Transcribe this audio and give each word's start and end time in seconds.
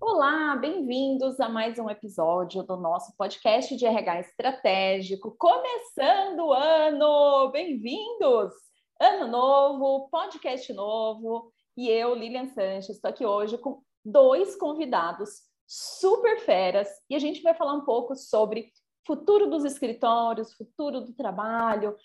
Olá, 0.00 0.54
bem-vindos 0.56 1.40
a 1.40 1.48
mais 1.48 1.78
um 1.78 1.88
episódio 1.88 2.62
do 2.62 2.76
nosso 2.76 3.16
podcast 3.16 3.74
de 3.76 3.86
RH 3.86 4.20
estratégico. 4.20 5.34
Começando 5.38 6.40
o 6.40 6.52
ano! 6.52 7.50
Bem-vindos! 7.50 8.52
Ano 9.00 9.26
novo, 9.28 10.08
podcast 10.10 10.72
novo, 10.72 11.52
e 11.76 11.88
eu, 11.88 12.14
Lilian 12.14 12.48
Sanches, 12.48 12.96
estou 12.96 13.08
aqui 13.08 13.24
hoje 13.24 13.58
com 13.58 13.82
dois 14.04 14.54
convidados 14.56 15.30
super 15.66 16.40
feras 16.40 16.88
e 17.08 17.16
a 17.16 17.18
gente 17.18 17.42
vai 17.42 17.54
falar 17.54 17.74
um 17.74 17.84
pouco 17.84 18.14
sobre 18.14 18.72
futuro 19.06 19.48
dos 19.48 19.64
escritórios, 19.64 20.52
futuro 20.54 21.00
do 21.00 21.14
trabalho. 21.14 21.96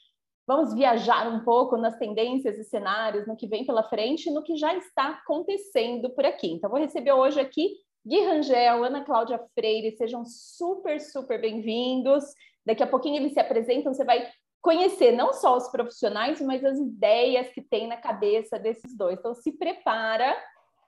Vamos 0.48 0.74
viajar 0.74 1.28
um 1.28 1.44
pouco 1.44 1.78
nas 1.78 1.98
tendências 1.98 2.58
e 2.58 2.64
cenários, 2.64 3.28
no 3.28 3.38
que 3.38 3.48
vem 3.48 3.66
pela 3.66 3.84
frente 3.84 4.32
no 4.32 4.44
que 4.44 4.56
já 4.56 4.76
está 4.76 5.10
acontecendo 5.10 6.10
por 6.10 6.26
aqui. 6.26 6.52
Então, 6.52 6.70
vou 6.70 6.80
receber 6.80 7.14
hoje 7.14 7.40
aqui 7.40 7.76
Gui 8.04 8.20
Rangel, 8.24 8.84
Ana 8.84 9.06
Cláudia 9.06 9.40
Freire, 9.54 9.96
sejam 9.96 10.26
super, 10.26 11.00
super 11.00 11.40
bem-vindos. 11.40 12.24
Daqui 12.66 12.82
a 12.82 12.88
pouquinho 12.88 13.18
eles 13.18 13.34
se 13.34 13.40
apresentam, 13.40 13.94
você 13.94 14.04
vai 14.04 14.28
conhecer 14.60 15.12
não 15.12 15.34
só 15.34 15.56
os 15.56 15.68
profissionais, 15.68 16.42
mas 16.42 16.66
as 16.66 16.80
ideias 16.80 17.50
que 17.50 17.62
tem 17.62 17.88
na 17.88 17.98
cabeça 17.98 18.58
desses 18.58 18.98
dois. 18.98 19.20
Então, 19.20 19.36
se 19.36 19.52
prepara, 19.52 20.36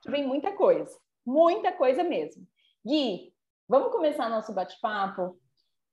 que 0.02 0.10
vem 0.10 0.26
muita 0.26 0.54
coisa, 0.54 0.92
muita 1.24 1.72
coisa 1.72 2.04
mesmo. 2.04 2.48
Gui, 2.84 3.32
vamos 3.70 3.92
começar 3.92 4.28
nosso 4.28 4.52
bate-papo? 4.52 5.38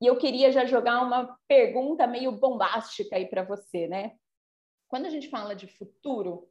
E 0.01 0.07
eu 0.07 0.17
queria 0.17 0.51
já 0.51 0.65
jogar 0.65 1.03
uma 1.03 1.37
pergunta 1.47 2.07
meio 2.07 2.33
bombástica 2.33 3.17
aí 3.17 3.27
para 3.27 3.43
você, 3.43 3.87
né? 3.87 4.13
Quando 4.89 5.07
a 5.07 5.11
gente 5.11 5.29
fala 5.29 5.55
de 5.55 5.67
futuro, 5.67 6.49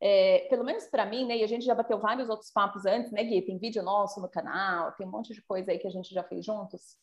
é, 0.00 0.46
pelo 0.48 0.64
menos 0.64 0.86
para 0.86 1.04
mim, 1.04 1.26
né? 1.26 1.36
E 1.38 1.44
a 1.44 1.46
gente 1.46 1.64
já 1.64 1.74
bateu 1.74 1.98
vários 1.98 2.28
outros 2.28 2.50
papos 2.50 2.86
antes, 2.86 3.10
né, 3.12 3.24
Gui? 3.24 3.42
Tem 3.42 3.58
vídeo 3.58 3.82
nosso 3.82 4.20
no 4.20 4.28
canal, 4.28 4.92
tem 4.92 5.06
um 5.06 5.10
monte 5.10 5.34
de 5.34 5.42
coisa 5.42 5.70
aí 5.70 5.78
que 5.78 5.86
a 5.86 5.90
gente 5.90 6.12
já 6.14 6.22
fez 6.22 6.44
juntos. 6.44 6.96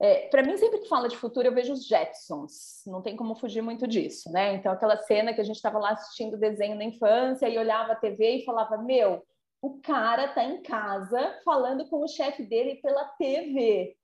É, 0.00 0.28
para 0.28 0.42
mim, 0.42 0.56
sempre 0.56 0.80
que 0.80 0.88
fala 0.88 1.08
de 1.08 1.16
futuro, 1.16 1.46
eu 1.46 1.54
vejo 1.54 1.72
os 1.72 1.86
Jetsons. 1.86 2.82
Não 2.86 3.00
tem 3.00 3.14
como 3.14 3.36
fugir 3.36 3.62
muito 3.62 3.86
disso, 3.86 4.32
né? 4.32 4.54
Então, 4.54 4.72
aquela 4.72 4.96
cena 4.96 5.32
que 5.32 5.40
a 5.40 5.44
gente 5.44 5.56
estava 5.56 5.78
lá 5.78 5.90
assistindo 5.90 6.36
desenho 6.36 6.74
na 6.74 6.82
infância 6.82 7.48
e 7.48 7.56
olhava 7.56 7.92
a 7.92 7.96
TV 7.96 8.38
e 8.38 8.44
falava: 8.44 8.76
Meu, 8.78 9.24
o 9.60 9.80
cara 9.80 10.26
tá 10.26 10.42
em 10.42 10.60
casa 10.62 11.40
falando 11.44 11.88
com 11.88 12.02
o 12.02 12.08
chefe 12.08 12.42
dele 12.42 12.76
pela 12.82 13.04
TV, 13.10 13.96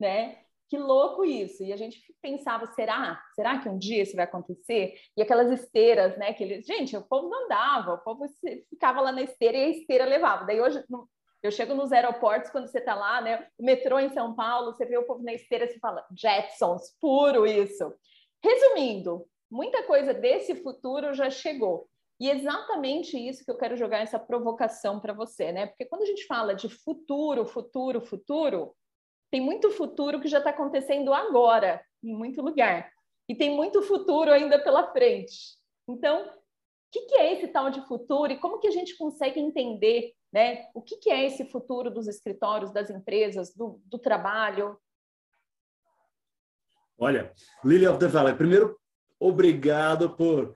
né? 0.00 0.38
Que 0.68 0.78
louco 0.78 1.24
isso! 1.24 1.64
E 1.64 1.72
a 1.72 1.76
gente 1.76 2.00
pensava: 2.22 2.66
será? 2.68 3.20
Será 3.34 3.58
que 3.58 3.68
um 3.68 3.76
dia 3.76 4.02
isso 4.02 4.14
vai 4.16 4.24
acontecer? 4.24 4.94
E 5.16 5.22
aquelas 5.22 5.50
esteiras, 5.50 6.16
né? 6.16 6.32
Que 6.32 6.44
eles... 6.44 6.64
Gente, 6.64 6.96
o 6.96 7.02
povo 7.02 7.28
não 7.28 7.44
andava, 7.44 7.94
o 7.94 7.98
povo 7.98 8.24
ficava 8.68 9.00
lá 9.00 9.10
na 9.12 9.22
esteira 9.22 9.58
e 9.58 9.64
a 9.64 9.68
esteira 9.68 10.04
levava. 10.04 10.44
Daí 10.44 10.60
hoje 10.60 10.82
eu 11.42 11.50
chego 11.50 11.74
nos 11.74 11.90
aeroportos 11.90 12.50
quando 12.50 12.68
você 12.68 12.78
está 12.78 12.94
lá, 12.94 13.20
né? 13.20 13.48
O 13.58 13.64
metrô 13.64 13.98
em 13.98 14.10
São 14.10 14.34
Paulo, 14.34 14.72
você 14.72 14.84
vê 14.84 14.96
o 14.96 15.06
povo 15.06 15.22
na 15.22 15.32
esteira 15.32 15.64
e 15.64 15.78
fala, 15.78 16.06
Jetsons, 16.16 16.96
puro 17.00 17.46
isso. 17.46 17.92
Resumindo, 18.42 19.26
muita 19.50 19.82
coisa 19.82 20.14
desse 20.14 20.54
futuro 20.62 21.14
já 21.14 21.30
chegou. 21.30 21.88
E 22.20 22.30
exatamente 22.30 23.16
isso 23.16 23.42
que 23.42 23.50
eu 23.50 23.56
quero 23.56 23.76
jogar 23.76 24.00
essa 24.00 24.18
provocação 24.18 25.00
para 25.00 25.14
você, 25.14 25.50
né? 25.50 25.66
Porque 25.66 25.86
quando 25.86 26.02
a 26.02 26.06
gente 26.06 26.26
fala 26.26 26.54
de 26.54 26.68
futuro, 26.68 27.46
futuro, 27.46 28.02
futuro, 28.02 28.76
tem 29.30 29.40
muito 29.40 29.70
futuro 29.70 30.20
que 30.20 30.28
já 30.28 30.38
está 30.38 30.50
acontecendo 30.50 31.12
agora, 31.12 31.84
em 32.02 32.14
muito 32.14 32.42
lugar. 32.42 32.90
E 33.28 33.34
tem 33.34 33.54
muito 33.54 33.82
futuro 33.82 34.32
ainda 34.32 34.58
pela 34.58 34.90
frente. 34.92 35.56
Então, 35.88 36.22
o 36.26 36.32
que, 36.90 37.02
que 37.02 37.14
é 37.14 37.32
esse 37.32 37.48
tal 37.48 37.70
de 37.70 37.86
futuro 37.86 38.32
e 38.32 38.38
como 38.38 38.58
que 38.58 38.66
a 38.66 38.72
gente 38.72 38.96
consegue 38.96 39.38
entender 39.38 40.14
né? 40.32 40.68
O 40.74 40.80
que, 40.80 40.96
que 40.96 41.10
é 41.10 41.26
esse 41.26 41.44
futuro 41.44 41.90
dos 41.90 42.06
escritórios, 42.06 42.72
das 42.72 42.90
empresas, 42.90 43.54
do, 43.54 43.80
do 43.84 43.98
trabalho? 43.98 44.78
Olha, 46.98 47.32
Lily 47.64 47.86
of 47.86 47.98
the 47.98 48.06
Valley, 48.06 48.34
primeiro, 48.34 48.78
obrigado 49.18 50.10
por 50.10 50.54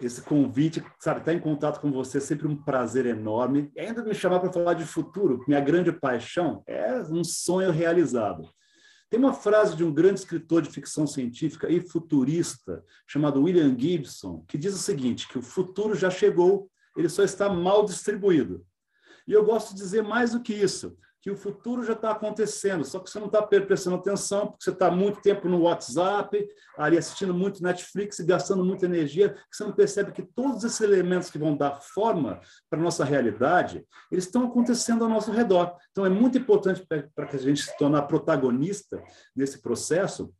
esse 0.00 0.20
convite, 0.22 0.84
sabe, 0.98 1.20
estar 1.20 1.32
em 1.32 1.40
contato 1.40 1.80
com 1.80 1.90
você 1.90 2.18
é 2.18 2.20
sempre 2.20 2.46
um 2.46 2.56
prazer 2.56 3.06
enorme. 3.06 3.70
E 3.74 3.80
ainda 3.80 4.04
me 4.04 4.14
chamar 4.14 4.40
para 4.40 4.52
falar 4.52 4.74
de 4.74 4.84
futuro, 4.84 5.42
minha 5.48 5.60
grande 5.60 5.90
paixão, 5.92 6.62
é 6.66 7.00
um 7.10 7.24
sonho 7.24 7.70
realizado. 7.70 8.48
Tem 9.08 9.18
uma 9.18 9.32
frase 9.32 9.76
de 9.76 9.84
um 9.84 9.94
grande 9.94 10.20
escritor 10.20 10.62
de 10.62 10.70
ficção 10.70 11.06
científica 11.06 11.70
e 11.70 11.80
futurista, 11.80 12.84
chamado 13.06 13.42
William 13.42 13.74
Gibson, 13.78 14.44
que 14.48 14.58
diz 14.58 14.74
o 14.74 14.78
seguinte, 14.78 15.28
que 15.28 15.38
o 15.38 15.42
futuro 15.42 15.94
já 15.94 16.10
chegou, 16.10 16.68
ele 16.96 17.08
só 17.08 17.22
está 17.22 17.48
mal 17.48 17.84
distribuído. 17.84 18.66
E 19.26 19.32
eu 19.32 19.44
gosto 19.44 19.74
de 19.74 19.80
dizer 19.80 20.02
mais 20.02 20.32
do 20.32 20.42
que 20.42 20.52
isso, 20.52 20.96
que 21.26 21.30
o 21.32 21.36
futuro 21.36 21.82
já 21.82 21.94
está 21.94 22.12
acontecendo, 22.12 22.84
só 22.84 23.00
que 23.00 23.10
você 23.10 23.18
não 23.18 23.26
está 23.26 23.42
prestando 23.42 23.96
atenção, 23.96 24.46
porque 24.46 24.62
você 24.62 24.70
está 24.70 24.92
muito 24.92 25.20
tempo 25.20 25.48
no 25.48 25.62
WhatsApp, 25.62 26.48
ali 26.78 26.96
assistindo 26.96 27.34
muito 27.34 27.64
Netflix 27.64 28.20
e 28.20 28.24
gastando 28.24 28.64
muita 28.64 28.86
energia, 28.86 29.30
que 29.30 29.40
você 29.50 29.64
não 29.64 29.72
percebe 29.72 30.12
que 30.12 30.22
todos 30.22 30.62
esses 30.62 30.80
elementos 30.80 31.28
que 31.28 31.36
vão 31.36 31.56
dar 31.56 31.80
forma 31.80 32.40
para 32.70 32.78
a 32.78 32.82
nossa 32.82 33.04
realidade, 33.04 33.84
eles 34.08 34.22
estão 34.22 34.46
acontecendo 34.46 35.02
ao 35.02 35.10
nosso 35.10 35.32
redor. 35.32 35.74
Então, 35.90 36.06
é 36.06 36.08
muito 36.08 36.38
importante 36.38 36.86
para 36.86 37.26
que 37.26 37.34
a 37.34 37.40
gente 37.40 37.60
se 37.60 37.76
torne 37.76 38.00
protagonista 38.02 39.02
nesse 39.34 39.60
processo, 39.60 40.32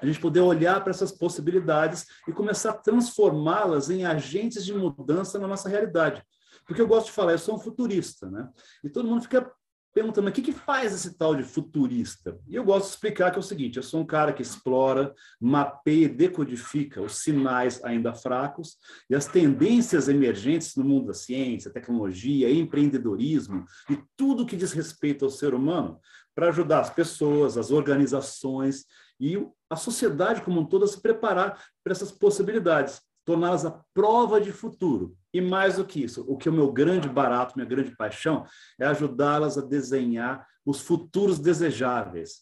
a 0.00 0.06
gente 0.06 0.20
poder 0.20 0.42
olhar 0.42 0.80
para 0.80 0.92
essas 0.92 1.10
possibilidades 1.10 2.06
e 2.28 2.32
começar 2.32 2.70
a 2.70 2.78
transformá-las 2.78 3.90
em 3.90 4.04
agentes 4.04 4.64
de 4.64 4.72
mudança 4.72 5.40
na 5.40 5.48
nossa 5.48 5.68
realidade. 5.68 6.22
Porque 6.66 6.80
eu 6.80 6.86
gosto 6.86 7.06
de 7.06 7.12
falar, 7.12 7.32
eu 7.32 7.38
sou 7.38 7.56
um 7.56 7.58
futurista, 7.58 8.30
né? 8.30 8.48
E 8.84 8.88
todo 8.88 9.08
mundo 9.08 9.22
fica 9.22 9.50
perguntando, 9.92 10.28
o 10.28 10.32
que, 10.32 10.42
que 10.42 10.52
faz 10.52 10.92
esse 10.92 11.16
tal 11.16 11.34
de 11.34 11.42
futurista? 11.42 12.38
E 12.46 12.54
eu 12.54 12.64
gosto 12.64 12.86
de 12.86 12.92
explicar 12.92 13.30
que 13.30 13.36
é 13.36 13.40
o 13.40 13.42
seguinte, 13.42 13.76
eu 13.76 13.82
sou 13.82 14.00
um 14.00 14.06
cara 14.06 14.32
que 14.32 14.42
explora, 14.42 15.14
mapeia 15.40 16.04
e 16.04 16.08
decodifica 16.08 17.02
os 17.02 17.16
sinais 17.18 17.82
ainda 17.84 18.14
fracos 18.14 18.76
e 19.08 19.14
as 19.14 19.26
tendências 19.26 20.08
emergentes 20.08 20.76
no 20.76 20.84
mundo 20.84 21.08
da 21.08 21.14
ciência, 21.14 21.72
tecnologia, 21.72 22.50
empreendedorismo 22.50 23.64
e 23.88 23.98
tudo 24.16 24.46
que 24.46 24.56
diz 24.56 24.72
respeito 24.72 25.24
ao 25.24 25.30
ser 25.30 25.54
humano 25.54 25.98
para 26.34 26.48
ajudar 26.48 26.80
as 26.80 26.90
pessoas, 26.90 27.58
as 27.58 27.70
organizações 27.70 28.86
e 29.18 29.36
a 29.68 29.76
sociedade 29.76 30.42
como 30.42 30.60
um 30.60 30.64
todo 30.64 30.84
a 30.84 30.88
se 30.88 31.00
preparar 31.00 31.62
para 31.82 31.92
essas 31.92 32.10
possibilidades 32.10 33.02
torná-las 33.30 33.64
a 33.64 33.80
prova 33.94 34.40
de 34.40 34.50
futuro. 34.50 35.16
E 35.32 35.40
mais 35.40 35.76
do 35.76 35.84
que 35.84 36.02
isso, 36.02 36.24
o 36.26 36.36
que 36.36 36.48
é 36.48 36.50
o 36.50 36.54
meu 36.54 36.72
grande 36.72 37.08
barato, 37.08 37.54
minha 37.54 37.68
grande 37.68 37.94
paixão, 37.96 38.44
é 38.78 38.84
ajudá-las 38.86 39.56
a 39.56 39.60
desenhar 39.60 40.44
os 40.66 40.80
futuros 40.80 41.38
desejáveis. 41.38 42.40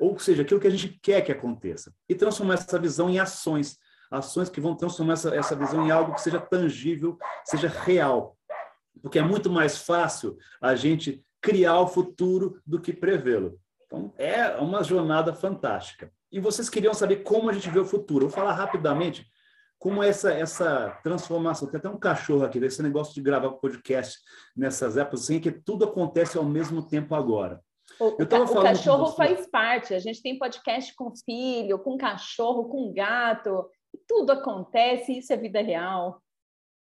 Ou 0.00 0.18
seja, 0.18 0.40
aquilo 0.40 0.58
que 0.58 0.66
a 0.66 0.70
gente 0.70 0.98
quer 1.02 1.20
que 1.20 1.30
aconteça. 1.30 1.92
E 2.08 2.14
transformar 2.14 2.54
essa 2.54 2.78
visão 2.78 3.10
em 3.10 3.18
ações. 3.18 3.76
Ações 4.10 4.48
que 4.48 4.62
vão 4.62 4.74
transformar 4.74 5.12
essa, 5.12 5.34
essa 5.36 5.54
visão 5.54 5.86
em 5.86 5.90
algo 5.90 6.14
que 6.14 6.22
seja 6.22 6.40
tangível, 6.40 7.18
seja 7.44 7.68
real. 7.68 8.34
Porque 9.02 9.18
é 9.18 9.22
muito 9.22 9.50
mais 9.50 9.76
fácil 9.76 10.38
a 10.60 10.74
gente 10.74 11.22
criar 11.42 11.78
o 11.80 11.86
futuro 11.86 12.58
do 12.66 12.80
que 12.80 12.94
prevê-lo. 12.94 13.60
Então, 13.84 14.14
é 14.16 14.56
uma 14.56 14.82
jornada 14.82 15.34
fantástica. 15.34 16.10
E 16.32 16.40
vocês 16.40 16.70
queriam 16.70 16.94
saber 16.94 17.16
como 17.16 17.50
a 17.50 17.52
gente 17.52 17.68
vê 17.68 17.78
o 17.78 17.84
futuro. 17.84 18.26
Vou 18.26 18.34
falar 18.34 18.54
rapidamente 18.54 19.26
como 19.80 20.02
essa 20.02 20.30
essa 20.30 20.90
transformação. 21.02 21.68
Tem 21.68 21.78
até 21.78 21.88
um 21.88 21.98
cachorro 21.98 22.44
aqui, 22.44 22.58
esse 22.58 22.82
negócio 22.82 23.14
de 23.14 23.22
gravar 23.22 23.50
podcast 23.52 24.20
nessas 24.54 24.96
épocas, 24.96 25.22
assim, 25.24 25.40
que 25.40 25.50
tudo 25.50 25.86
acontece 25.86 26.38
ao 26.38 26.44
mesmo 26.44 26.86
tempo 26.86 27.14
agora. 27.14 27.60
O, 27.98 28.22
o 28.22 28.62
cachorro 28.62 29.06
faz 29.12 29.48
parte. 29.50 29.94
A 29.94 29.98
gente 29.98 30.22
tem 30.22 30.38
podcast 30.38 30.94
com 30.94 31.12
filho, 31.16 31.78
com 31.78 31.96
cachorro, 31.96 32.68
com 32.68 32.92
gato. 32.92 33.68
Tudo 34.06 34.32
acontece, 34.32 35.18
isso 35.18 35.32
é 35.32 35.36
vida 35.36 35.60
real. 35.60 36.22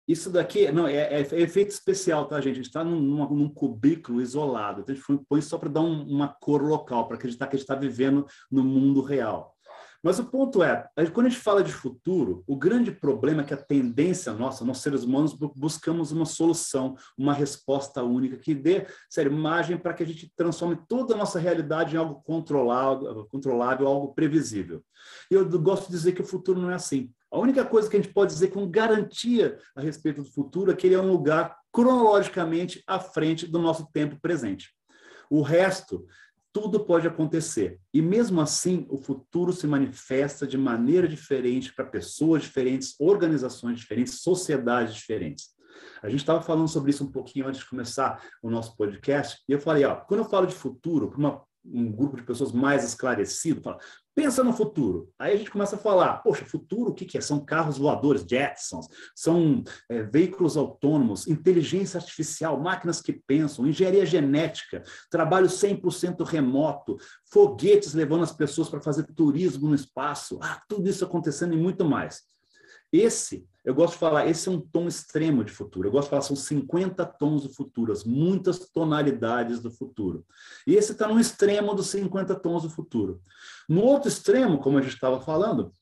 Isso 0.06 0.30
daqui 0.30 0.70
não 0.70 0.86
é, 0.86 0.96
é, 0.96 1.20
é 1.20 1.40
efeito 1.40 1.70
especial, 1.70 2.26
tá, 2.26 2.40
gente? 2.40 2.52
A 2.52 2.56
gente 2.56 2.66
está 2.66 2.84
num, 2.84 3.00
num, 3.00 3.48
cubículo 3.48 4.20
isolado. 4.20 4.82
Então 4.82 4.94
a 4.94 4.98
gente 4.98 5.24
põe 5.28 5.40
só 5.40 5.56
para 5.56 5.68
dar 5.68 5.80
um, 5.80 6.02
uma 6.06 6.28
cor 6.28 6.62
local, 6.62 7.06
para 7.06 7.16
acreditar 7.16 7.46
que 7.46 7.56
a 7.56 7.58
gente 7.58 7.64
está 7.64 7.74
vivendo 7.74 8.26
no 8.50 8.62
mundo 8.62 9.00
real. 9.00 9.51
Mas 10.02 10.18
o 10.18 10.24
ponto 10.24 10.62
é, 10.64 10.88
quando 11.12 11.26
a 11.26 11.28
gente 11.28 11.40
fala 11.40 11.62
de 11.62 11.72
futuro, 11.72 12.42
o 12.46 12.56
grande 12.56 12.90
problema 12.90 13.42
é 13.42 13.44
que 13.44 13.54
a 13.54 13.56
tendência 13.56 14.32
nossa, 14.32 14.64
nós 14.64 14.78
seres 14.78 15.04
humanos 15.04 15.32
buscamos 15.32 16.10
uma 16.10 16.24
solução, 16.24 16.96
uma 17.16 17.32
resposta 17.32 18.02
única 18.02 18.36
que 18.36 18.52
dê, 18.52 18.86
sério, 19.08 19.32
margem 19.32 19.78
para 19.78 19.94
que 19.94 20.02
a 20.02 20.06
gente 20.06 20.32
transforme 20.36 20.76
toda 20.88 21.14
a 21.14 21.16
nossa 21.16 21.38
realidade 21.38 21.94
em 21.94 21.98
algo 21.98 22.20
controlável, 22.24 23.26
controlável, 23.30 23.86
algo 23.86 24.12
previsível. 24.12 24.82
E 25.30 25.34
eu 25.34 25.48
gosto 25.60 25.86
de 25.86 25.92
dizer 25.92 26.12
que 26.12 26.22
o 26.22 26.26
futuro 26.26 26.60
não 26.60 26.70
é 26.70 26.74
assim. 26.74 27.12
A 27.30 27.38
única 27.38 27.64
coisa 27.64 27.88
que 27.88 27.96
a 27.96 28.00
gente 28.00 28.12
pode 28.12 28.32
dizer 28.32 28.48
com 28.48 28.68
garantia 28.68 29.56
a 29.74 29.80
respeito 29.80 30.22
do 30.22 30.30
futuro 30.30 30.72
é 30.72 30.74
que 30.74 30.86
ele 30.86 30.96
é 30.96 31.00
um 31.00 31.10
lugar 31.10 31.56
cronologicamente 31.72 32.82
à 32.86 32.98
frente 32.98 33.46
do 33.46 33.58
nosso 33.58 33.88
tempo 33.92 34.18
presente. 34.20 34.70
O 35.30 35.40
resto 35.40 36.04
tudo 36.52 36.84
pode 36.84 37.06
acontecer. 37.06 37.80
E 37.92 38.02
mesmo 38.02 38.40
assim, 38.40 38.86
o 38.90 38.98
futuro 38.98 39.52
se 39.52 39.66
manifesta 39.66 40.46
de 40.46 40.58
maneira 40.58 41.08
diferente 41.08 41.72
para 41.72 41.84
pessoas 41.84 42.42
diferentes, 42.42 42.94
organizações 43.00 43.80
diferentes, 43.80 44.20
sociedades 44.20 44.94
diferentes. 44.94 45.50
A 46.02 46.08
gente 46.08 46.20
estava 46.20 46.42
falando 46.42 46.68
sobre 46.68 46.90
isso 46.90 47.04
um 47.04 47.10
pouquinho 47.10 47.46
antes 47.46 47.60
de 47.60 47.68
começar 47.68 48.22
o 48.42 48.50
nosso 48.50 48.76
podcast, 48.76 49.42
e 49.48 49.52
eu 49.52 49.60
falei, 49.60 49.84
ó, 49.84 49.96
quando 49.96 50.20
eu 50.20 50.28
falo 50.28 50.46
de 50.46 50.54
futuro 50.54 51.10
para 51.10 51.40
um 51.64 51.90
grupo 51.92 52.16
de 52.16 52.24
pessoas 52.24 52.52
mais 52.52 52.84
esclarecido, 52.84 53.62
fala, 53.62 53.78
Pensa 54.14 54.44
no 54.44 54.52
futuro. 54.52 55.10
Aí 55.18 55.32
a 55.32 55.36
gente 55.36 55.50
começa 55.50 55.76
a 55.76 55.78
falar, 55.78 56.22
poxa, 56.22 56.44
futuro 56.44 56.90
o 56.90 56.94
que, 56.94 57.06
que 57.06 57.16
é? 57.16 57.20
São 57.20 57.42
carros 57.42 57.78
voadores, 57.78 58.26
Jetsons, 58.28 58.86
são 59.16 59.64
é, 59.88 60.02
veículos 60.02 60.56
autônomos, 60.56 61.26
inteligência 61.26 61.98
artificial, 61.98 62.60
máquinas 62.60 63.00
que 63.00 63.12
pensam, 63.12 63.66
engenharia 63.66 64.04
genética, 64.04 64.82
trabalho 65.10 65.46
100% 65.46 66.24
remoto, 66.24 66.98
foguetes 67.32 67.94
levando 67.94 68.24
as 68.24 68.32
pessoas 68.32 68.68
para 68.68 68.82
fazer 68.82 69.04
turismo 69.14 69.68
no 69.68 69.74
espaço, 69.74 70.38
ah, 70.42 70.60
tudo 70.68 70.88
isso 70.90 71.04
acontecendo 71.04 71.54
e 71.54 71.56
muito 71.56 71.84
mais. 71.84 72.22
Esse, 72.92 73.48
eu 73.64 73.74
gosto 73.74 73.94
de 73.94 74.00
falar, 74.00 74.26
esse 74.26 74.48
é 74.48 74.52
um 74.52 74.60
tom 74.60 74.86
extremo 74.86 75.42
de 75.42 75.52
futuro. 75.52 75.88
Eu 75.88 75.92
gosto 75.92 76.06
de 76.06 76.10
falar, 76.10 76.22
são 76.22 76.36
50 76.36 77.04
tons 77.06 77.44
do 77.44 77.48
futuro, 77.48 77.92
as 77.92 78.04
muitas 78.04 78.58
tonalidades 78.58 79.60
do 79.60 79.70
futuro. 79.70 80.26
E 80.66 80.74
esse 80.74 80.92
está 80.92 81.08
no 81.08 81.18
extremo 81.18 81.74
dos 81.74 81.86
50 81.88 82.34
tons 82.34 82.64
do 82.64 82.70
futuro. 82.70 83.22
No 83.68 83.82
outro 83.82 84.08
extremo, 84.08 84.58
como 84.58 84.78
a 84.78 84.82
gente 84.82 84.94
estava 84.94 85.20
falando, 85.20 85.72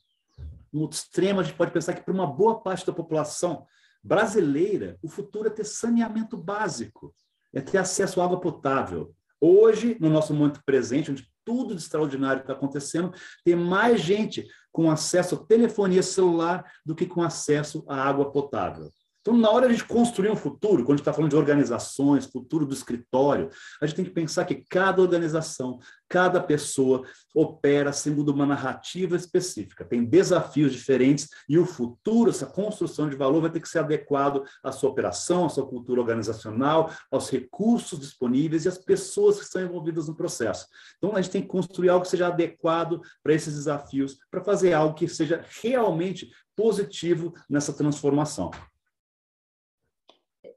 no 0.73 0.83
outro 0.83 0.99
extremo, 0.99 1.41
a 1.41 1.43
gente 1.43 1.57
pode 1.57 1.73
pensar 1.73 1.95
que 1.95 2.03
para 2.03 2.15
uma 2.15 2.27
boa 2.27 2.61
parte 2.61 2.87
da 2.87 2.93
população 2.93 3.67
brasileira, 4.03 4.99
o 5.03 5.09
futuro 5.09 5.49
é 5.49 5.51
ter 5.51 5.65
saneamento 5.65 6.37
básico, 6.37 7.15
é 7.53 7.61
ter 7.61 7.79
acesso 7.79 8.21
à 8.21 8.25
água 8.25 8.41
potável. 8.41 9.13
Hoje, 9.41 9.97
no 9.99 10.11
nosso 10.11 10.33
momento 10.35 10.63
presente, 10.65 11.11
onde 11.11 11.29
tudo 11.45 11.75
de 11.75 11.81
extraordinário 11.81 12.43
está 12.43 12.53
acontecendo, 12.53 13.13
tem 13.45 13.57
mais 13.57 14.01
gente 14.01 14.47
com 14.73 14.91
acesso 14.91 15.35
à 15.35 15.39
telefonia 15.39 16.03
celular 16.03 16.71
do 16.85 16.95
que 16.95 17.07
com 17.07 17.23
acesso 17.23 17.85
à 17.89 17.97
água 17.97 18.31
potável. 18.31 18.93
Então, 19.21 19.37
na 19.37 19.51
hora 19.51 19.67
de 19.67 19.75
a 19.75 19.77
gente 19.77 19.87
construir 19.87 20.31
um 20.31 20.37
futuro, 20.37 20.83
quando 20.83 20.93
a 20.93 20.97
gente 20.97 21.01
está 21.01 21.13
falando 21.13 21.31
de 21.31 21.37
organizações, 21.37 22.25
futuro 22.25 22.65
do 22.65 22.73
escritório, 22.73 23.51
a 23.81 23.87
gente 23.87 23.97
tem 23.97 24.05
que 24.07 24.13
pensar 24.13 24.47
que 24.47 24.65
cada 24.67 25.03
organização, 25.03 25.79
cada 26.09 26.41
pessoa 26.41 27.03
opera 27.35 27.93
segundo 27.93 28.31
uma 28.31 28.47
narrativa 28.47 29.15
específica, 29.15 29.85
tem 29.85 30.07
desafios 30.07 30.73
diferentes 30.73 31.29
e 31.47 31.59
o 31.59 31.67
futuro, 31.67 32.31
essa 32.31 32.47
construção 32.47 33.11
de 33.11 33.17
valor, 33.17 33.43
vai 33.43 33.51
ter 33.51 33.61
que 33.61 33.69
ser 33.69 33.81
adequado 33.81 34.43
à 34.65 34.73
sua 34.73 34.89
operação, 34.89 35.45
à 35.45 35.49
sua 35.51 35.67
cultura 35.67 36.01
organizacional, 36.01 36.91
aos 37.11 37.29
recursos 37.29 38.01
disponíveis 38.01 38.65
e 38.65 38.69
às 38.69 38.79
pessoas 38.79 39.37
que 39.37 39.45
estão 39.45 39.63
envolvidas 39.63 40.09
no 40.09 40.17
processo. 40.17 40.67
Então, 40.97 41.15
a 41.15 41.21
gente 41.21 41.33
tem 41.33 41.43
que 41.43 41.49
construir 41.49 41.91
algo 41.91 42.05
que 42.05 42.11
seja 42.11 42.29
adequado 42.29 43.03
para 43.23 43.35
esses 43.35 43.55
desafios, 43.55 44.17
para 44.31 44.43
fazer 44.43 44.73
algo 44.73 44.95
que 44.95 45.07
seja 45.07 45.45
realmente 45.61 46.31
positivo 46.57 47.35
nessa 47.49 47.73
transformação 47.75 48.51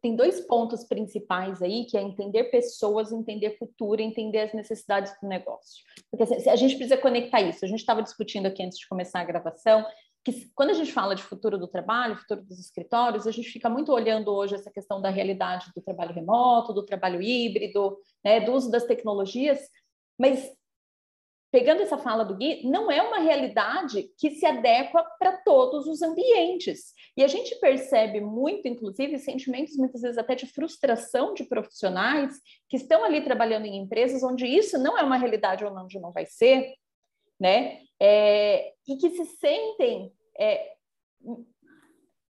tem 0.03 0.17
dois 0.17 0.41
pontos 0.41 0.83
principais 0.83 1.61
aí, 1.61 1.85
que 1.85 1.97
é 1.97 2.01
entender 2.01 2.43
pessoas, 2.45 3.13
entender 3.13 3.57
futuro, 3.57 4.01
entender 4.01 4.41
as 4.41 4.53
necessidades 4.53 5.13
do 5.21 5.29
negócio. 5.29 5.81
Porque 6.11 6.23
assim, 6.23 6.49
a 6.49 6.57
gente 6.57 6.75
precisa 6.75 6.97
conectar 6.97 7.41
isso. 7.41 7.63
A 7.63 7.67
gente 7.69 7.79
estava 7.79 8.03
discutindo 8.03 8.45
aqui 8.45 8.61
antes 8.61 8.77
de 8.77 8.87
começar 8.87 9.21
a 9.21 9.23
gravação 9.23 9.85
que 10.25 10.49
quando 10.53 10.71
a 10.71 10.73
gente 10.73 10.91
fala 10.91 11.15
de 11.15 11.23
futuro 11.23 11.57
do 11.57 11.67
trabalho, 11.67 12.17
futuro 12.17 12.43
dos 12.43 12.59
escritórios, 12.59 13.27
a 13.27 13.31
gente 13.31 13.49
fica 13.49 13.69
muito 13.69 13.91
olhando 13.93 14.29
hoje 14.31 14.55
essa 14.55 14.71
questão 14.71 15.01
da 15.01 15.09
realidade 15.09 15.71
do 15.75 15.81
trabalho 15.81 16.13
remoto, 16.13 16.73
do 16.73 16.85
trabalho 16.85 17.21
híbrido, 17.21 17.97
né, 18.23 18.41
do 18.41 18.53
uso 18.53 18.71
das 18.71 18.85
tecnologias, 18.85 19.59
mas 20.17 20.49
pegando 21.53 21.83
essa 21.83 21.99
fala 21.99 22.25
do 22.25 22.35
Gui, 22.35 22.67
não 22.67 22.89
é 22.89 22.99
uma 22.99 23.19
realidade 23.19 24.09
que 24.17 24.31
se 24.31 24.43
adequa 24.43 25.03
para 25.19 25.37
todos 25.37 25.85
os 25.85 26.01
ambientes. 26.01 26.95
E 27.15 27.23
a 27.23 27.27
gente 27.27 27.55
percebe 27.59 28.19
muito, 28.19 28.67
inclusive, 28.67 29.19
sentimentos 29.19 29.77
muitas 29.77 30.01
vezes 30.01 30.17
até 30.17 30.33
de 30.33 30.47
frustração 30.47 31.35
de 31.35 31.43
profissionais 31.43 32.33
que 32.67 32.75
estão 32.75 33.03
ali 33.03 33.21
trabalhando 33.21 33.67
em 33.67 33.77
empresas 33.77 34.23
onde 34.23 34.47
isso 34.47 34.79
não 34.79 34.97
é 34.97 35.03
uma 35.03 35.15
realidade 35.15 35.63
ou 35.63 35.71
onde 35.77 35.99
não 35.99 36.11
vai 36.11 36.25
ser, 36.25 36.73
né? 37.39 37.81
É, 38.01 38.73
e 38.87 38.97
que 38.97 39.11
se 39.11 39.25
sentem 39.37 40.11
é, 40.39 40.73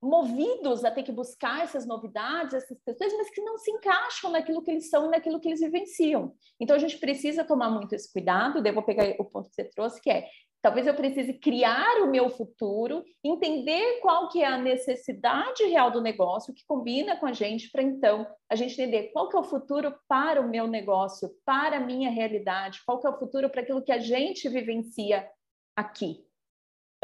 movidos 0.04 0.84
a 0.84 0.90
ter 0.90 1.02
que 1.02 1.12
buscar 1.12 1.64
essas 1.64 1.86
novidades, 1.86 2.54
essas 2.54 2.78
questões, 2.84 3.16
mas 3.16 3.30
que 3.30 3.40
não 3.40 3.58
se 3.58 3.70
encaixam 3.70 4.30
naquilo 4.30 4.62
que 4.62 4.70
eles 4.70 4.90
são, 4.90 5.10
naquilo 5.10 5.40
que 5.40 5.48
eles 5.48 5.60
vivenciam. 5.60 6.34
Então 6.60 6.76
a 6.76 6.78
gente 6.78 6.98
precisa 6.98 7.42
tomar 7.42 7.70
muito 7.70 7.94
esse 7.94 8.12
cuidado. 8.12 8.62
Vou 8.72 8.82
pegar 8.82 9.04
o 9.18 9.24
ponto 9.24 9.48
que 9.48 9.54
você 9.54 9.64
trouxe, 9.64 10.00
que 10.00 10.10
é 10.10 10.28
talvez 10.60 10.86
eu 10.86 10.94
precise 10.94 11.34
criar 11.34 12.02
o 12.02 12.10
meu 12.10 12.30
futuro, 12.30 13.04
entender 13.22 14.00
qual 14.00 14.30
que 14.30 14.42
é 14.42 14.46
a 14.46 14.56
necessidade 14.56 15.62
real 15.64 15.90
do 15.90 16.00
negócio 16.00 16.54
que 16.54 16.64
combina 16.66 17.16
com 17.16 17.26
a 17.26 17.34
gente 17.34 17.70
para 17.70 17.82
então 17.82 18.26
a 18.48 18.56
gente 18.56 18.72
entender 18.72 19.10
qual 19.12 19.28
que 19.28 19.36
é 19.36 19.40
o 19.40 19.44
futuro 19.44 19.94
para 20.08 20.40
o 20.40 20.48
meu 20.48 20.66
negócio, 20.66 21.30
para 21.44 21.76
a 21.76 21.80
minha 21.80 22.10
realidade, 22.10 22.80
qual 22.86 22.98
que 22.98 23.06
é 23.06 23.10
o 23.10 23.18
futuro 23.18 23.50
para 23.50 23.60
aquilo 23.60 23.84
que 23.84 23.92
a 23.92 23.98
gente 23.98 24.48
vivencia 24.48 25.28
aqui. 25.76 26.24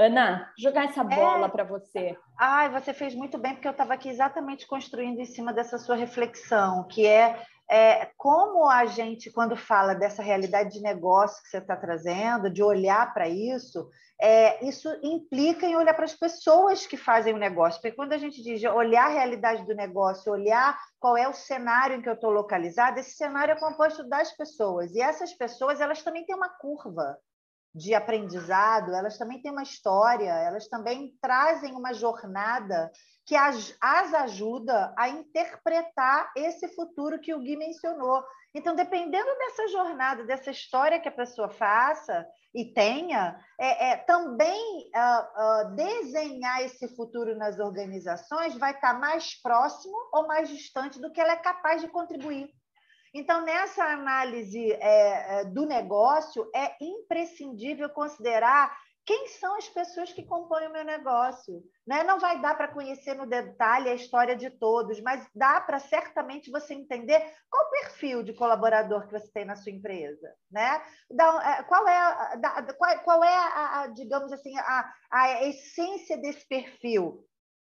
Ana, 0.01 0.51
jogar 0.57 0.87
essa 0.87 1.05
bola 1.05 1.45
é... 1.45 1.49
para 1.51 1.63
você. 1.63 2.17
Ai, 2.39 2.71
você 2.71 2.95
fez 2.95 3.15
muito 3.15 3.37
bem, 3.37 3.53
porque 3.53 3.69
eu 3.69 3.73
estava 3.73 3.93
aqui 3.93 4.09
exatamente 4.09 4.67
construindo 4.67 5.21
em 5.21 5.27
cima 5.27 5.53
dessa 5.53 5.77
sua 5.77 5.95
reflexão, 5.95 6.89
que 6.89 7.07
é, 7.07 7.39
é 7.71 8.11
como 8.17 8.67
a 8.67 8.87
gente, 8.87 9.31
quando 9.31 9.55
fala 9.55 9.95
dessa 9.95 10.23
realidade 10.23 10.71
de 10.71 10.81
negócio 10.81 11.43
que 11.43 11.51
você 11.51 11.59
está 11.59 11.77
trazendo, 11.77 12.49
de 12.49 12.63
olhar 12.63 13.13
para 13.13 13.29
isso, 13.29 13.91
é, 14.19 14.67
isso 14.67 14.89
implica 15.03 15.67
em 15.67 15.77
olhar 15.77 15.93
para 15.93 16.07
as 16.07 16.15
pessoas 16.15 16.87
que 16.87 16.97
fazem 16.97 17.35
o 17.35 17.39
negócio. 17.39 17.79
Porque 17.83 17.95
quando 17.95 18.15
a 18.15 18.19
gente 18.19 18.43
diz 18.43 18.65
olhar 18.65 19.05
a 19.05 19.13
realidade 19.13 19.67
do 19.67 19.75
negócio, 19.75 20.33
olhar 20.33 20.79
qual 20.99 21.15
é 21.15 21.29
o 21.29 21.35
cenário 21.35 21.97
em 21.97 22.01
que 22.01 22.09
eu 22.09 22.15
estou 22.15 22.31
localizada, 22.31 23.01
esse 23.01 23.17
cenário 23.17 23.53
é 23.53 23.61
composto 23.61 24.03
das 24.09 24.35
pessoas. 24.35 24.95
E 24.95 25.03
essas 25.03 25.35
pessoas, 25.35 25.79
elas 25.79 26.03
também 26.03 26.25
têm 26.25 26.35
uma 26.35 26.49
curva 26.49 27.19
de 27.75 27.95
aprendizado, 27.95 28.95
elas 28.95 29.17
também 29.17 29.41
têm 29.41 29.53
uma 29.53 29.63
história, 29.63 30.31
elas 30.31 30.67
também 30.69 31.17
trazem 31.21 31.75
uma 31.75 31.93
jornada 31.95 32.91
que 33.25 33.37
as, 33.37 33.77
as 33.81 34.13
ajuda 34.13 34.93
a 34.99 35.09
interpretar 35.09 36.33
esse 36.37 36.69
futuro 36.75 37.21
que 37.21 37.33
o 37.33 37.39
Gui 37.39 37.57
mencionou. 37.57 38.25
Então, 38.53 38.75
dependendo 38.75 39.31
dessa 39.39 39.69
jornada, 39.69 40.25
dessa 40.25 40.51
história 40.51 40.99
que 40.99 41.09
a 41.09 41.13
pessoa 41.13 41.49
faça 41.49 42.27
e 42.53 42.65
tenha, 42.73 43.39
é, 43.61 43.91
é 43.91 43.97
também 43.99 44.91
uh, 44.97 45.71
uh, 45.71 45.77
desenhar 45.77 46.63
esse 46.63 46.89
futuro 46.97 47.37
nas 47.37 47.61
organizações 47.61 48.59
vai 48.59 48.73
estar 48.73 48.99
mais 48.99 49.41
próximo 49.41 49.97
ou 50.13 50.27
mais 50.27 50.49
distante 50.49 51.01
do 51.01 51.13
que 51.13 51.21
ela 51.21 51.35
é 51.35 51.37
capaz 51.37 51.81
de 51.81 51.87
contribuir. 51.87 52.51
Então, 53.13 53.45
nessa 53.45 53.85
análise 53.85 54.73
é, 54.73 55.41
é, 55.41 55.45
do 55.45 55.67
negócio, 55.67 56.49
é 56.55 56.77
imprescindível 56.81 57.91
considerar 57.91 58.73
quem 59.05 59.27
são 59.27 59.57
as 59.57 59.69
pessoas 59.69 60.13
que 60.13 60.25
compõem 60.25 60.69
o 60.69 60.73
meu 60.73 60.85
negócio. 60.85 61.63
Né? 61.85 62.05
Não 62.05 62.21
vai 62.21 62.41
dar 62.41 62.57
para 62.57 62.73
conhecer 62.73 63.15
no 63.15 63.27
detalhe 63.27 63.89
a 63.89 63.95
história 63.95 64.37
de 64.37 64.51
todos, 64.51 65.01
mas 65.01 65.29
dá 65.35 65.61
para 65.61 65.81
certamente 65.81 66.51
você 66.51 66.75
entender 66.75 67.19
qual 67.51 67.67
o 67.67 67.71
perfil 67.71 68.23
de 68.23 68.33
colaborador 68.33 69.07
que 69.07 69.13
você 69.13 69.29
tem 69.33 69.45
na 69.45 69.57
sua 69.57 69.73
empresa. 69.73 70.33
Né? 70.49 70.81
É, 71.11 71.63
qual 71.65 71.89
é, 71.89 71.97
a, 71.97 72.75
qual, 72.79 72.99
qual 73.01 73.25
é 73.25 73.37
a, 73.37 73.81
a, 73.81 73.87
digamos 73.89 74.33
assim, 74.33 74.57
a, 74.57 74.93
a 75.11 75.45
essência 75.49 76.17
desse 76.17 76.47
perfil? 76.47 77.27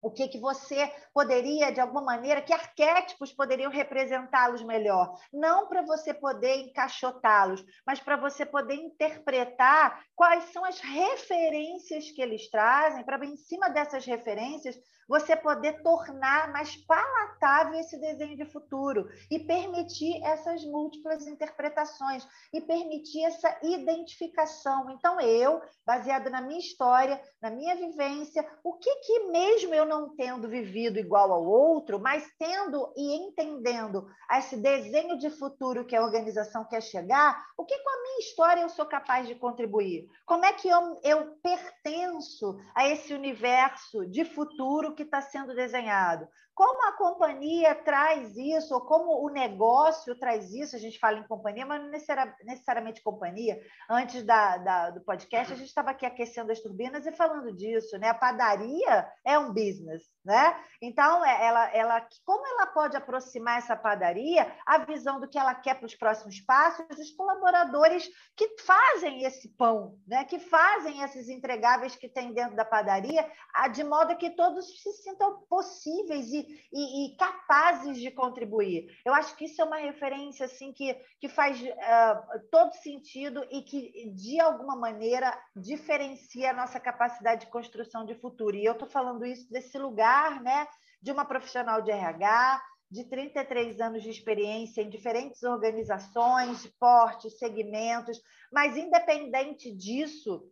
O 0.04 0.12
que, 0.12 0.28
que 0.28 0.38
você 0.38 0.92
poderia, 1.14 1.72
de 1.72 1.80
alguma 1.80 2.02
maneira, 2.02 2.42
que 2.42 2.52
arquétipos 2.52 3.32
poderiam 3.32 3.72
representá-los 3.72 4.62
melhor. 4.62 5.18
Não 5.32 5.68
para 5.68 5.82
você 5.82 6.14
poder 6.14 6.58
encaixotá-los, 6.58 7.64
mas 7.88 8.02
para 8.02 8.18
você 8.18 8.46
poder 8.46 8.76
interpretar 8.76 10.06
quais 10.14 10.44
são 10.52 10.66
as 10.66 10.80
referências 10.80 12.12
que 12.12 12.22
eles 12.22 12.50
trazem, 12.50 13.04
para, 13.06 13.26
em 13.26 13.38
cima 13.38 13.70
dessas 13.70 14.06
referências, 14.06 14.78
você 15.08 15.36
poder 15.36 15.82
tornar 15.82 16.52
mais 16.52 16.76
palatável 16.76 17.80
esse 17.80 18.00
desenho 18.00 18.36
de 18.36 18.46
futuro 18.46 19.10
e 19.30 19.40
permitir 19.40 20.22
essas 20.24 20.64
múltiplas 20.66 21.28
interpretações 21.28 22.28
e 22.54 22.62
permitir 22.62 23.24
essa 23.24 23.58
identificação. 23.62 24.90
Então, 24.92 25.20
eu, 25.20 25.62
baseado 25.86 26.30
na 26.30 26.42
minha 26.42 26.60
história, 26.60 27.22
na 27.42 27.50
minha 27.50 27.76
vivência, 27.76 28.46
o 28.64 28.74
que 28.74 28.96
que 28.98 29.20
mesmo 29.28 29.74
eu 29.74 29.86
não 29.86 30.16
tendo 30.16 30.48
vivido 30.48 31.00
igual 31.00 31.32
ao 31.32 31.46
outro, 31.46 32.00
mas 32.00 32.30
tendo 32.38 32.92
e 32.96 33.16
entendendo 33.16 34.08
esse 34.32 34.58
desenho 34.58 35.18
de 35.18 35.30
futuro 35.30 35.86
que 35.86 35.96
a 35.96 36.04
organização 36.04 36.66
quer 36.66 36.82
chegar, 36.82 37.46
o 37.58 37.66
que 37.66 37.78
com 37.80 37.90
a 37.90 38.02
minha 38.02 38.20
história 38.20 38.62
eu 38.62 38.70
sou 38.70 38.86
capaz 38.86 39.28
de 39.28 39.36
contribuir? 39.36 40.08
Como 40.26 40.46
é 40.46 40.54
que 40.54 40.68
eu, 40.68 41.00
eu 41.04 41.36
pertenço 41.42 42.58
a 42.76 42.88
esse 42.88 43.14
universo 43.14 44.06
de 44.06 44.26
futuro 44.26 44.93
que 44.96 45.04
está 45.04 45.22
sendo 45.22 45.54
desenhado? 45.56 46.30
Como 46.56 46.88
a 46.88 46.92
companhia 46.94 47.74
traz 47.76 48.36
isso, 48.38 48.74
ou 48.74 48.82
como 48.82 49.26
o 49.26 49.30
negócio 49.30 50.16
traz 50.16 50.52
isso, 50.54 50.76
a 50.76 50.80
gente 50.80 51.00
fala 51.00 51.20
em 51.20 51.28
companhia, 51.28 51.66
mas 51.66 51.82
não 51.82 51.90
necessariamente 51.90 53.02
companhia. 53.02 53.60
Antes 53.90 54.24
da, 54.24 54.58
da, 54.58 54.90
do 54.92 55.02
podcast, 55.02 55.54
a 55.54 55.56
gente 55.56 55.68
estava 55.68 55.92
aqui 55.92 56.06
aquecendo 56.06 56.52
as 56.52 56.60
turbinas 56.60 57.06
e 57.06 57.12
falando 57.12 57.56
disso, 57.56 57.98
né? 57.98 58.10
A 58.10 58.14
padaria 58.14 59.08
é 59.26 59.38
um 59.40 59.54
business, 59.54 60.04
né? 60.24 60.56
Então, 60.82 61.26
é, 61.26 61.46
ela, 61.46 61.76
ela, 61.76 62.08
como 62.26 62.46
ela 62.46 62.68
pode 62.68 62.96
aproximar 62.96 63.58
essa 63.58 63.76
padaria 63.76 64.52
à 64.66 64.78
visão 64.80 65.20
do 65.20 65.28
que 65.28 65.38
ela 65.38 65.56
quer 65.56 65.76
para 65.76 65.86
os 65.86 65.96
próximos 65.96 66.40
passos, 66.42 66.86
dos 66.88 67.12
colaboradores 67.12 68.10
que 68.36 68.62
fazem 68.62 69.24
esse 69.24 69.50
pão, 69.56 69.98
né? 70.08 70.24
que 70.26 70.40
fazem 70.40 71.02
esses 71.02 71.30
entregáveis 71.30 71.96
que 71.96 72.10
tem 72.10 72.34
dentro 72.34 72.56
da 72.56 72.66
padaria, 72.66 73.30
de 73.72 73.84
modo 73.84 74.18
que 74.18 74.32
todos 74.32 74.82
se 74.82 74.92
sintam 75.04 75.42
possíveis 75.50 76.32
e, 76.32 76.43
e, 76.72 77.08
e 77.08 77.18
capazes 77.18 77.98
de 77.98 78.12
contribuir. 78.12 78.88
Eu 79.06 79.14
acho 79.14 79.36
que 79.36 79.46
isso 79.46 79.62
é 79.62 79.66
uma 79.66 79.78
referência 79.78 80.46
assim 80.46 80.72
que, 80.74 80.94
que 81.20 81.30
faz 81.30 81.62
uh, 81.62 82.50
todo 82.52 82.74
sentido 82.74 83.46
e 83.52 83.62
que, 83.62 84.12
de 84.16 84.40
alguma 84.40 84.76
maneira, 84.76 85.38
diferencia 85.56 86.52
a 86.52 86.54
nossa 86.54 86.80
capacidade 86.80 87.46
de 87.46 87.52
construção 87.52 88.06
de 88.06 88.16
futuro. 88.16 88.56
E 88.56 88.66
eu 88.66 88.74
estou 88.74 88.88
falando 88.88 89.26
isso 89.26 89.50
desse 89.52 89.78
lugar 89.78 90.42
né, 90.42 90.68
de 91.02 91.12
uma 91.12 91.26
profissional 91.26 91.82
de 91.82 91.92
RH, 91.92 92.62
de 92.90 93.06
33 93.06 93.82
anos 93.82 94.04
de 94.04 94.10
experiência 94.10 94.82
em 94.82 94.90
diferentes 94.90 95.42
organizações, 95.42 96.68
portes, 96.80 97.40
segmentos, 97.40 98.22
mas 98.52 98.78
independente 98.78 99.76
disso, 99.76 100.44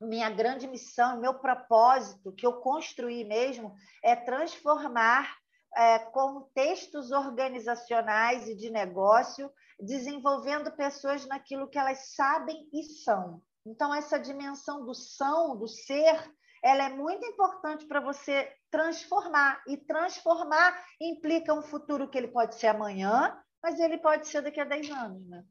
minha 0.00 0.30
grande 0.30 0.66
missão, 0.66 1.20
meu 1.20 1.34
propósito, 1.34 2.32
que 2.32 2.46
eu 2.46 2.54
construí 2.60 3.24
mesmo, 3.24 3.74
é 4.02 4.16
transformar 4.16 5.36
é, 5.76 5.98
contextos 5.98 7.10
organizacionais 7.10 8.48
e 8.48 8.56
de 8.56 8.70
negócio, 8.70 9.52
desenvolvendo 9.78 10.72
pessoas 10.72 11.26
naquilo 11.26 11.68
que 11.68 11.78
elas 11.78 12.14
sabem 12.14 12.68
e 12.72 12.82
são. 12.82 13.42
Então, 13.64 13.94
essa 13.94 14.18
dimensão 14.18 14.84
do 14.84 14.94
são, 14.94 15.56
do 15.56 15.68
ser, 15.68 16.32
ela 16.62 16.84
é 16.84 16.88
muito 16.88 17.24
importante 17.26 17.86
para 17.86 18.00
você 18.00 18.50
transformar. 18.70 19.62
E 19.66 19.76
transformar 19.76 20.82
implica 21.00 21.54
um 21.54 21.62
futuro 21.62 22.08
que 22.08 22.18
ele 22.18 22.28
pode 22.28 22.56
ser 22.56 22.68
amanhã, 22.68 23.38
mas 23.62 23.78
ele 23.78 23.98
pode 23.98 24.26
ser 24.26 24.42
daqui 24.42 24.60
a 24.60 24.64
10 24.64 24.90
anos, 24.90 25.28
né? 25.28 25.44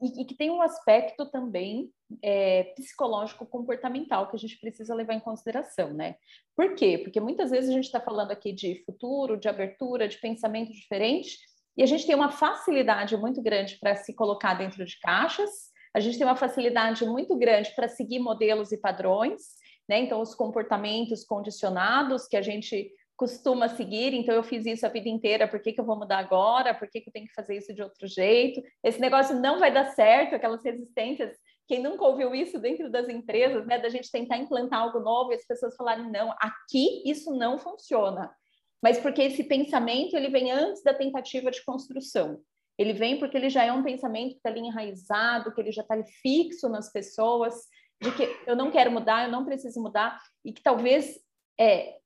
E, 0.00 0.22
e 0.22 0.24
que 0.24 0.34
tem 0.34 0.50
um 0.50 0.62
aspecto 0.62 1.30
também 1.30 1.90
é, 2.22 2.64
psicológico 2.74 3.44
comportamental 3.46 4.28
que 4.28 4.36
a 4.36 4.38
gente 4.38 4.58
precisa 4.58 4.94
levar 4.94 5.14
em 5.14 5.20
consideração, 5.20 5.92
né? 5.92 6.16
Por 6.56 6.74
quê? 6.74 6.98
Porque 6.98 7.20
muitas 7.20 7.50
vezes 7.50 7.70
a 7.70 7.72
gente 7.72 7.84
está 7.84 8.00
falando 8.00 8.30
aqui 8.30 8.52
de 8.52 8.82
futuro, 8.84 9.36
de 9.36 9.48
abertura, 9.48 10.08
de 10.08 10.18
pensamento 10.18 10.72
diferente, 10.72 11.38
e 11.76 11.82
a 11.82 11.86
gente 11.86 12.06
tem 12.06 12.14
uma 12.14 12.30
facilidade 12.30 13.16
muito 13.16 13.42
grande 13.42 13.78
para 13.78 13.94
se 13.96 14.14
colocar 14.14 14.54
dentro 14.54 14.84
de 14.84 14.98
caixas, 14.98 15.70
a 15.94 16.00
gente 16.00 16.18
tem 16.18 16.26
uma 16.26 16.36
facilidade 16.36 17.04
muito 17.04 17.36
grande 17.36 17.74
para 17.74 17.88
seguir 17.88 18.20
modelos 18.20 18.72
e 18.72 18.78
padrões, 18.78 19.42
né? 19.88 19.98
Então, 19.98 20.20
os 20.20 20.34
comportamentos 20.34 21.24
condicionados 21.24 22.26
que 22.26 22.36
a 22.36 22.42
gente 22.42 22.92
costuma 23.20 23.68
seguir, 23.68 24.14
então 24.14 24.34
eu 24.34 24.42
fiz 24.42 24.64
isso 24.64 24.86
a 24.86 24.88
vida 24.88 25.06
inteira, 25.06 25.46
por 25.46 25.60
que, 25.60 25.74
que 25.74 25.80
eu 25.80 25.84
vou 25.84 25.94
mudar 25.94 26.16
agora? 26.16 26.72
Por 26.72 26.88
que, 26.88 27.02
que 27.02 27.10
eu 27.10 27.12
tenho 27.12 27.26
que 27.26 27.34
fazer 27.34 27.54
isso 27.54 27.74
de 27.74 27.82
outro 27.82 28.06
jeito? 28.08 28.62
Esse 28.82 28.98
negócio 28.98 29.38
não 29.38 29.58
vai 29.58 29.70
dar 29.70 29.90
certo, 29.90 30.34
aquelas 30.34 30.64
resistências. 30.64 31.36
Quem 31.68 31.82
nunca 31.82 32.02
ouviu 32.02 32.34
isso 32.34 32.58
dentro 32.58 32.90
das 32.90 33.10
empresas, 33.10 33.66
né? 33.66 33.78
Da 33.78 33.90
gente 33.90 34.10
tentar 34.10 34.38
implantar 34.38 34.80
algo 34.80 35.00
novo 35.00 35.32
e 35.32 35.34
as 35.34 35.46
pessoas 35.46 35.76
falarem, 35.76 36.10
não, 36.10 36.34
aqui 36.40 37.02
isso 37.04 37.30
não 37.36 37.58
funciona. 37.58 38.34
Mas 38.82 38.98
porque 38.98 39.20
esse 39.20 39.44
pensamento 39.44 40.16
ele 40.16 40.30
vem 40.30 40.50
antes 40.50 40.82
da 40.82 40.94
tentativa 40.94 41.50
de 41.50 41.62
construção. 41.62 42.40
Ele 42.78 42.94
vem 42.94 43.18
porque 43.18 43.36
ele 43.36 43.50
já 43.50 43.64
é 43.64 43.70
um 43.70 43.82
pensamento 43.82 44.30
que 44.30 44.36
está 44.36 44.48
ali 44.48 44.60
enraizado, 44.60 45.52
que 45.54 45.60
ele 45.60 45.72
já 45.72 45.82
está 45.82 46.02
fixo 46.22 46.70
nas 46.70 46.90
pessoas, 46.90 47.54
de 48.00 48.10
que 48.12 48.34
eu 48.46 48.56
não 48.56 48.70
quero 48.70 48.90
mudar, 48.90 49.26
eu 49.26 49.30
não 49.30 49.44
preciso 49.44 49.78
mudar, 49.82 50.18
e 50.42 50.54
que 50.54 50.62
talvez 50.62 51.20
é, 51.60 51.99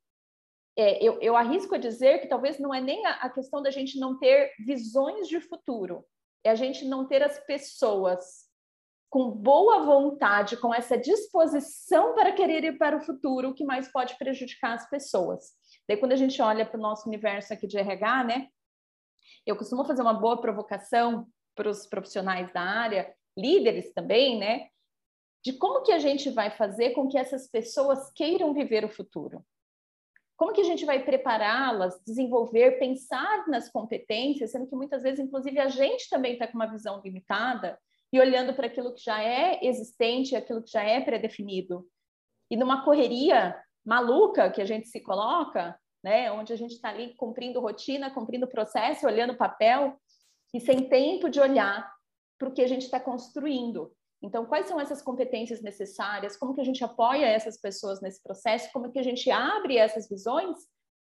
é, 0.77 1.03
eu, 1.03 1.21
eu, 1.21 1.37
arrisco 1.37 1.75
a 1.75 1.79
dizer 1.79 2.21
que 2.21 2.27
talvez 2.27 2.59
não 2.59 2.75
é 2.75 2.81
nem 2.81 3.05
a, 3.07 3.13
a, 3.13 3.31
questão 3.31 3.63
da 3.63 3.71
gente 3.71 3.99
não 3.99 4.19
ter 4.19 4.53
visões 4.59 5.29
de 5.29 5.41
futuro, 5.41 6.05
é 6.43 6.51
a 6.51 6.55
gente 6.55 6.85
não 6.85 7.07
ter 7.07 7.23
as 7.23 7.39
pessoas 7.47 8.45
com 9.09 9.31
boa 9.31 9.85
vontade, 9.85 10.57
com 10.57 10.75
essa 10.75 10.99
disposição 10.99 12.15
para 12.15 12.33
querer 12.33 12.65
ir 12.65 12.77
para 12.77 12.97
o 12.97 13.01
futuro, 13.01 13.55
que 13.55 13.65
mais 13.65 13.87
pode 13.93 14.19
prejudicar 14.19 14.75
as 14.75 14.91
pessoas. 14.91 15.53
Daí, 15.89 15.97
quando 15.97 16.11
a 16.11 16.17
gente 16.17 16.43
olha 16.43 16.67
para 16.67 16.77
o 16.77 16.83
nosso 16.83 17.07
universo 17.07 17.55
aqui 17.55 17.69
de 17.69 17.79
RH, 17.79 18.25
né, 18.25 18.49
eu 19.47 19.57
costumo 19.57 19.85
fazer 19.85 20.03
uma 20.03 20.15
boa 20.15 20.41
provocação 20.41 21.29
para 21.55 21.71
os 21.71 21.87
profissionais 21.87 22.53
da 22.53 22.61
área, 22.61 23.15
líderes 23.39 23.93
também, 23.93 24.37
né, 24.37 24.67
de 25.45 25.53
como 25.53 25.83
que 25.83 25.93
a 25.93 25.99
gente 26.01 26.31
vai 26.31 26.51
fazer 26.51 26.91
com 26.91 27.07
que 27.07 27.17
essas 27.17 27.47
pessoas 27.49 28.11
queiram 28.15 28.53
viver 28.53 28.85
o 28.85 28.89
futuro. 28.91 29.45
Como 30.37 30.53
que 30.53 30.61
a 30.61 30.65
gente 30.65 30.85
vai 30.85 31.05
prepará-las, 31.05 32.03
desenvolver, 32.05 32.79
pensar 32.79 33.47
nas 33.47 33.71
competências, 33.71 34.51
sendo 34.51 34.67
que 34.67 34.75
muitas 34.75 35.03
vezes, 35.03 35.21
inclusive, 35.21 35.59
a 35.61 35.69
gente 35.69 36.09
também 36.09 36.33
está 36.33 36.47
com 36.47 36.55
uma 36.55 36.71
visão 36.71 37.01
limitada 37.05 37.79
e 38.13 38.21
olhando 38.21 38.55
para 38.55 38.67
aquilo 38.67 38.95
que 38.95 39.03
já 39.03 39.23
é 39.23 39.65
existente, 39.65 40.35
aquilo 40.35 40.63
que 40.63 40.71
já 40.71 40.83
é 40.83 41.01
pré-definido. 41.01 41.87
E 42.51 42.57
numa 42.57 42.85
correria 42.85 43.57
maluca 43.85 44.51
que 44.51 44.61
a 44.61 44.65
gente 44.65 44.89
se 44.89 45.01
coloca, 45.01 45.79
né, 46.03 46.31
onde 46.31 46.53
a 46.53 46.57
gente 46.57 46.73
está 46.73 46.91
ali 46.91 47.15
cumprindo 47.17 47.61
rotina, 47.61 48.11
cumprindo 48.11 48.47
processo, 48.47 49.07
olhando 49.07 49.37
papel, 49.37 49.99
e 50.53 50.61
sem 50.61 50.89
tempo 50.89 51.29
de 51.29 51.41
olhar 51.41 51.93
para 52.39 52.49
o 52.49 52.53
que 52.53 52.63
a 52.63 52.67
gente 52.69 52.83
está 52.83 53.01
construindo. 53.01 53.93
Então, 54.25 54.47
quais 54.47 54.67
são 54.67 54.81
essas 54.81 55.03
competências 55.03 55.61
necessárias? 55.61 56.35
Como 56.35 56.55
que 56.55 56.61
a 56.63 56.65
gente 56.65 56.83
apoia 56.83 57.27
essas 57.27 57.61
pessoas 57.61 58.01
nesse 58.01 58.23
processo? 58.23 58.73
Como 58.73 58.91
que 58.91 58.99
a 58.99 59.03
gente 59.03 59.31
abre 59.31 59.77
essas 59.77 60.09
visões? 60.09 60.57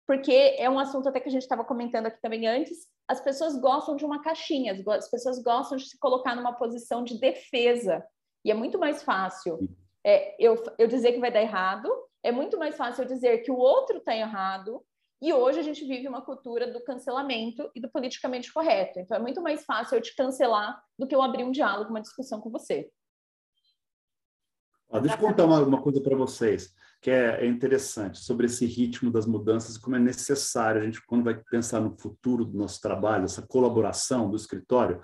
Porque 0.07 0.55
é 0.57 0.71
um 0.71 0.79
assunto 0.79 1.09
até 1.09 1.19
que 1.19 1.29
a 1.29 1.33
gente 1.33 1.43
estava 1.43 1.65
comentando 1.65 2.07
aqui 2.07 2.21
também 2.23 2.47
antes. 2.47 2.87
As 3.09 3.21
pessoas 3.21 3.61
gostam 3.61 3.97
de 3.97 4.05
uma 4.05 4.23
caixinha, 4.23 4.81
as 4.97 5.11
pessoas 5.11 5.43
gostam 5.43 5.77
de 5.77 5.89
se 5.89 5.99
colocar 5.99 6.37
numa 6.37 6.53
posição 6.53 7.03
de 7.03 7.19
defesa. 7.19 8.07
E 8.45 8.51
é 8.53 8.55
muito 8.55 8.79
mais 8.79 9.03
fácil 9.03 9.59
é, 10.07 10.37
eu, 10.39 10.63
eu 10.79 10.87
dizer 10.87 11.13
que 11.13 11.21
vai 11.21 11.33
dar 11.33 11.43
errado, 11.43 11.91
é 12.23 12.31
muito 12.31 12.57
mais 12.57 12.77
fácil 12.77 13.03
eu 13.03 13.09
dizer 13.09 13.39
que 13.39 13.51
o 13.51 13.57
outro 13.57 13.99
está 13.99 14.17
errado, 14.17 14.85
e 15.23 15.33
hoje 15.33 15.59
a 15.59 15.63
gente 15.63 15.85
vive 15.85 16.09
uma 16.09 16.23
cultura 16.23 16.73
do 16.73 16.83
cancelamento 16.83 17.71
e 17.75 17.81
do 17.81 17.91
politicamente 17.91 18.53
correto. 18.53 19.01
Então 19.01 19.17
é 19.17 19.21
muito 19.21 19.43
mais 19.43 19.65
fácil 19.65 19.97
eu 19.99 20.01
te 20.01 20.15
cancelar 20.15 20.81
do 20.99 21.07
que 21.07 21.15
eu 21.15 21.21
abrir 21.21 21.45
um 21.45 21.51
diálogo, 21.51 21.91
uma 21.91 22.01
discussão 22.01 22.41
com 22.41 22.51
você. 22.51 22.91
Ah, 24.91 24.99
deixa 24.99 25.17
eu 25.17 25.21
contar 25.21 25.45
uma, 25.45 25.61
uma 25.61 25.81
coisa 25.81 26.01
para 26.01 26.17
vocês 26.17 26.75
que 27.01 27.11
é, 27.11 27.45
é, 27.45 27.47
interessante 27.47 28.19
sobre 28.19 28.47
esse 28.47 28.67
ritmo 28.67 29.11
das 29.11 29.25
mudanças 29.25 29.77
e 29.77 29.81
como 29.81 29.97
é 29.97 29.99
necessário 29.99 30.83
a 30.83 30.85
gente, 30.85 31.01
quando 31.07 31.25
vai 31.25 31.35
pensar 31.35 31.81
no 31.81 31.97
futuro 31.99 32.45
do 32.45 32.59
nosso 32.59 32.81
trabalho, 32.81 33.25
essa 33.25 33.41
colaboração 33.41 34.29
do 34.29 34.37
escritório, 34.37 35.01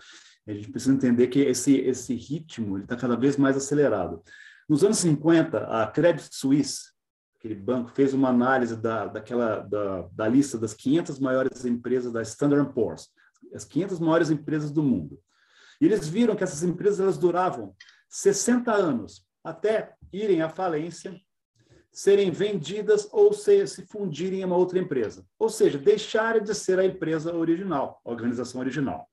a 0.46 0.52
gente 0.52 0.70
precisa 0.70 0.92
entender 0.92 1.28
que 1.28 1.40
esse, 1.40 1.76
esse 1.78 2.14
ritmo 2.14 2.78
está 2.78 2.96
cada 2.96 3.16
vez 3.16 3.36
mais 3.36 3.56
acelerado. 3.56 4.22
Nos 4.68 4.84
anos 4.84 4.98
50, 4.98 5.58
a 5.58 5.86
Credit 5.86 6.28
Suisse, 6.30 6.90
aquele 7.38 7.54
banco, 7.54 7.90
fez 7.92 8.12
uma 8.12 8.28
análise 8.28 8.76
da, 8.76 9.06
daquela, 9.06 9.60
da, 9.60 10.02
da 10.12 10.28
lista 10.28 10.58
das 10.58 10.74
500 10.74 11.18
maiores 11.18 11.64
empresas 11.64 12.12
da 12.12 12.20
Standard 12.22 12.72
Poor's, 12.74 13.08
as 13.54 13.64
500 13.64 13.98
maiores 14.00 14.30
empresas 14.30 14.70
do 14.70 14.82
mundo. 14.82 15.18
E 15.80 15.86
eles 15.86 16.06
viram 16.08 16.36
que 16.36 16.44
essas 16.44 16.62
empresas 16.62 17.00
elas 17.00 17.18
duravam 17.18 17.74
60 18.08 18.72
anos 18.72 19.25
até 19.46 19.94
irem 20.12 20.42
à 20.42 20.48
falência, 20.48 21.14
serem 21.92 22.32
vendidas 22.32 23.08
ou 23.12 23.32
se, 23.32 23.64
se 23.68 23.86
fundirem 23.86 24.40
em 24.40 24.44
uma 24.44 24.56
outra 24.56 24.76
empresa. 24.76 25.24
Ou 25.38 25.48
seja, 25.48 25.78
deixarem 25.78 26.42
de 26.42 26.52
ser 26.52 26.80
a 26.80 26.84
empresa 26.84 27.32
original, 27.32 28.00
a 28.04 28.10
organização 28.10 28.60
original. 28.60 29.08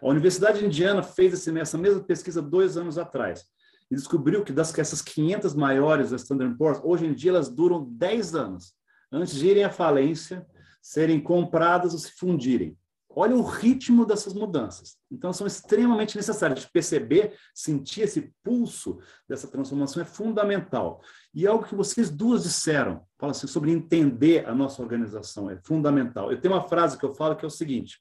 A 0.00 0.08
Universidade 0.08 0.64
Indiana 0.64 1.02
fez 1.02 1.46
essa 1.46 1.76
mesma 1.76 2.02
pesquisa 2.02 2.40
dois 2.40 2.78
anos 2.78 2.96
atrás 2.96 3.44
e 3.90 3.94
descobriu 3.94 4.42
que 4.42 4.52
das 4.52 4.76
essas 4.78 5.02
500 5.02 5.54
maiores 5.54 6.10
da 6.10 6.16
Standard 6.16 6.56
Poor's, 6.56 6.80
hoje 6.82 7.04
em 7.04 7.12
dia 7.12 7.30
elas 7.30 7.50
duram 7.50 7.84
10 7.84 8.34
anos 8.34 8.72
antes 9.12 9.34
de 9.34 9.46
irem 9.46 9.64
à 9.64 9.70
falência, 9.70 10.46
serem 10.80 11.20
compradas 11.20 11.92
ou 11.92 11.98
se 11.98 12.12
fundirem. 12.12 12.78
Olha 13.20 13.34
o 13.34 13.42
ritmo 13.42 14.06
dessas 14.06 14.32
mudanças. 14.32 14.96
Então, 15.10 15.32
são 15.32 15.44
extremamente 15.44 16.16
necessárias. 16.16 16.64
Perceber, 16.64 17.36
sentir 17.52 18.02
esse 18.02 18.32
pulso 18.44 19.00
dessa 19.28 19.48
transformação 19.48 20.00
é 20.00 20.04
fundamental. 20.04 21.02
E 21.34 21.44
algo 21.44 21.66
que 21.66 21.74
vocês 21.74 22.10
duas 22.10 22.44
disseram, 22.44 23.02
fala 23.18 23.32
assim, 23.32 23.48
sobre 23.48 23.72
entender 23.72 24.46
a 24.46 24.54
nossa 24.54 24.80
organização, 24.80 25.50
é 25.50 25.56
fundamental. 25.64 26.30
Eu 26.30 26.40
tenho 26.40 26.54
uma 26.54 26.68
frase 26.68 26.96
que 26.96 27.04
eu 27.04 27.12
falo 27.12 27.34
que 27.34 27.44
é 27.44 27.48
o 27.48 27.50
seguinte: 27.50 28.00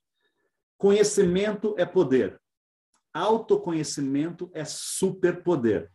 conhecimento 0.78 1.74
é 1.80 1.86
poder, 1.86 2.40
autoconhecimento 3.12 4.52
é 4.54 4.66
superpoder. 4.66 5.92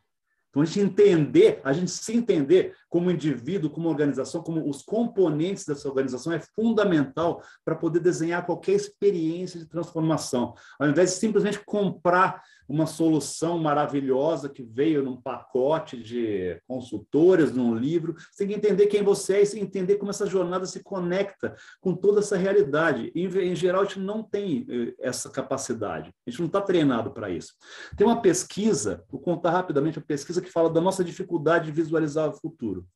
Então, 0.53 0.61
a 0.61 0.67
gente 0.67 0.81
entender, 0.81 1.63
a 1.65 1.73
gente 1.73 1.91
se 1.91 2.15
entender 2.15 2.75
como 2.91 3.11
indivíduo, 3.11 3.71
como 3.71 3.89
organização, 3.89 4.43
como 4.43 4.69
os 4.69 4.83
componentes 4.83 5.65
dessa 5.65 5.89
organização 5.89 6.31
é 6.31 6.41
fundamental 6.55 7.43
para 7.65 7.75
poder 7.75 8.01
desenhar 8.01 8.45
qualquer 8.45 8.73
experiência 8.73 9.59
de 9.59 9.65
transformação. 9.65 10.55
Ao 10.79 10.87
invés 10.87 11.13
de 11.13 11.17
simplesmente 11.17 11.59
comprar 11.65 12.43
uma 12.73 12.87
solução 12.87 13.59
maravilhosa 13.59 14.49
que 14.49 14.63
veio 14.63 15.03
num 15.03 15.21
pacote 15.21 16.03
de 16.03 16.59
consultores, 16.67 17.53
num 17.53 17.75
livro, 17.75 18.15
você 18.15 18.39
tem 18.39 18.49
que 18.49 18.55
entender 18.55 18.87
quem 18.87 19.03
você 19.03 19.35
é 19.35 19.43
e 19.43 19.61
entender 19.61 19.97
como 19.97 20.11
essa 20.11 20.25
jornada 20.25 20.65
se 20.65 20.83
conecta 20.83 21.55
com 21.83 21.95
toda 21.95 22.21
essa 22.21 22.37
realidade. 22.37 23.13
E, 23.15 23.27
em 23.27 23.55
geral, 23.55 23.83
a 23.83 23.85
gente 23.85 24.01
não 24.01 24.23
tem 24.23 24.67
eh, 24.71 24.95
essa 24.99 25.29
capacidade, 25.29 26.11
a 26.27 26.31
gente 26.31 26.41
não 26.41 26.47
está 26.47 26.63
treinado 26.63 27.11
para 27.11 27.29
isso. 27.29 27.53
Tem 27.95 28.07
uma 28.07 28.23
pesquisa, 28.23 29.05
vou 29.11 29.21
contar 29.21 29.51
rapidamente 29.51 29.99
a 29.99 30.03
pesquisa 30.03 30.41
que 30.41 30.51
fala 30.51 30.71
da 30.71 30.81
nossa 30.81 31.05
dificuldade 31.05 31.67
de 31.67 31.73
visualizar 31.73 32.31
o 32.31 32.33
futuro. 32.33 32.87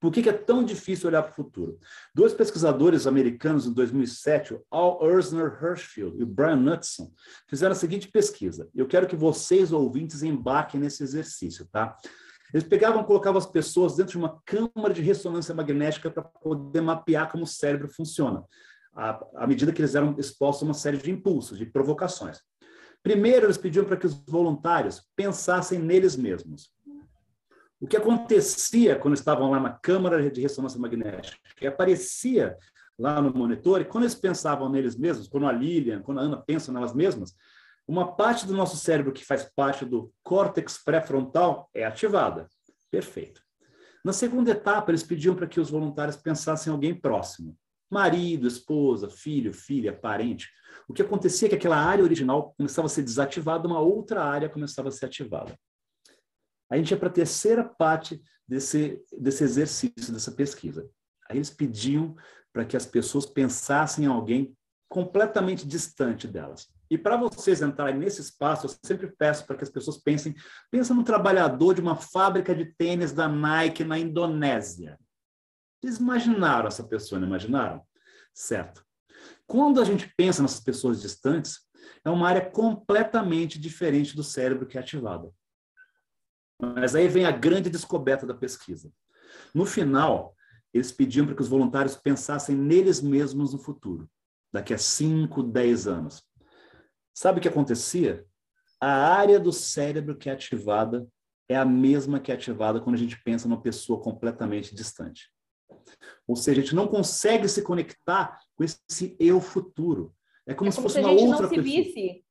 Por 0.00 0.10
que, 0.10 0.26
é 0.28 0.32
tão 0.32 0.64
difícil 0.64 1.08
olhar 1.08 1.22
para 1.22 1.32
o 1.32 1.34
futuro? 1.34 1.78
Dois 2.14 2.32
pesquisadores 2.32 3.06
americanos 3.06 3.66
em 3.66 3.72
2007, 3.74 4.54
o 4.54 4.64
Al 4.70 4.98
Ersner 5.06 5.58
Hirschfield 5.62 6.20
e 6.20 6.24
Brian 6.24 6.56
Knudson, 6.56 7.12
fizeram 7.46 7.72
a 7.72 7.76
seguinte 7.76 8.08
pesquisa. 8.08 8.66
Eu 8.74 8.86
quero 8.86 9.06
que 9.06 9.14
vocês, 9.14 9.72
ouvintes, 9.72 10.22
embarquem 10.22 10.80
nesse 10.80 11.02
exercício, 11.02 11.68
tá? 11.70 11.98
Eles 12.52 12.66
pegavam 12.66 13.04
colocavam 13.04 13.38
as 13.38 13.46
pessoas 13.46 13.94
dentro 13.94 14.12
de 14.12 14.18
uma 14.18 14.40
câmara 14.44 14.94
de 14.94 15.02
ressonância 15.02 15.54
magnética 15.54 16.10
para 16.10 16.22
poder 16.22 16.80
mapear 16.80 17.30
como 17.30 17.44
o 17.44 17.46
cérebro 17.46 17.88
funciona, 17.88 18.42
à, 18.94 19.22
à 19.36 19.46
medida 19.46 19.70
que 19.70 19.82
eles 19.82 19.94
eram 19.94 20.16
expostos 20.18 20.62
a 20.62 20.66
uma 20.66 20.74
série 20.74 20.96
de 20.96 21.10
impulsos, 21.10 21.58
de 21.58 21.66
provocações. 21.66 22.38
Primeiro, 23.02 23.46
eles 23.46 23.58
pediam 23.58 23.84
para 23.84 23.96
que 23.96 24.06
os 24.06 24.14
voluntários 24.26 25.02
pensassem 25.14 25.78
neles 25.78 26.16
mesmos. 26.16 26.70
O 27.80 27.86
que 27.86 27.96
acontecia 27.96 28.94
quando 28.96 29.14
estavam 29.14 29.50
lá 29.50 29.58
na 29.58 29.70
câmara 29.70 30.30
de 30.30 30.42
ressonância 30.42 30.78
magnética? 30.78 31.38
Que 31.56 31.66
aparecia 31.66 32.54
lá 32.98 33.22
no 33.22 33.32
monitor, 33.32 33.80
e 33.80 33.86
quando 33.86 34.04
eles 34.04 34.14
pensavam 34.14 34.68
neles 34.68 34.94
mesmos, 34.94 35.26
quando 35.26 35.46
a 35.46 35.52
Lilian, 35.52 36.02
quando 36.02 36.20
a 36.20 36.24
Ana 36.24 36.36
pensam 36.36 36.74
nelas 36.74 36.92
mesmas, 36.92 37.34
uma 37.88 38.14
parte 38.14 38.46
do 38.46 38.52
nosso 38.52 38.76
cérebro 38.76 39.12
que 39.12 39.24
faz 39.24 39.50
parte 39.56 39.86
do 39.86 40.12
córtex 40.22 40.76
pré-frontal 40.84 41.70
é 41.74 41.84
ativada. 41.84 42.46
Perfeito. 42.90 43.40
Na 44.04 44.12
segunda 44.12 44.50
etapa, 44.50 44.90
eles 44.90 45.02
pediam 45.02 45.34
para 45.34 45.46
que 45.46 45.58
os 45.58 45.70
voluntários 45.70 46.16
pensassem 46.16 46.70
em 46.70 46.74
alguém 46.74 46.94
próximo. 46.94 47.56
Marido, 47.90 48.46
esposa, 48.46 49.08
filho, 49.08 49.54
filha, 49.54 49.92
parente. 49.92 50.50
O 50.86 50.92
que 50.92 51.02
acontecia 51.02 51.46
é 51.46 51.48
que 51.48 51.56
aquela 51.56 51.78
área 51.78 52.04
original 52.04 52.54
começava 52.56 52.86
a 52.86 52.90
ser 52.90 53.02
desativada, 53.02 53.66
uma 53.66 53.80
outra 53.80 54.22
área 54.22 54.50
começava 54.50 54.88
a 54.88 54.92
ser 54.92 55.06
ativada. 55.06 55.58
A 56.70 56.76
gente 56.76 56.92
ia 56.92 56.96
para 56.96 57.08
a 57.08 57.12
terceira 57.12 57.64
parte 57.64 58.22
desse, 58.46 59.02
desse 59.18 59.42
exercício, 59.42 60.12
dessa 60.12 60.32
pesquisa. 60.32 60.88
Aí 61.28 61.36
eles 61.36 61.50
pediam 61.50 62.16
para 62.52 62.64
que 62.64 62.76
as 62.76 62.86
pessoas 62.86 63.26
pensassem 63.26 64.04
em 64.04 64.08
alguém 64.08 64.56
completamente 64.88 65.66
distante 65.66 66.26
delas. 66.26 66.68
E 66.90 66.98
para 66.98 67.16
vocês 67.16 67.62
entrarem 67.62 67.96
nesse 67.96 68.20
espaço, 68.20 68.66
eu 68.66 68.70
sempre 68.84 69.06
peço 69.06 69.46
para 69.46 69.56
que 69.56 69.62
as 69.62 69.70
pessoas 69.70 69.96
pensem, 69.96 70.34
pensa 70.70 70.92
no 70.92 71.04
trabalhador 71.04 71.74
de 71.74 71.80
uma 71.80 71.94
fábrica 71.94 72.52
de 72.52 72.64
tênis 72.64 73.12
da 73.12 73.28
Nike 73.28 73.84
na 73.84 73.96
Indonésia. 73.98 74.98
Vocês 75.80 75.98
imaginaram 75.98 76.66
essa 76.66 76.82
pessoa, 76.82 77.20
não 77.20 77.28
imaginaram? 77.28 77.80
Certo. 78.34 78.84
Quando 79.46 79.80
a 79.80 79.84
gente 79.84 80.12
pensa 80.16 80.42
nessas 80.42 80.60
pessoas 80.60 81.00
distantes, 81.00 81.60
é 82.04 82.10
uma 82.10 82.28
área 82.28 82.50
completamente 82.50 83.58
diferente 83.58 84.16
do 84.16 84.24
cérebro 84.24 84.66
que 84.66 84.76
é 84.76 84.80
ativada. 84.80 85.30
Mas 86.60 86.94
aí 86.94 87.08
vem 87.08 87.24
a 87.24 87.30
grande 87.30 87.70
descoberta 87.70 88.26
da 88.26 88.34
pesquisa. 88.34 88.92
No 89.54 89.64
final, 89.64 90.34
eles 90.72 90.92
pediam 90.92 91.26
para 91.26 91.34
que 91.34 91.42
os 91.42 91.48
voluntários 91.48 91.96
pensassem 91.96 92.54
neles 92.54 93.00
mesmos 93.00 93.52
no 93.52 93.58
futuro, 93.58 94.08
daqui 94.52 94.74
a 94.74 94.78
5, 94.78 95.42
10 95.42 95.86
anos. 95.86 96.22
Sabe 97.14 97.38
o 97.38 97.42
que 97.42 97.48
acontecia? 97.48 98.24
A 98.80 98.90
área 98.90 99.38
do 99.38 99.52
cérebro 99.52 100.16
que 100.16 100.30
é 100.30 100.32
ativada 100.32 101.06
é 101.48 101.56
a 101.56 101.64
mesma 101.64 102.20
que 102.20 102.30
é 102.30 102.34
ativada 102.34 102.80
quando 102.80 102.94
a 102.94 102.98
gente 102.98 103.20
pensa 103.22 103.48
numa 103.48 103.60
pessoa 103.60 104.00
completamente 104.00 104.74
distante. 104.74 105.32
Ou 106.26 106.36
seja, 106.36 106.60
a 106.60 106.64
gente 106.64 106.74
não 106.74 106.86
consegue 106.86 107.48
se 107.48 107.62
conectar 107.62 108.38
com 108.54 108.62
esse 108.62 109.16
eu 109.18 109.40
futuro. 109.40 110.14
É 110.46 110.54
como, 110.54 110.70
é 110.70 110.72
como 110.72 110.72
se 110.72 110.80
fosse 110.80 110.94
se 110.94 111.00
uma 111.00 111.10
outra 111.10 111.48
pessoa. 111.48 111.62
Visse. 111.62 112.24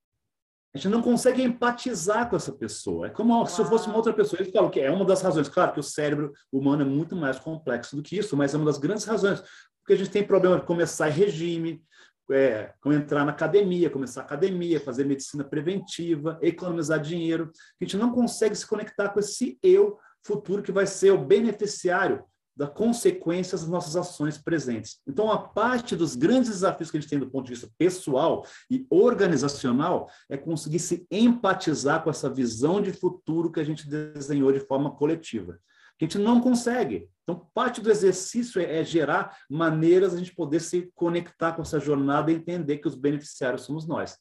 A 0.72 0.78
gente 0.78 0.88
não 0.88 1.02
consegue 1.02 1.42
empatizar 1.42 2.30
com 2.30 2.36
essa 2.36 2.52
pessoa. 2.52 3.08
É 3.08 3.10
como 3.10 3.44
se 3.46 3.64
fosse 3.64 3.88
uma 3.88 3.96
outra 3.96 4.12
pessoa. 4.12 4.40
Eles 4.40 4.52
falam 4.52 4.70
que 4.70 4.78
é 4.78 4.90
uma 4.90 5.04
das 5.04 5.20
razões. 5.20 5.48
Claro 5.48 5.72
que 5.72 5.80
o 5.80 5.82
cérebro 5.82 6.32
humano 6.52 6.82
é 6.82 6.84
muito 6.84 7.16
mais 7.16 7.38
complexo 7.38 7.96
do 7.96 8.02
que 8.02 8.16
isso, 8.16 8.36
mas 8.36 8.54
é 8.54 8.56
uma 8.56 8.66
das 8.66 8.78
grandes 8.78 9.04
razões. 9.04 9.42
Porque 9.80 9.94
a 9.94 9.96
gente 9.96 10.10
tem 10.10 10.24
problema 10.24 10.60
de 10.60 10.66
começar 10.66 11.08
regime, 11.08 11.82
é, 12.30 12.72
entrar 12.86 13.24
na 13.24 13.32
academia, 13.32 13.90
começar 13.90 14.20
academia, 14.20 14.80
fazer 14.80 15.04
medicina 15.04 15.42
preventiva, 15.42 16.38
economizar 16.40 17.00
dinheiro. 17.00 17.50
A 17.80 17.84
gente 17.84 17.96
não 17.96 18.12
consegue 18.12 18.54
se 18.54 18.66
conectar 18.66 19.08
com 19.08 19.18
esse 19.18 19.58
eu 19.62 19.98
futuro 20.24 20.62
que 20.62 20.70
vai 20.70 20.86
ser 20.86 21.10
o 21.10 21.18
beneficiário 21.18 22.24
das 22.56 22.70
consequências 22.70 23.62
das 23.62 23.70
nossas 23.70 23.96
ações 23.96 24.36
presentes. 24.36 25.00
Então, 25.06 25.30
a 25.30 25.38
parte 25.38 25.96
dos 25.96 26.14
grandes 26.14 26.50
desafios 26.50 26.90
que 26.90 26.96
a 26.96 27.00
gente 27.00 27.08
tem 27.08 27.18
do 27.18 27.30
ponto 27.30 27.46
de 27.46 27.52
vista 27.52 27.70
pessoal 27.78 28.46
e 28.70 28.86
organizacional 28.90 30.10
é 30.28 30.36
conseguir 30.36 30.78
se 30.78 31.06
empatizar 31.10 32.02
com 32.02 32.10
essa 32.10 32.28
visão 32.28 32.80
de 32.80 32.92
futuro 32.92 33.50
que 33.50 33.60
a 33.60 33.64
gente 33.64 33.88
desenhou 33.88 34.52
de 34.52 34.60
forma 34.60 34.90
coletiva. 34.90 35.58
Que 35.98 36.04
a 36.04 36.08
gente 36.08 36.18
não 36.18 36.40
consegue. 36.40 37.08
Então, 37.22 37.46
parte 37.54 37.80
do 37.80 37.90
exercício 37.90 38.60
é, 38.60 38.80
é 38.80 38.84
gerar 38.84 39.36
maneiras 39.48 40.14
a 40.14 40.18
gente 40.18 40.34
poder 40.34 40.60
se 40.60 40.90
conectar 40.94 41.52
com 41.52 41.62
essa 41.62 41.78
jornada 41.78 42.30
e 42.30 42.34
entender 42.34 42.78
que 42.78 42.88
os 42.88 42.94
beneficiários 42.94 43.62
somos 43.62 43.86
nós. 43.86 44.16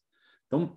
Então, 0.47 0.75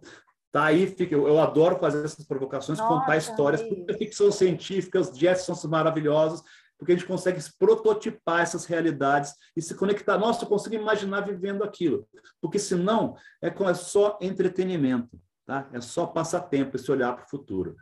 Tá 0.52 0.64
aí, 0.64 0.86
fica, 0.86 1.14
eu, 1.14 1.26
eu, 1.26 1.40
adoro 1.40 1.78
fazer 1.78 2.04
essas 2.04 2.26
provocações, 2.26 2.78
Nossa, 2.78 2.94
contar 2.94 3.16
histórias, 3.16 3.62
ficção 3.96 4.30
científica, 4.30 5.00
os 5.00 5.08
jets 5.16 5.46
são 5.46 5.56
maravilhosos, 5.70 6.42
porque 6.82 6.90
a 6.90 6.96
gente 6.96 7.06
consegue 7.06 7.40
prototipar 7.60 8.40
essas 8.40 8.64
realidades 8.64 9.32
e 9.56 9.62
se 9.62 9.72
conectar. 9.72 10.18
Nossa, 10.18 10.42
eu 10.42 10.48
consigo 10.48 10.74
imaginar 10.74 11.20
vivendo 11.20 11.62
aquilo, 11.62 12.08
porque 12.40 12.58
senão 12.58 13.16
é, 13.40 13.46
é 13.46 13.74
só 13.74 14.18
entretenimento, 14.20 15.16
tá? 15.46 15.68
É 15.72 15.80
só 15.80 16.06
passatempo 16.06 16.74
esse 16.74 16.90
olhar 16.90 17.14
para 17.14 17.24
o 17.24 17.28
futuro. 17.28 17.76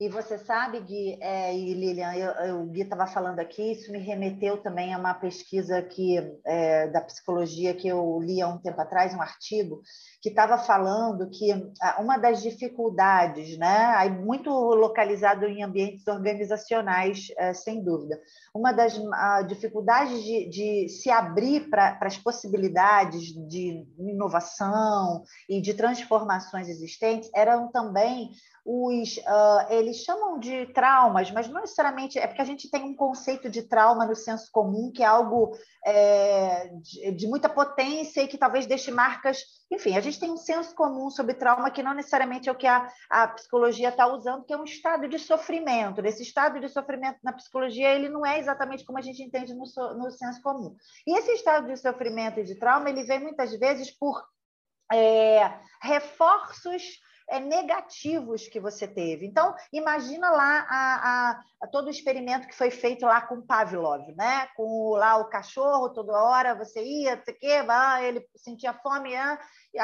E 0.00 0.08
você 0.08 0.38
sabe, 0.38 0.78
Gui 0.78 1.18
é, 1.20 1.52
e 1.52 1.74
Lilian, 1.74 2.14
eu, 2.14 2.30
eu, 2.46 2.62
o 2.62 2.66
Gui 2.66 2.82
estava 2.82 3.04
falando 3.04 3.40
aqui, 3.40 3.72
isso 3.72 3.90
me 3.90 3.98
remeteu 3.98 4.58
também 4.58 4.94
a 4.94 4.98
uma 4.98 5.12
pesquisa 5.12 5.82
que, 5.82 6.16
é, 6.44 6.86
da 6.86 7.00
psicologia 7.00 7.74
que 7.74 7.88
eu 7.88 8.20
li 8.20 8.40
há 8.40 8.46
um 8.46 8.58
tempo 8.58 8.80
atrás, 8.80 9.12
um 9.12 9.20
artigo, 9.20 9.82
que 10.22 10.28
estava 10.28 10.56
falando 10.56 11.28
que 11.28 11.52
uma 11.98 12.16
das 12.16 12.40
dificuldades, 12.40 13.58
né, 13.58 14.08
muito 14.24 14.50
localizado 14.50 15.46
em 15.46 15.64
ambientes 15.64 16.06
organizacionais, 16.06 17.26
é, 17.36 17.52
sem 17.52 17.82
dúvida, 17.82 18.20
uma 18.54 18.70
das 18.70 19.00
dificuldades 19.48 20.22
de, 20.22 20.48
de 20.48 20.88
se 20.88 21.10
abrir 21.10 21.68
para 21.68 21.98
as 22.02 22.16
possibilidades 22.16 23.34
de 23.48 23.84
inovação 23.98 25.24
e 25.48 25.60
de 25.60 25.74
transformações 25.74 26.68
existentes 26.68 27.28
eram 27.34 27.68
também 27.72 28.30
os 28.70 29.16
uh, 29.16 29.66
eles 29.70 30.04
chamam 30.04 30.38
de 30.38 30.66
traumas, 30.74 31.30
mas 31.30 31.48
não 31.48 31.62
necessariamente 31.62 32.18
é 32.18 32.26
porque 32.26 32.42
a 32.42 32.44
gente 32.44 32.70
tem 32.70 32.84
um 32.84 32.94
conceito 32.94 33.48
de 33.48 33.62
trauma 33.62 34.04
no 34.04 34.14
senso 34.14 34.50
comum 34.52 34.92
que 34.94 35.02
é 35.02 35.06
algo 35.06 35.56
é, 35.86 36.68
de, 36.74 37.12
de, 37.12 37.26
muita 37.26 37.48
potência 37.48 38.20
e 38.20 38.28
que 38.28 38.36
talvez 38.36 38.66
deixe 38.66 38.90
marcas. 38.90 39.42
Enfim, 39.72 39.96
a 39.96 40.00
gente 40.00 40.20
tem 40.20 40.30
um 40.30 40.36
senso 40.36 40.74
comum 40.74 41.08
sobre 41.08 41.32
trauma 41.32 41.70
que 41.70 41.82
não 41.82 41.94
necessariamente 41.94 42.50
é 42.50 42.52
o 42.52 42.54
que 42.54 42.66
a, 42.66 42.86
a 43.08 43.28
psicologia 43.28 43.88
está 43.88 44.06
usando, 44.06 44.44
que 44.44 44.52
é 44.52 44.58
um 44.58 44.64
estado 44.64 45.08
de 45.08 45.18
sofrimento. 45.18 46.04
Esse 46.04 46.22
estado 46.22 46.60
de 46.60 46.68
sofrimento 46.68 47.20
na 47.24 47.32
psicologia 47.32 47.88
ele 47.88 48.10
não 48.10 48.26
é 48.26 48.38
exatamente 48.38 48.84
como 48.84 48.98
a 48.98 49.02
gente 49.02 49.22
entende 49.22 49.54
no, 49.54 49.64
no 49.94 50.10
senso 50.10 50.42
comum. 50.42 50.76
E 51.06 51.18
esse 51.18 51.32
estado 51.32 51.68
de 51.68 51.76
sofrimento 51.78 52.38
e 52.38 52.44
de 52.44 52.54
trauma 52.54 52.90
ele 52.90 53.04
vem 53.04 53.20
muitas 53.20 53.58
vezes 53.58 53.90
por 53.90 54.22
é, 54.92 55.58
reforços 55.80 56.98
é, 57.28 57.38
negativos 57.38 58.48
que 58.48 58.58
você 58.58 58.86
teve. 58.86 59.26
Então, 59.26 59.54
imagina 59.72 60.30
lá 60.30 60.66
a, 60.68 60.94
a, 61.30 61.40
a, 61.62 61.66
todo 61.66 61.86
o 61.86 61.90
experimento 61.90 62.48
que 62.48 62.54
foi 62.54 62.70
feito 62.70 63.04
lá 63.04 63.20
com 63.20 63.42
Pavlov, 63.42 64.14
né? 64.16 64.48
Com 64.56 64.92
lá 64.96 65.16
o 65.16 65.28
cachorro, 65.28 65.92
toda 65.92 66.12
hora 66.12 66.54
você 66.54 66.82
ia, 66.82 67.22
sei 67.22 67.34
o 67.34 67.38
quê, 67.38 67.62
ele 68.02 68.26
sentia 68.36 68.72
fome, 68.72 69.12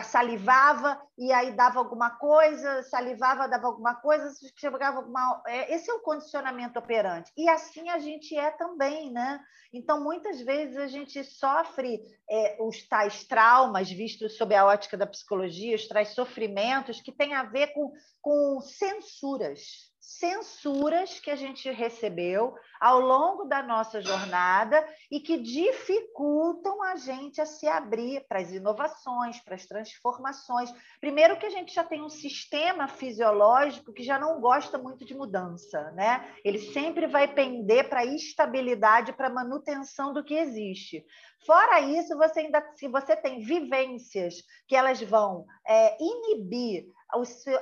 salivava 0.03 1.01
e 1.17 1.33
aí 1.33 1.53
dava 1.53 1.79
alguma 1.79 2.11
coisa, 2.11 2.83
salivava, 2.85 3.49
dava 3.49 3.67
alguma 3.67 3.95
coisa, 3.95 4.33
chegava 4.57 4.99
alguma... 4.99 5.43
É, 5.47 5.75
esse 5.75 5.91
é 5.91 5.95
o 5.95 6.01
condicionamento 6.01 6.79
operante. 6.79 7.31
E 7.37 7.49
assim 7.49 7.89
a 7.91 7.99
gente 7.99 8.37
é 8.37 8.51
também, 8.51 9.13
né? 9.13 9.41
Então, 9.73 10.03
muitas 10.03 10.41
vezes 10.41 10.77
a 10.77 10.87
gente 10.87 11.23
sofre 11.25 12.01
é, 12.31 12.57
os 12.61 12.87
tais 12.87 13.25
traumas 13.25 13.91
vistos 13.91 14.37
sob 14.37 14.55
a 14.55 14.65
ótica 14.65 14.97
da 14.97 15.07
psicologia, 15.07 15.77
os 15.77 15.89
tais 15.89 16.11
sofrimentos 16.11 17.01
que 17.01 17.13
têm 17.13 17.35
a 17.35 17.43
ver 17.43 17.69
com, 17.69 17.93
com 18.23 18.61
censuras, 18.61 19.93
censuras 20.07 21.19
que 21.19 21.31
a 21.31 21.37
gente 21.37 21.71
recebeu 21.71 22.55
ao 22.79 23.01
longo 23.01 23.45
da 23.45 23.63
nossa 23.63 24.03
jornada 24.03 24.87
e 25.11 25.19
que 25.19 25.39
dificultam 25.39 26.83
a 26.83 26.97
gente 26.97 27.41
a 27.41 27.47
se 27.47 27.67
abrir 27.67 28.25
para 28.29 28.41
as 28.41 28.53
inovações, 28.53 29.41
para 29.41 29.55
as 29.55 29.65
transformações. 29.65 30.71
Primeiro 31.01 31.39
que 31.39 31.47
a 31.47 31.51
gente 31.51 31.75
já 31.75 31.83
tem 31.83 32.03
um 32.03 32.11
sistema 32.11 32.87
fisiológico 32.87 33.95
que 33.95 34.03
já 34.03 34.19
não 34.19 34.41
gosta 34.41 34.77
muito 34.77 35.05
de 35.07 35.15
mudança, 35.15 35.91
né? 35.93 36.31
Ele 36.45 36.59
sempre 36.59 37.07
vai 37.07 37.27
pender 37.27 37.89
para 37.89 38.01
a 38.01 38.07
estabilidade, 38.07 39.15
para 39.15 39.29
a 39.29 39.33
manutenção 39.33 40.13
do 40.13 40.23
que 40.23 40.35
existe. 40.35 41.05
Fora 41.47 41.81
isso, 41.81 42.17
você 42.17 42.41
ainda, 42.41 42.63
se 42.75 42.89
você 42.89 43.17
tem 43.17 43.41
vivências 43.41 44.35
que 44.69 44.77
elas 44.77 45.01
vão 45.03 45.47
é, 45.67 45.97
inibir 45.99 46.85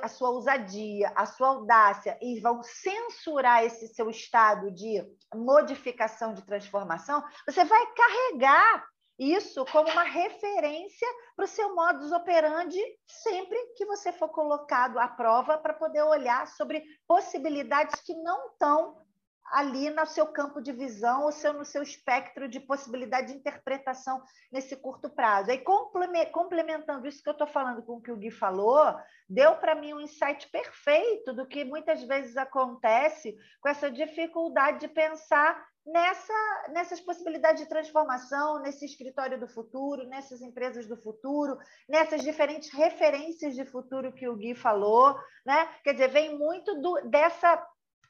a 0.01 0.07
sua 0.07 0.29
ousadia, 0.29 1.11
a 1.15 1.25
sua 1.25 1.49
audácia 1.49 2.17
e 2.21 2.39
vão 2.39 2.61
censurar 2.63 3.63
esse 3.63 3.87
seu 3.89 4.09
estado 4.09 4.71
de 4.71 5.03
modificação, 5.33 6.33
de 6.33 6.45
transformação, 6.45 7.23
você 7.45 7.63
vai 7.63 7.85
carregar 7.93 8.85
isso 9.17 9.63
como 9.65 9.89
uma 9.91 10.03
referência 10.03 11.07
para 11.35 11.45
o 11.45 11.47
seu 11.47 11.75
modus 11.75 12.11
operandi 12.11 12.81
sempre 13.07 13.57
que 13.75 13.85
você 13.85 14.11
for 14.11 14.29
colocado 14.29 14.97
à 14.97 15.07
prova 15.07 15.57
para 15.57 15.73
poder 15.73 16.01
olhar 16.03 16.47
sobre 16.47 16.83
possibilidades 17.07 18.01
que 18.01 18.15
não 18.15 18.47
estão 18.47 19.02
ali 19.53 19.91
no 19.91 20.05
seu 20.07 20.25
campo 20.25 20.59
de 20.59 20.71
visão, 20.71 21.25
ou 21.25 21.31
seu, 21.31 21.53
no 21.53 21.63
seu 21.63 21.83
espectro 21.83 22.49
de 22.49 22.59
possibilidade 22.59 23.27
de 23.27 23.37
interpretação 23.37 24.19
nesse 24.51 24.75
curto 24.75 25.11
prazo. 25.11 25.51
Aí, 25.51 25.63
complementando 26.31 27.07
isso 27.07 27.21
que 27.21 27.29
eu 27.29 27.33
estou 27.33 27.45
falando 27.45 27.83
com 27.83 27.97
o 27.97 28.01
que 28.01 28.11
o 28.11 28.17
Gui 28.17 28.31
falou, 28.31 28.95
deu 29.29 29.55
para 29.57 29.75
mim 29.75 29.93
um 29.93 30.01
insight 30.01 30.49
perfeito 30.49 31.33
do 31.33 31.45
que 31.45 31.63
muitas 31.63 32.03
vezes 32.03 32.35
acontece 32.35 33.37
com 33.61 33.69
essa 33.69 33.91
dificuldade 33.91 34.79
de 34.79 34.87
pensar 34.87 35.63
nessa, 35.85 36.33
nessas 36.69 36.99
possibilidades 36.99 37.61
de 37.61 37.69
transformação, 37.69 38.59
nesse 38.59 38.85
escritório 38.85 39.39
do 39.39 39.47
futuro, 39.47 40.07
nessas 40.07 40.41
empresas 40.41 40.87
do 40.87 40.97
futuro, 40.97 41.57
nessas 41.87 42.23
diferentes 42.23 42.71
referências 42.71 43.53
de 43.53 43.65
futuro 43.65 44.13
que 44.13 44.27
o 44.27 44.35
Gui 44.35 44.55
falou, 44.55 45.15
né? 45.45 45.69
Quer 45.83 45.93
dizer, 45.93 46.07
vem 46.09 46.37
muito 46.37 46.81
do, 46.81 47.01
dessa 47.09 47.57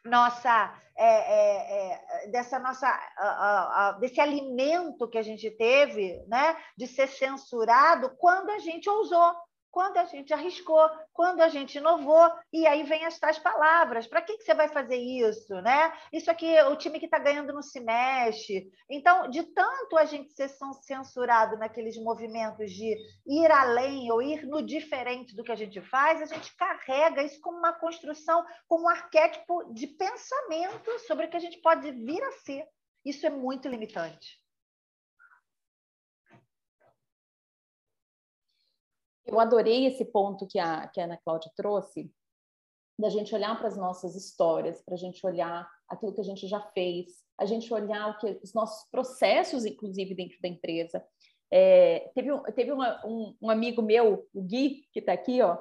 nossa 0.05 0.73
é, 0.95 1.05
é, 1.05 2.25
é, 2.25 2.27
dessa 2.27 2.59
nossa 2.59 2.87
desse 3.99 4.19
alimento 4.19 5.07
que 5.07 5.17
a 5.17 5.23
gente 5.23 5.49
teve, 5.51 6.23
né, 6.27 6.55
de 6.77 6.87
ser 6.87 7.07
censurado 7.07 8.15
quando 8.17 8.49
a 8.51 8.59
gente 8.59 8.89
ousou, 8.89 9.33
quando 9.73 9.97
a 9.97 10.05
gente 10.05 10.31
arriscou, 10.31 10.87
quando 11.11 11.41
a 11.41 11.47
gente 11.47 11.79
inovou, 11.79 12.31
e 12.53 12.67
aí 12.67 12.83
vem 12.83 13.05
as 13.05 13.17
tais 13.17 13.39
palavras. 13.39 14.05
Para 14.05 14.21
que, 14.21 14.37
que 14.37 14.43
você 14.43 14.53
vai 14.53 14.67
fazer 14.67 14.97
isso? 14.97 15.51
Né? 15.61 15.91
Isso 16.13 16.29
aqui, 16.29 16.61
o 16.61 16.75
time 16.75 16.99
que 16.99 17.05
está 17.05 17.17
ganhando 17.17 17.51
não 17.51 17.63
se 17.63 17.79
mexe. 17.79 18.69
Então, 18.87 19.27
de 19.31 19.41
tanto 19.41 19.97
a 19.97 20.05
gente 20.05 20.31
ser 20.31 20.47
censurado 20.83 21.57
naqueles 21.57 21.97
movimentos 21.97 22.71
de 22.71 22.95
ir 23.25 23.51
além 23.51 24.11
ou 24.11 24.21
ir 24.21 24.45
no 24.45 24.61
diferente 24.61 25.35
do 25.35 25.43
que 25.43 25.51
a 25.51 25.55
gente 25.55 25.81
faz, 25.81 26.21
a 26.21 26.25
gente 26.27 26.55
carrega 26.55 27.23
isso 27.23 27.41
como 27.41 27.57
uma 27.57 27.73
construção, 27.73 28.45
como 28.67 28.83
um 28.83 28.89
arquétipo 28.89 29.73
de 29.73 29.87
pensamento 29.87 30.99
sobre 31.07 31.25
o 31.25 31.29
que 31.31 31.37
a 31.37 31.41
gente 31.41 31.59
pode 31.61 31.91
vir 31.91 32.21
a 32.21 32.31
ser. 32.33 32.63
Isso 33.03 33.25
é 33.25 33.31
muito 33.31 33.67
limitante. 33.67 34.42
Eu 39.25 39.39
adorei 39.39 39.85
esse 39.85 40.05
ponto 40.05 40.47
que 40.47 40.59
a, 40.59 40.87
que 40.87 40.99
a 40.99 41.05
Ana 41.05 41.19
Cláudia 41.23 41.51
trouxe, 41.55 42.11
da 42.99 43.09
gente 43.09 43.33
olhar 43.33 43.57
para 43.57 43.67
as 43.67 43.77
nossas 43.77 44.15
histórias, 44.15 44.81
para 44.81 44.93
a 44.93 44.97
gente 44.97 45.25
olhar 45.25 45.67
aquilo 45.87 46.13
que 46.13 46.21
a 46.21 46.25
gente 46.25 46.47
já 46.47 46.59
fez, 46.59 47.23
a 47.39 47.45
gente 47.45 47.73
olhar 47.73 48.09
o 48.09 48.17
que 48.17 48.39
os 48.43 48.53
nossos 48.53 48.89
processos, 48.91 49.65
inclusive 49.65 50.13
dentro 50.13 50.37
da 50.41 50.47
empresa. 50.47 51.03
É, 51.51 52.11
teve 52.15 52.31
um, 52.31 52.43
teve 52.43 52.71
uma, 52.71 53.05
um, 53.05 53.35
um, 53.41 53.49
amigo 53.49 53.81
meu, 53.81 54.27
o 54.33 54.41
Gui, 54.41 54.87
que 54.91 54.99
está 54.99 55.13
aqui, 55.13 55.41
ó, 55.41 55.57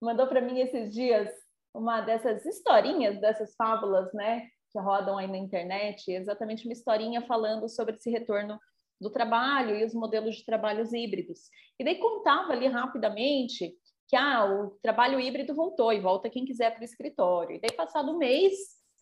mandou 0.00 0.26
para 0.26 0.40
mim 0.40 0.60
esses 0.60 0.92
dias 0.92 1.28
uma 1.74 2.00
dessas 2.02 2.44
historinhas, 2.44 3.20
dessas 3.20 3.54
fábulas, 3.54 4.12
né, 4.12 4.48
que 4.70 4.78
rodam 4.78 5.18
aí 5.18 5.26
na 5.26 5.38
internet, 5.38 6.10
exatamente 6.10 6.66
uma 6.66 6.72
historinha 6.72 7.22
falando 7.22 7.68
sobre 7.68 7.96
esse 7.96 8.10
retorno 8.10 8.58
do 9.02 9.10
trabalho 9.10 9.76
e 9.76 9.84
os 9.84 9.92
modelos 9.92 10.36
de 10.36 10.44
trabalhos 10.44 10.92
híbridos. 10.92 11.50
E 11.78 11.84
daí 11.84 11.96
contava 11.96 12.52
ali 12.52 12.66
rapidamente 12.68 13.74
que 14.08 14.16
ah, 14.16 14.44
o 14.44 14.70
trabalho 14.82 15.18
híbrido 15.18 15.54
voltou 15.54 15.92
e 15.92 16.00
volta 16.00 16.30
quem 16.30 16.44
quiser 16.44 16.70
para 16.72 16.82
o 16.82 16.84
escritório. 16.84 17.56
E 17.56 17.60
daí, 17.60 17.72
passado 17.72 18.12
um 18.12 18.18
mês, 18.18 18.52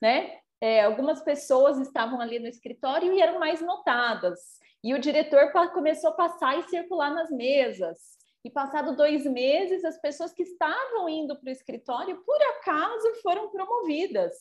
né, 0.01 0.39
é, 0.61 0.83
algumas 0.85 1.23
pessoas 1.23 1.79
estavam 1.79 2.21
ali 2.21 2.39
no 2.39 2.47
escritório 2.47 3.13
e 3.13 3.21
eram 3.21 3.39
mais 3.39 3.61
notadas. 3.61 4.39
E 4.83 4.95
o 4.95 4.99
diretor 4.99 5.53
começou 5.73 6.11
a 6.11 6.15
passar 6.15 6.59
e 6.59 6.69
circular 6.69 7.13
nas 7.13 7.31
mesas. 7.31 8.19
E 8.45 8.51
passado 8.51 8.97
dois 8.97 9.25
meses, 9.27 9.85
as 9.85 10.01
pessoas 10.01 10.33
que 10.33 10.43
estavam 10.43 11.09
indo 11.09 11.39
para 11.39 11.49
o 11.49 11.53
escritório, 11.53 12.23
por 12.25 12.41
acaso, 12.43 13.15
foram 13.23 13.51
promovidas, 13.51 14.33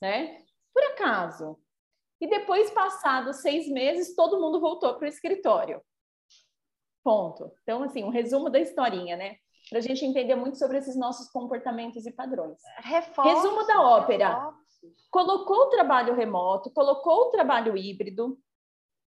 né? 0.00 0.42
Por 0.72 0.82
acaso. 0.84 1.58
E 2.20 2.26
depois, 2.26 2.70
passados 2.70 3.36
seis 3.36 3.68
meses, 3.68 4.14
todo 4.14 4.40
mundo 4.40 4.60
voltou 4.60 4.94
para 4.94 5.04
o 5.04 5.08
escritório. 5.08 5.82
Ponto. 7.02 7.52
Então, 7.62 7.82
assim, 7.82 8.02
um 8.02 8.08
resumo 8.08 8.48
da 8.48 8.58
historinha, 8.58 9.16
né? 9.16 9.36
Para 9.68 9.78
a 9.78 9.82
gente 9.82 10.04
entender 10.04 10.34
muito 10.34 10.58
sobre 10.58 10.78
esses 10.78 10.96
nossos 10.96 11.30
comportamentos 11.30 12.06
e 12.06 12.12
padrões. 12.12 12.58
Reforços, 12.78 13.34
resumo 13.34 13.66
da 13.66 13.82
ópera. 13.82 14.28
Reforços. 14.28 14.64
Colocou 15.10 15.56
o 15.56 15.70
trabalho 15.70 16.14
remoto, 16.14 16.70
colocou 16.70 17.28
o 17.28 17.30
trabalho 17.30 17.76
híbrido, 17.76 18.38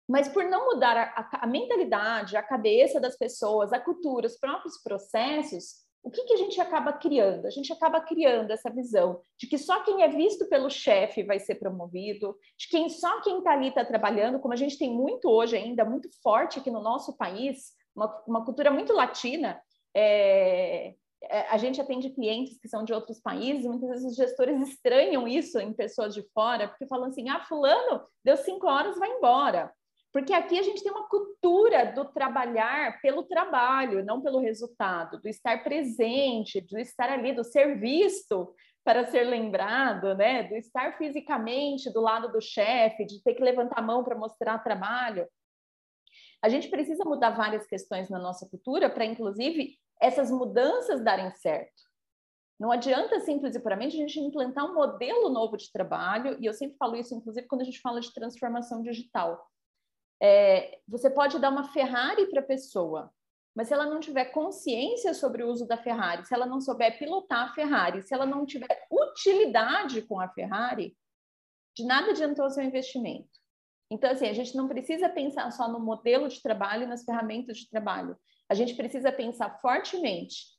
mas 0.07 0.27
por 0.27 0.43
não 0.45 0.65
mudar 0.65 0.97
a, 0.97 1.03
a, 1.03 1.43
a 1.43 1.47
mentalidade, 1.47 2.35
a 2.37 2.43
cabeça 2.43 2.99
das 2.99 3.17
pessoas, 3.17 3.73
a 3.73 3.79
cultura, 3.79 4.27
os 4.27 4.37
próprios 4.37 4.81
processos, 4.81 5.83
o 6.03 6.11
que, 6.11 6.25
que 6.25 6.33
a 6.33 6.37
gente 6.37 6.59
acaba 6.59 6.91
criando? 6.91 7.47
A 7.47 7.49
gente 7.49 7.71
acaba 7.71 8.01
criando 8.01 8.51
essa 8.51 8.69
visão 8.69 9.21
de 9.39 9.47
que 9.47 9.57
só 9.57 9.81
quem 9.83 10.03
é 10.03 10.09
visto 10.09 10.45
pelo 10.49 10.69
chefe 10.69 11.23
vai 11.23 11.39
ser 11.39 11.55
promovido, 11.55 12.37
de 12.57 12.67
quem 12.67 12.89
só 12.89 13.21
quem 13.21 13.37
está 13.37 13.53
ali 13.53 13.69
está 13.69 13.85
trabalhando, 13.85 14.39
como 14.39 14.53
a 14.53 14.57
gente 14.57 14.77
tem 14.77 14.91
muito 14.91 15.29
hoje 15.29 15.55
ainda, 15.55 15.85
muito 15.85 16.09
forte 16.21 16.59
aqui 16.59 16.69
no 16.69 16.81
nosso 16.81 17.15
país, 17.15 17.71
uma, 17.95 18.23
uma 18.27 18.45
cultura 18.45 18.69
muito 18.69 18.91
latina. 18.91 19.61
É, 19.95 20.93
é, 21.29 21.47
a 21.47 21.57
gente 21.57 21.79
atende 21.79 22.09
clientes 22.09 22.59
que 22.59 22.67
são 22.67 22.83
de 22.83 22.93
outros 22.93 23.21
países, 23.21 23.65
muitas 23.65 23.89
vezes 23.89 24.11
os 24.11 24.15
gestores 24.17 24.61
estranham 24.67 25.25
isso 25.25 25.57
em 25.57 25.71
pessoas 25.71 26.13
de 26.13 26.21
fora, 26.33 26.67
porque 26.67 26.85
falam 26.85 27.07
assim: 27.07 27.29
ah, 27.29 27.39
fulano 27.45 28.05
deu 28.25 28.35
cinco 28.35 28.67
horas, 28.67 28.97
vai 28.97 29.09
embora. 29.09 29.71
Porque 30.13 30.31
aqui 30.31 30.59
a 30.59 30.61
gente 30.61 30.83
tem 30.83 30.91
uma 30.91 31.09
cultura 31.09 31.91
do 31.91 32.05
trabalhar 32.05 33.01
pelo 33.01 33.23
trabalho, 33.23 34.05
não 34.05 34.21
pelo 34.21 34.39
resultado, 34.39 35.19
do 35.19 35.27
estar 35.27 35.63
presente, 35.63 36.61
do 36.61 36.77
estar 36.77 37.09
ali, 37.09 37.33
do 37.33 37.43
ser 37.43 37.79
visto 37.79 38.53
para 38.83 39.07
ser 39.07 39.23
lembrado, 39.23 40.13
né? 40.13 40.43
Do 40.43 40.55
estar 40.55 40.95
fisicamente 40.99 41.91
do 41.91 41.99
lado 41.99 42.31
do 42.31 42.39
chefe, 42.39 43.05
de 43.05 43.23
ter 43.23 43.33
que 43.33 43.43
levantar 43.43 43.79
a 43.79 43.81
mão 43.81 44.03
para 44.03 44.15
mostrar 44.15 44.59
trabalho. 44.59 45.27
A 46.43 46.47
gente 46.47 46.69
precisa 46.69 47.03
mudar 47.05 47.31
várias 47.31 47.65
questões 47.65 48.07
na 48.07 48.19
nossa 48.19 48.47
cultura 48.47 48.91
para, 48.91 49.05
inclusive, 49.05 49.79
essas 49.99 50.29
mudanças 50.29 51.03
darem 51.03 51.31
certo. 51.31 51.81
Não 52.59 52.71
adianta 52.71 53.19
simples 53.21 53.55
e 53.55 53.59
puramente 53.59 53.95
a 53.95 53.99
gente 53.99 54.19
implantar 54.19 54.69
um 54.69 54.75
modelo 54.75 55.29
novo 55.29 55.57
de 55.57 55.71
trabalho, 55.71 56.37
e 56.39 56.45
eu 56.45 56.53
sempre 56.53 56.77
falo 56.77 56.95
isso, 56.95 57.15
inclusive, 57.15 57.47
quando 57.47 57.61
a 57.61 57.65
gente 57.65 57.81
fala 57.81 57.99
de 57.99 58.13
transformação 58.13 58.83
digital 58.83 59.43
é, 60.23 60.79
você 60.87 61.09
pode 61.09 61.37
dar 61.37 61.49
uma 61.49 61.65
Ferrari 61.73 62.27
para 62.27 62.39
a 62.39 62.45
pessoa, 62.45 63.13
mas 63.53 63.67
se 63.67 63.73
ela 63.73 63.85
não 63.85 63.99
tiver 63.99 64.25
consciência 64.25 65.13
sobre 65.13 65.43
o 65.43 65.49
uso 65.49 65.67
da 65.67 65.75
Ferrari, 65.75 66.25
se 66.25 66.33
ela 66.33 66.45
não 66.45 66.61
souber 66.61 66.97
pilotar 66.97 67.49
a 67.49 67.53
Ferrari, 67.53 68.01
se 68.01 68.13
ela 68.13 68.25
não 68.25 68.45
tiver 68.45 68.87
utilidade 68.89 70.01
com 70.03 70.21
a 70.21 70.29
Ferrari, 70.29 70.97
de 71.75 71.85
nada 71.85 72.11
adiantou 72.11 72.45
o 72.45 72.49
seu 72.49 72.63
investimento. 72.63 73.27
Então, 73.91 74.09
assim, 74.09 74.27
a 74.27 74.33
gente 74.33 74.55
não 74.55 74.69
precisa 74.69 75.09
pensar 75.09 75.51
só 75.51 75.67
no 75.67 75.79
modelo 75.79 76.29
de 76.29 76.41
trabalho 76.41 76.83
e 76.83 76.87
nas 76.87 77.03
ferramentas 77.03 77.57
de 77.57 77.69
trabalho. 77.69 78.17
A 78.47 78.53
gente 78.53 78.75
precisa 78.75 79.11
pensar 79.11 79.59
fortemente 79.59 80.53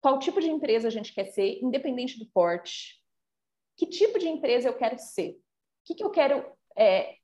qual 0.00 0.18
tipo 0.18 0.40
de 0.40 0.48
empresa 0.48 0.88
a 0.88 0.90
gente 0.90 1.12
quer 1.12 1.26
ser, 1.26 1.60
independente 1.62 2.18
do 2.18 2.26
porte. 2.30 2.98
Que 3.76 3.86
tipo 3.86 4.18
de 4.18 4.26
empresa 4.26 4.68
eu 4.68 4.76
quero 4.76 4.98
ser? 4.98 5.32
O 5.32 5.38
que, 5.84 5.94
que 5.96 6.02
eu 6.02 6.10
quero 6.10 6.44
é, 6.76 7.19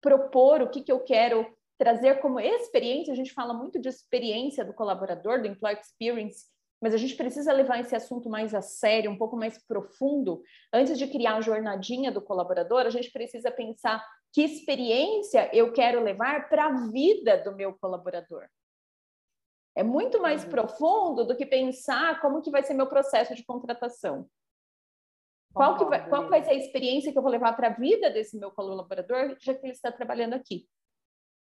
propor 0.00 0.62
o 0.62 0.70
que, 0.70 0.82
que 0.82 0.92
eu 0.92 1.00
quero 1.00 1.46
trazer 1.78 2.20
como 2.20 2.38
experiência. 2.38 3.12
A 3.12 3.16
gente 3.16 3.32
fala 3.32 3.54
muito 3.54 3.80
de 3.80 3.88
experiência 3.88 4.64
do 4.64 4.74
colaborador, 4.74 5.40
do 5.40 5.48
employee 5.48 5.80
experience, 5.80 6.46
mas 6.80 6.94
a 6.94 6.96
gente 6.96 7.14
precisa 7.14 7.52
levar 7.52 7.80
esse 7.80 7.94
assunto 7.94 8.28
mais 8.28 8.54
a 8.54 8.62
sério, 8.62 9.10
um 9.10 9.18
pouco 9.18 9.36
mais 9.36 9.58
profundo. 9.66 10.42
Antes 10.72 10.98
de 10.98 11.06
criar 11.06 11.36
a 11.36 11.40
jornadinha 11.40 12.10
do 12.10 12.22
colaborador, 12.22 12.86
a 12.86 12.90
gente 12.90 13.10
precisa 13.10 13.50
pensar 13.50 14.04
que 14.32 14.42
experiência 14.42 15.50
eu 15.52 15.72
quero 15.72 16.02
levar 16.02 16.48
para 16.48 16.66
a 16.66 16.86
vida 16.88 17.36
do 17.38 17.54
meu 17.54 17.76
colaborador. 17.78 18.46
É 19.76 19.82
muito 19.82 20.20
mais 20.20 20.44
uhum. 20.44 20.50
profundo 20.50 21.24
do 21.24 21.36
que 21.36 21.46
pensar 21.46 22.20
como 22.20 22.42
que 22.42 22.50
vai 22.50 22.62
ser 22.62 22.74
meu 22.74 22.86
processo 22.86 23.34
de 23.34 23.44
contratação. 23.44 24.28
Qual, 25.52 25.76
que 25.76 25.84
vai, 25.84 26.08
qual 26.08 26.28
vai 26.28 26.44
ser 26.44 26.50
a 26.50 26.54
experiência 26.54 27.12
que 27.12 27.18
eu 27.18 27.22
vou 27.22 27.30
levar 27.30 27.54
para 27.54 27.68
a 27.68 27.72
vida 27.72 28.08
desse 28.10 28.38
meu 28.38 28.50
colaborador, 28.50 29.36
já 29.40 29.52
que 29.54 29.66
ele 29.66 29.72
está 29.72 29.90
trabalhando 29.90 30.34
aqui? 30.34 30.66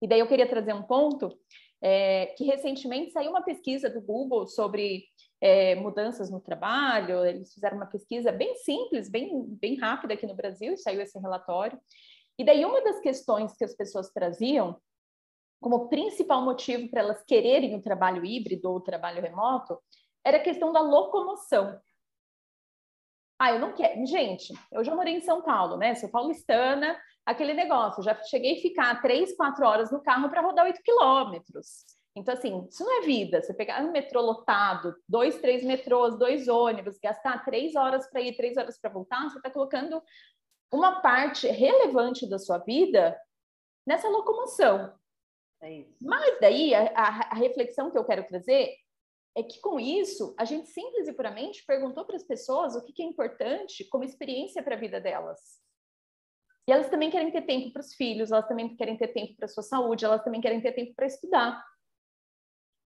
E 0.01 0.07
daí 0.07 0.19
eu 0.19 0.27
queria 0.27 0.49
trazer 0.49 0.73
um 0.73 0.83
ponto 0.83 1.37
é, 1.81 2.27
que 2.37 2.45
recentemente 2.45 3.11
saiu 3.11 3.29
uma 3.29 3.43
pesquisa 3.43 3.89
do 3.89 4.01
Google 4.01 4.47
sobre 4.47 5.05
é, 5.41 5.75
mudanças 5.75 6.29
no 6.29 6.39
trabalho. 6.39 7.25
Eles 7.25 7.53
fizeram 7.53 7.77
uma 7.77 7.85
pesquisa 7.85 8.31
bem 8.31 8.55
simples, 8.55 9.09
bem, 9.09 9.45
bem 9.45 9.75
rápida 9.77 10.13
aqui 10.13 10.25
no 10.25 10.35
Brasil, 10.35 10.73
e 10.73 10.77
saiu 10.77 11.01
esse 11.01 11.19
relatório. 11.19 11.79
E 12.37 12.43
daí 12.43 12.65
uma 12.65 12.81
das 12.81 12.99
questões 12.99 13.55
que 13.55 13.63
as 13.63 13.75
pessoas 13.75 14.09
traziam 14.11 14.79
como 15.61 15.89
principal 15.89 16.41
motivo 16.41 16.89
para 16.89 17.01
elas 17.01 17.21
quererem 17.23 17.75
o 17.75 17.81
trabalho 17.81 18.25
híbrido 18.25 18.69
ou 18.69 18.77
o 18.77 18.81
trabalho 18.81 19.21
remoto 19.21 19.77
era 20.25 20.37
a 20.37 20.41
questão 20.41 20.71
da 20.71 20.79
locomoção. 20.79 21.77
Ah, 23.39 23.53
eu 23.53 23.59
não 23.59 23.71
quero. 23.71 24.05
Gente, 24.05 24.53
eu 24.69 24.83
já 24.83 24.93
morei 24.93 25.15
em 25.15 25.21
São 25.21 25.41
Paulo, 25.41 25.77
né? 25.77 25.95
Sou 25.95 26.09
paulistana, 26.09 26.99
aquele 27.25 27.53
negócio. 27.53 28.03
Já 28.03 28.13
cheguei 28.23 28.57
a 28.57 28.61
ficar 28.61 29.01
três, 29.01 29.35
quatro 29.35 29.65
horas 29.65 29.91
no 29.91 30.03
carro 30.03 30.29
para 30.29 30.41
rodar 30.41 30.65
oito 30.65 30.81
quilômetros. 30.83 31.85
Então, 32.15 32.33
assim, 32.33 32.67
isso 32.69 32.83
não 32.83 33.01
é 33.01 33.05
vida. 33.05 33.41
Você 33.41 33.53
pegar 33.53 33.81
um 33.81 33.91
metrô 33.91 34.19
lotado, 34.19 34.93
dois, 35.07 35.39
três 35.39 35.63
metrôs, 35.63 36.17
dois 36.19 36.49
ônibus, 36.49 36.99
gastar 37.01 37.45
três 37.45 37.75
horas 37.75 38.09
para 38.09 38.19
ir, 38.19 38.35
três 38.35 38.57
horas 38.57 38.77
para 38.77 38.91
voltar, 38.91 39.29
você 39.29 39.37
está 39.37 39.49
colocando 39.49 40.03
uma 40.71 41.01
parte 41.01 41.47
relevante 41.47 42.27
da 42.27 42.37
sua 42.37 42.57
vida 42.57 43.17
nessa 43.87 44.09
locomoção. 44.09 44.93
É 45.61 45.85
Mas 46.01 46.39
daí, 46.41 46.73
a, 46.73 46.91
a, 46.93 47.07
a 47.31 47.35
reflexão 47.35 47.89
que 47.89 47.97
eu 47.97 48.05
quero 48.05 48.27
trazer 48.27 48.75
é 49.39 49.43
que 49.43 49.59
com 49.61 49.79
isso 49.79 50.35
a 50.37 50.43
gente 50.43 50.67
simples 50.67 51.07
e 51.07 51.13
puramente 51.13 51.65
perguntou 51.65 52.05
para 52.05 52.17
as 52.17 52.23
pessoas 52.23 52.75
o 52.75 52.83
que, 52.83 52.91
que 52.91 53.01
é 53.01 53.05
importante 53.05 53.87
como 53.89 54.03
experiência 54.03 54.61
para 54.61 54.75
a 54.75 54.79
vida 54.79 54.99
delas. 54.99 55.39
E 56.67 56.71
elas 56.71 56.89
também 56.89 57.09
querem 57.09 57.31
ter 57.31 57.43
tempo 57.43 57.71
para 57.71 57.79
os 57.79 57.93
filhos, 57.93 58.31
elas 58.31 58.47
também 58.47 58.75
querem 58.75 58.97
ter 58.97 59.07
tempo 59.07 59.35
para 59.35 59.45
a 59.45 59.49
sua 59.49 59.63
saúde, 59.63 60.05
elas 60.05 60.23
também 60.23 60.41
querem 60.41 60.61
ter 60.61 60.73
tempo 60.73 60.93
para 60.93 61.07
estudar. 61.07 61.65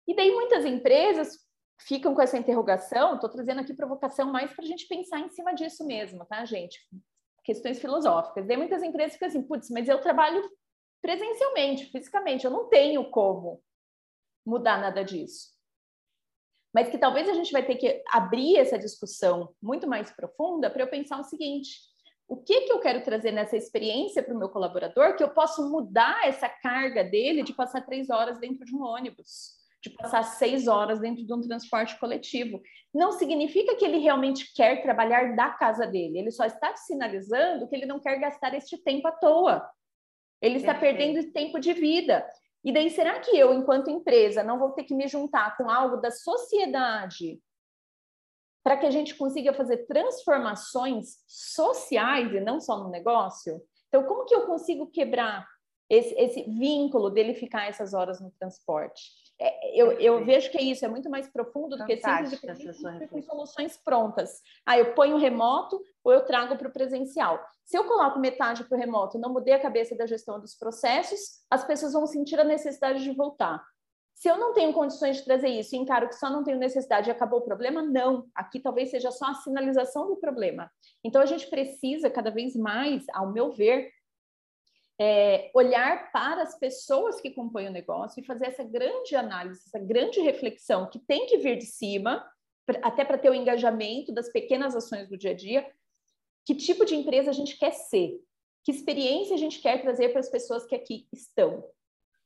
E 0.08 0.16
daí 0.16 0.32
muitas 0.32 0.66
empresas 0.66 1.38
ficam 1.82 2.16
com 2.16 2.22
essa 2.22 2.38
interrogação, 2.38 3.16
estou 3.16 3.30
trazendo 3.30 3.62
aqui 3.62 3.74
provocação 3.74 4.32
mais 4.32 4.52
para 4.54 4.64
a 4.64 4.68
gente 4.68 4.88
pensar 4.88 5.20
em 5.20 5.30
cima 5.30 5.54
disso 5.54 5.86
mesmo, 5.86 6.26
tá, 6.26 6.44
gente? 6.46 6.80
Questões 7.44 7.80
filosóficas. 7.80 8.48
Daí 8.48 8.58
muitas 8.58 8.82
empresas 8.82 9.14
ficam 9.14 9.28
assim, 9.28 9.44
putz, 9.44 9.70
mas 9.70 9.88
eu 9.88 10.00
trabalho 10.00 10.42
presencialmente, 11.02 11.92
fisicamente, 11.92 12.46
eu 12.46 12.52
não 12.52 12.68
tenho 12.70 13.12
como 13.12 13.62
mudar 14.46 14.80
nada 14.80 15.04
disso 15.04 15.57
mas 16.78 16.90
que 16.90 16.98
talvez 17.00 17.28
a 17.28 17.34
gente 17.34 17.52
vai 17.52 17.66
ter 17.66 17.74
que 17.74 18.04
abrir 18.12 18.56
essa 18.56 18.78
discussão 18.78 19.50
muito 19.60 19.88
mais 19.88 20.12
profunda 20.12 20.70
para 20.70 20.84
eu 20.84 20.88
pensar 20.88 21.20
o 21.20 21.24
seguinte: 21.24 21.72
o 22.28 22.38
que, 22.38 22.62
que 22.62 22.72
eu 22.72 22.80
quero 22.80 23.04
trazer 23.04 23.32
nessa 23.32 23.58
experiência 23.58 24.22
para 24.22 24.36
o 24.36 24.38
meu 24.38 24.48
colaborador 24.48 25.16
que 25.16 25.24
eu 25.24 25.30
posso 25.30 25.72
mudar 25.72 26.28
essa 26.28 26.48
carga 26.48 27.04
dele 27.04 27.42
de 27.42 27.52
passar 27.52 27.84
três 27.84 28.12
horas 28.12 28.40
dentro 28.40 28.64
de 28.64 28.76
um 28.76 28.84
ônibus, 28.84 29.54
de 29.82 29.90
passar 29.90 30.22
seis 30.22 30.68
horas 30.68 31.00
dentro 31.00 31.26
de 31.26 31.34
um 31.34 31.42
transporte 31.42 32.00
coletivo. 32.00 32.62
Não 32.94 33.12
significa 33.12 33.76
que 33.76 33.84
ele 33.84 33.98
realmente 33.98 34.54
quer 34.54 34.84
trabalhar 34.84 35.36
da 35.36 35.50
casa 35.50 35.88
dele, 35.88 36.20
ele 36.20 36.32
só 36.32 36.46
está 36.46 36.76
sinalizando 36.76 37.68
que 37.68 37.76
ele 37.76 37.88
não 37.88 38.00
quer 38.00 38.20
gastar 38.20 38.54
este 38.54 38.78
tempo 38.84 39.08
à 39.08 39.12
toa. 39.14 39.68
Ele 40.40 40.58
está 40.58 40.76
perdendo 40.76 41.32
tempo 41.32 41.60
de 41.60 41.74
vida. 41.74 42.24
E 42.68 42.74
daí, 42.74 42.90
será 42.90 43.18
que 43.22 43.32
eu, 43.32 43.54
enquanto 43.54 43.90
empresa, 43.90 44.44
não 44.44 44.60
vou 44.60 44.72
ter 44.72 44.84
que 44.84 44.94
me 44.94 45.08
juntar 45.08 45.56
com 45.56 45.70
algo 45.70 45.96
da 45.96 46.12
sociedade 46.12 47.42
para 48.62 48.76
que 48.76 48.86
a 48.86 48.92
gente 48.92 49.16
consiga 49.16 49.54
fazer 49.54 49.88
transformações 49.88 51.24
sociais 51.26 52.30
e 52.34 52.42
não 52.42 52.60
só 52.60 52.78
no 52.78 52.90
negócio? 52.90 53.62
Então, 53.88 54.04
como 54.04 54.26
que 54.26 54.36
eu 54.36 54.46
consigo 54.46 54.86
quebrar 54.88 55.48
esse, 55.90 56.14
esse 56.16 56.44
vínculo 56.44 57.10
dele 57.10 57.34
ficar 57.36 57.70
essas 57.70 57.94
horas 57.94 58.20
no 58.20 58.32
transporte? 58.32 59.14
É, 59.40 59.80
eu, 59.80 59.92
eu, 59.94 60.26
vejo 60.26 60.50
que 60.50 60.58
é 60.58 60.64
isso, 60.64 60.84
é 60.84 60.88
muito 60.88 61.10
mais 61.10 61.28
profundo 61.28 61.78
do 61.78 61.86
que 61.86 61.98
simplesmente 61.98 63.08
com 63.08 63.22
soluções 63.22 63.78
prontas. 63.78 64.42
Ah, 64.66 64.78
eu 64.78 64.96
ponho 64.96 65.18
remoto 65.18 65.80
ou 66.04 66.12
eu 66.12 66.26
trago 66.26 66.58
para 66.58 66.68
o 66.68 66.72
presencial. 66.72 67.40
Se 67.64 67.78
eu 67.78 67.84
coloco 67.84 68.20
metade 68.20 68.64
para 68.64 68.76
o 68.76 68.80
remoto 68.80 69.18
e 69.18 69.22
não 69.22 69.32
mudei 69.32 69.54
a 69.54 69.62
cabeça 69.62 69.96
da 69.96 70.08
gestão 70.08 70.40
dos 70.40 70.56
processos, 70.56 71.20
as 71.52 71.64
pessoas 71.64 71.94
vão 71.94 72.08
sentir 72.08 72.40
a 72.40 72.44
necessidade 72.44 73.04
de 73.04 73.12
voltar. 73.12 73.64
Se 74.18 74.28
eu 74.28 74.36
não 74.36 74.52
tenho 74.52 74.74
condições 74.74 75.18
de 75.18 75.26
trazer 75.26 75.50
isso 75.50 75.76
e 75.76 75.78
encaro 75.78 76.10
que 76.10 76.16
só 76.16 76.28
não 76.28 76.44
tenho 76.44 76.58
necessidade 76.58 77.08
e 77.08 77.12
acabou 77.12 77.40
o 77.40 77.46
problema, 77.46 77.84
não. 77.84 78.26
Aqui 78.34 78.60
talvez 78.60 78.90
seja 78.90 79.12
só 79.12 79.28
a 79.28 79.36
sinalização 79.36 80.08
do 80.08 80.16
problema. 80.16 80.72
Então, 81.04 81.22
a 81.22 81.26
gente 81.28 81.48
precisa 81.48 82.10
cada 82.10 82.32
vez 82.32 82.56
mais, 82.56 83.06
ao 83.14 83.32
meu 83.32 83.52
ver, 83.52 83.92
é, 85.00 85.52
olhar 85.54 86.12
para 86.12 86.42
as 86.42 86.58
pessoas 86.58 87.22
que 87.22 87.30
compõem 87.30 87.68
o 87.68 87.72
negócio 87.72 88.20
e 88.20 88.26
fazer 88.26 88.48
essa 88.48 88.64
grande 88.64 89.16
análise, 89.16 89.62
essa 89.68 89.80
grande 89.80 90.20
reflexão 90.20 90.90
que 90.90 91.00
tem 91.00 91.28
que 91.28 91.38
vir 91.38 91.58
de 91.58 91.66
cima, 91.66 92.26
até 92.82 93.06
para 93.06 93.18
ter 93.18 93.30
o 93.30 93.36
engajamento 93.36 94.12
das 94.12 94.30
pequenas 94.30 94.76
ações 94.76 95.08
do 95.08 95.18
dia 95.18 95.32
a 95.32 95.36
dia. 95.36 95.72
Que 96.46 96.56
tipo 96.56 96.84
de 96.84 96.96
empresa 96.96 97.30
a 97.30 97.34
gente 97.34 97.58
quer 97.58 97.72
ser? 97.72 98.20
Que 98.64 98.72
experiência 98.72 99.36
a 99.36 99.40
gente 99.40 99.62
quer 99.62 99.82
trazer 99.82 100.10
para 100.10 100.20
as 100.20 100.30
pessoas 100.30 100.66
que 100.66 100.76
aqui 100.76 101.08
estão? 101.14 101.64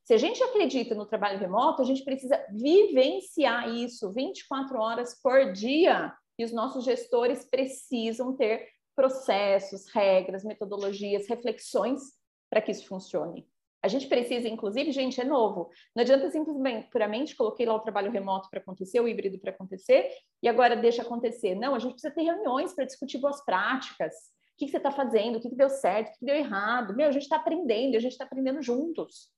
Se 0.03 0.13
a 0.13 0.17
gente 0.17 0.41
acredita 0.41 0.95
no 0.95 1.05
trabalho 1.05 1.39
remoto, 1.39 1.81
a 1.81 1.85
gente 1.85 2.03
precisa 2.03 2.43
vivenciar 2.49 3.69
isso 3.69 4.11
24 4.11 4.79
horas 4.79 5.19
por 5.21 5.51
dia. 5.51 6.13
E 6.39 6.43
os 6.43 6.51
nossos 6.51 6.83
gestores 6.83 7.45
precisam 7.45 8.35
ter 8.35 8.67
processos, 8.95 9.87
regras, 9.93 10.43
metodologias, 10.43 11.27
reflexões 11.27 12.20
para 12.51 12.61
que 12.61 12.69
isso 12.69 12.85
funcione. 12.85 13.47
A 13.81 13.87
gente 13.87 14.07
precisa, 14.07 14.47
inclusive, 14.47 14.91
gente, 14.91 15.19
é 15.19 15.23
novo. 15.23 15.71
Não 15.95 16.01
adianta 16.01 16.29
simplesmente, 16.29 16.87
puramente, 16.89 17.35
coloquei 17.35 17.65
lá 17.65 17.73
o 17.73 17.79
trabalho 17.79 18.11
remoto 18.11 18.47
para 18.49 18.59
acontecer, 18.59 18.99
o 18.99 19.07
híbrido 19.07 19.39
para 19.39 19.49
acontecer, 19.49 20.11
e 20.43 20.47
agora 20.47 20.75
deixa 20.75 21.01
acontecer. 21.01 21.55
Não, 21.55 21.73
a 21.73 21.79
gente 21.79 21.93
precisa 21.93 22.13
ter 22.13 22.21
reuniões 22.21 22.73
para 22.75 22.85
discutir 22.85 23.17
boas 23.17 23.43
práticas. 23.43 24.13
O 24.13 24.57
que, 24.57 24.65
que 24.65 24.71
você 24.71 24.77
está 24.77 24.91
fazendo? 24.91 25.37
O 25.37 25.41
que, 25.41 25.49
que 25.49 25.55
deu 25.55 25.69
certo? 25.69 26.09
O 26.09 26.11
que, 26.11 26.19
que 26.19 26.25
deu 26.25 26.35
errado? 26.35 26.95
Meu, 26.95 27.07
a 27.07 27.11
gente 27.11 27.23
está 27.23 27.37
aprendendo, 27.37 27.95
a 27.95 27.99
gente 27.99 28.11
está 28.11 28.25
aprendendo 28.25 28.61
juntos. 28.61 29.31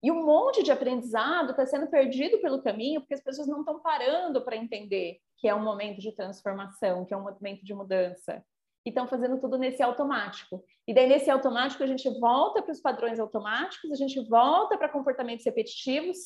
E 0.00 0.12
um 0.12 0.24
monte 0.24 0.62
de 0.62 0.70
aprendizado 0.70 1.50
está 1.50 1.66
sendo 1.66 1.88
perdido 1.88 2.38
pelo 2.40 2.62
caminho 2.62 3.00
porque 3.00 3.14
as 3.14 3.22
pessoas 3.22 3.48
não 3.48 3.60
estão 3.60 3.80
parando 3.80 4.44
para 4.44 4.56
entender 4.56 5.18
que 5.38 5.48
é 5.48 5.54
um 5.54 5.64
momento 5.64 6.00
de 6.00 6.12
transformação, 6.12 7.04
que 7.04 7.12
é 7.12 7.16
um 7.16 7.24
momento 7.24 7.64
de 7.64 7.74
mudança 7.74 8.44
e 8.86 8.90
estão 8.90 9.08
fazendo 9.08 9.40
tudo 9.40 9.58
nesse 9.58 9.82
automático. 9.82 10.64
E 10.86 10.94
daí, 10.94 11.08
nesse 11.08 11.28
automático, 11.28 11.82
a 11.82 11.86
gente 11.88 12.08
volta 12.20 12.62
para 12.62 12.70
os 12.70 12.80
padrões 12.80 13.18
automáticos, 13.18 13.90
a 13.90 13.96
gente 13.96 14.24
volta 14.28 14.78
para 14.78 14.88
comportamentos 14.88 15.44
repetitivos, 15.44 16.16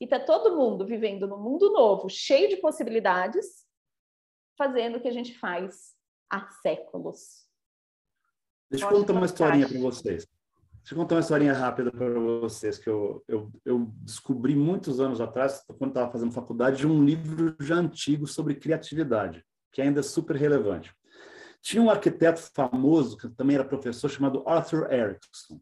e 0.00 0.04
está 0.04 0.18
todo 0.18 0.56
mundo 0.56 0.86
vivendo 0.86 1.26
num 1.28 1.38
mundo 1.38 1.70
novo, 1.70 2.08
cheio 2.08 2.48
de 2.48 2.56
possibilidades, 2.56 3.66
fazendo 4.56 4.96
o 4.96 5.00
que 5.00 5.06
a 5.06 5.12
gente 5.12 5.38
faz 5.38 5.94
há 6.30 6.48
séculos. 6.62 7.46
Deixa 8.70 8.86
eu 8.86 8.90
contar 8.90 9.12
uma 9.12 9.26
historinha 9.26 9.68
para 9.68 9.78
vocês. 9.78 10.26
Deixa 10.78 10.94
eu 10.94 10.98
contar 10.98 11.16
uma 11.16 11.20
historinha 11.20 11.52
rápida 11.52 11.90
para 11.90 12.08
vocês 12.40 12.78
que 12.78 12.88
eu, 12.88 13.22
eu, 13.28 13.52
eu, 13.64 13.86
descobri 14.00 14.56
muitos 14.56 15.00
anos 15.00 15.20
atrás, 15.20 15.62
quando 15.78 15.90
estava 15.90 16.10
fazendo 16.10 16.32
faculdade, 16.32 16.78
de 16.78 16.86
um 16.86 17.04
livro 17.04 17.54
já 17.60 17.74
antigo 17.74 18.26
sobre 18.26 18.54
criatividade, 18.54 19.44
que 19.70 19.82
ainda 19.82 20.00
é 20.00 20.02
super 20.02 20.34
relevante. 20.34 20.94
Tinha 21.60 21.82
um 21.82 21.90
arquiteto 21.90 22.40
famoso, 22.54 23.16
que 23.16 23.28
também 23.28 23.56
era 23.56 23.64
professor, 23.64 24.08
chamado 24.08 24.42
Arthur 24.46 24.92
Erickson. 24.92 25.60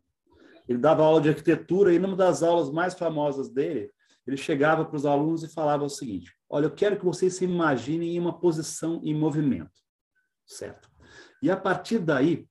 Ele 0.69 0.79
dava 0.79 1.03
aula 1.03 1.21
de 1.21 1.29
arquitetura 1.29 1.93
e 1.93 1.99
numa 1.99 2.17
das 2.17 2.43
aulas 2.43 2.71
mais 2.71 2.95
famosas 2.95 3.49
dele, 3.49 3.91
ele 4.27 4.37
chegava 4.37 4.85
para 4.85 4.97
os 4.97 5.07
alunos 5.07 5.43
e 5.43 5.53
falava 5.53 5.85
o 5.85 5.89
seguinte: 5.89 6.35
Olha, 6.49 6.67
eu 6.67 6.75
quero 6.75 6.99
que 6.99 7.05
vocês 7.05 7.35
se 7.35 7.45
imaginem 7.45 8.17
em 8.17 8.21
uma 8.21 8.39
posição 8.39 9.01
em 9.05 9.15
movimento, 9.15 9.71
certo? 10.45 10.91
E 11.43 11.51
a 11.51 11.57
partir 11.57 11.99
daí, 11.99 12.49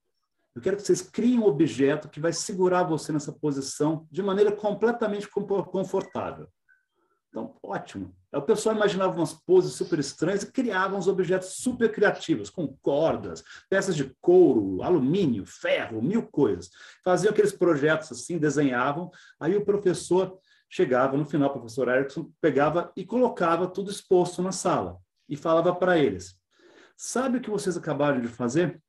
eu 0.54 0.62
quero 0.62 0.76
que 0.76 0.82
vocês 0.82 1.02
criem 1.02 1.38
um 1.38 1.44
objeto 1.44 2.08
que 2.08 2.18
vai 2.18 2.32
segurar 2.32 2.84
você 2.84 3.12
nessa 3.12 3.30
posição 3.30 4.06
de 4.10 4.22
maneira 4.22 4.50
completamente 4.50 5.28
confortável. 5.28 6.48
Então, 7.36 7.54
ótimo. 7.62 8.16
O 8.32 8.40
pessoal 8.40 8.74
imaginava 8.74 9.14
umas 9.14 9.34
poses 9.34 9.74
super 9.74 9.98
estranhas 9.98 10.42
e 10.42 10.50
criava 10.50 10.96
uns 10.96 11.06
objetos 11.06 11.50
super 11.56 11.92
criativos, 11.92 12.48
com 12.48 12.66
cordas, 12.80 13.44
peças 13.68 13.94
de 13.94 14.10
couro, 14.22 14.82
alumínio, 14.82 15.44
ferro, 15.44 16.00
mil 16.00 16.22
coisas. 16.22 16.70
Faziam 17.04 17.30
aqueles 17.30 17.52
projetos 17.52 18.10
assim, 18.10 18.38
desenhavam, 18.38 19.10
aí 19.38 19.54
o 19.54 19.66
professor 19.66 20.38
chegava 20.70 21.14
no 21.14 21.26
final, 21.26 21.50
o 21.50 21.52
professor 21.52 21.88
Erickson 21.88 22.32
pegava 22.40 22.90
e 22.96 23.04
colocava 23.04 23.66
tudo 23.66 23.90
exposto 23.90 24.40
na 24.40 24.50
sala 24.50 24.96
e 25.28 25.36
falava 25.36 25.74
para 25.74 25.98
eles: 25.98 26.40
Sabe 26.96 27.36
o 27.36 27.40
que 27.42 27.50
vocês 27.50 27.76
acabaram 27.76 28.18
de 28.18 28.28
fazer? 28.28 28.80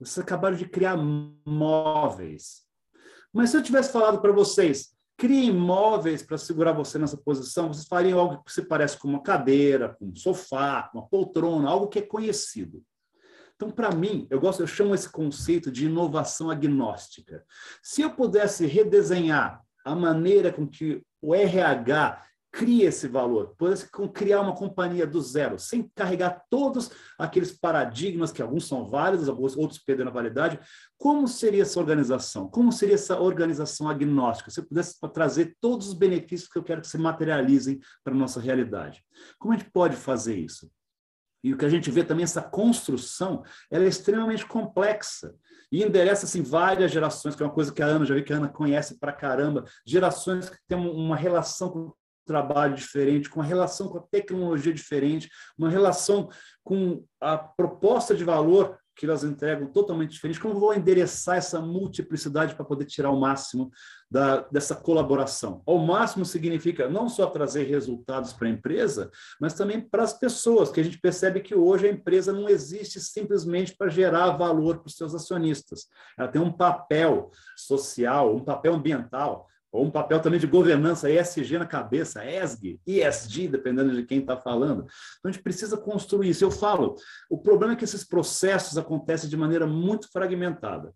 Vocês 0.00 0.18
acabaram 0.18 0.56
de 0.56 0.66
criar 0.66 0.96
móveis. 0.96 2.62
Mas 3.32 3.50
se 3.50 3.56
eu 3.56 3.62
tivesse 3.62 3.92
falado 3.92 4.20
para 4.20 4.32
vocês, 4.32 4.96
Criem 5.22 5.52
móveis 5.52 6.20
para 6.20 6.36
segurar 6.36 6.72
você 6.72 6.98
nessa 6.98 7.16
posição. 7.16 7.68
Vocês 7.68 7.86
fariam 7.86 8.18
algo 8.18 8.42
que 8.42 8.52
se 8.52 8.62
parece 8.62 8.98
com 8.98 9.06
uma 9.06 9.22
cadeira, 9.22 9.90
com 9.90 10.06
um 10.06 10.16
sofá, 10.16 10.90
uma 10.92 11.06
poltrona, 11.06 11.70
algo 11.70 11.86
que 11.86 12.00
é 12.00 12.02
conhecido. 12.02 12.82
Então, 13.54 13.70
para 13.70 13.94
mim, 13.94 14.26
eu 14.28 14.40
gosto, 14.40 14.64
eu 14.64 14.66
chamo 14.66 14.96
esse 14.96 15.08
conceito 15.08 15.70
de 15.70 15.86
inovação 15.86 16.50
agnóstica. 16.50 17.44
Se 17.80 18.02
eu 18.02 18.10
pudesse 18.10 18.66
redesenhar 18.66 19.62
a 19.84 19.94
maneira 19.94 20.52
com 20.52 20.66
que 20.66 21.00
o 21.20 21.32
RH 21.36 22.20
cria 22.52 22.88
esse 22.88 23.08
valor, 23.08 23.54
pudesse 23.56 23.88
criar 24.12 24.42
uma 24.42 24.54
companhia 24.54 25.06
do 25.06 25.20
zero, 25.22 25.58
sem 25.58 25.90
carregar 25.94 26.44
todos 26.50 26.90
aqueles 27.18 27.50
paradigmas, 27.50 28.30
que 28.30 28.42
alguns 28.42 28.68
são 28.68 28.86
válidos, 28.86 29.28
alguns 29.28 29.56
outros 29.56 29.80
perdendo 29.80 30.08
a 30.08 30.12
validade, 30.12 30.60
como 30.98 31.26
seria 31.26 31.62
essa 31.62 31.80
organização? 31.80 32.48
Como 32.48 32.70
seria 32.70 32.94
essa 32.94 33.18
organização 33.18 33.88
agnóstica? 33.88 34.50
Se 34.50 34.60
eu 34.60 34.66
pudesse 34.66 35.00
trazer 35.14 35.56
todos 35.60 35.88
os 35.88 35.94
benefícios 35.94 36.48
que 36.48 36.58
eu 36.58 36.62
quero 36.62 36.82
que 36.82 36.88
se 36.88 36.98
materializem 36.98 37.80
para 38.04 38.12
a 38.12 38.16
nossa 38.16 38.38
realidade. 38.38 39.02
Como 39.38 39.54
a 39.54 39.56
gente 39.56 39.70
pode 39.70 39.96
fazer 39.96 40.36
isso? 40.36 40.70
E 41.42 41.52
o 41.52 41.56
que 41.56 41.64
a 41.64 41.68
gente 41.68 41.90
vê 41.90 42.04
também, 42.04 42.22
essa 42.22 42.40
construção, 42.40 43.42
ela 43.70 43.84
é 43.84 43.88
extremamente 43.88 44.46
complexa. 44.46 45.34
E 45.72 45.82
endereça 45.82 46.26
assim, 46.26 46.42
várias 46.42 46.92
gerações, 46.92 47.34
que 47.34 47.42
é 47.42 47.46
uma 47.46 47.52
coisa 47.52 47.72
que 47.72 47.82
a 47.82 47.86
Ana, 47.86 48.04
já 48.04 48.14
vi 48.14 48.22
que 48.22 48.32
a 48.32 48.36
Ana 48.36 48.48
conhece 48.48 48.98
para 48.98 49.12
caramba, 49.12 49.64
gerações 49.84 50.48
que 50.48 50.58
têm 50.68 50.78
uma 50.78 51.16
relação 51.16 51.70
com 51.70 51.92
trabalho 52.26 52.74
diferente, 52.74 53.28
com 53.28 53.40
uma 53.40 53.46
relação 53.46 53.88
com 53.88 53.98
a 53.98 54.04
tecnologia 54.10 54.72
diferente, 54.72 55.28
uma 55.58 55.70
relação 55.70 56.28
com 56.62 57.04
a 57.20 57.36
proposta 57.36 58.14
de 58.14 58.24
valor 58.24 58.78
que 58.94 59.06
elas 59.06 59.24
entregam 59.24 59.66
totalmente 59.68 60.12
diferente. 60.12 60.38
Como 60.38 60.58
vou 60.58 60.74
endereçar 60.74 61.36
essa 61.36 61.60
multiplicidade 61.60 62.54
para 62.54 62.64
poder 62.64 62.84
tirar 62.84 63.10
o 63.10 63.18
máximo 63.18 63.70
da, 64.10 64.40
dessa 64.48 64.76
colaboração? 64.76 65.62
O 65.66 65.78
máximo 65.78 66.24
significa 66.24 66.88
não 66.88 67.08
só 67.08 67.26
trazer 67.26 67.64
resultados 67.64 68.32
para 68.32 68.48
a 68.48 68.50
empresa, 68.50 69.10
mas 69.40 69.54
também 69.54 69.80
para 69.80 70.02
as 70.02 70.12
pessoas, 70.12 70.70
que 70.70 70.80
a 70.80 70.84
gente 70.84 71.00
percebe 71.00 71.40
que 71.40 71.54
hoje 71.54 71.86
a 71.86 71.90
empresa 71.90 72.32
não 72.32 72.48
existe 72.48 73.00
simplesmente 73.00 73.74
para 73.76 73.88
gerar 73.88 74.36
valor 74.36 74.78
para 74.78 74.88
os 74.88 74.96
seus 74.96 75.14
acionistas. 75.14 75.86
Ela 76.18 76.28
tem 76.28 76.40
um 76.40 76.52
papel 76.52 77.30
social, 77.56 78.34
um 78.36 78.44
papel 78.44 78.74
ambiental, 78.74 79.48
ou 79.72 79.86
um 79.86 79.90
papel 79.90 80.20
também 80.20 80.38
de 80.38 80.46
governança 80.46 81.10
ESG 81.10 81.58
na 81.58 81.66
cabeça, 81.66 82.22
ESG, 82.22 82.78
ESG, 82.86 83.48
dependendo 83.48 83.94
de 83.94 84.04
quem 84.04 84.20
está 84.20 84.36
falando. 84.36 84.82
Então, 85.18 85.30
a 85.30 85.32
gente 85.32 85.42
precisa 85.42 85.78
construir 85.78 86.28
isso. 86.28 86.44
Eu 86.44 86.50
falo, 86.50 86.94
o 87.30 87.38
problema 87.38 87.72
é 87.72 87.76
que 87.76 87.84
esses 87.84 88.04
processos 88.04 88.76
acontecem 88.76 89.30
de 89.30 89.36
maneira 89.36 89.66
muito 89.66 90.12
fragmentada. 90.12 90.94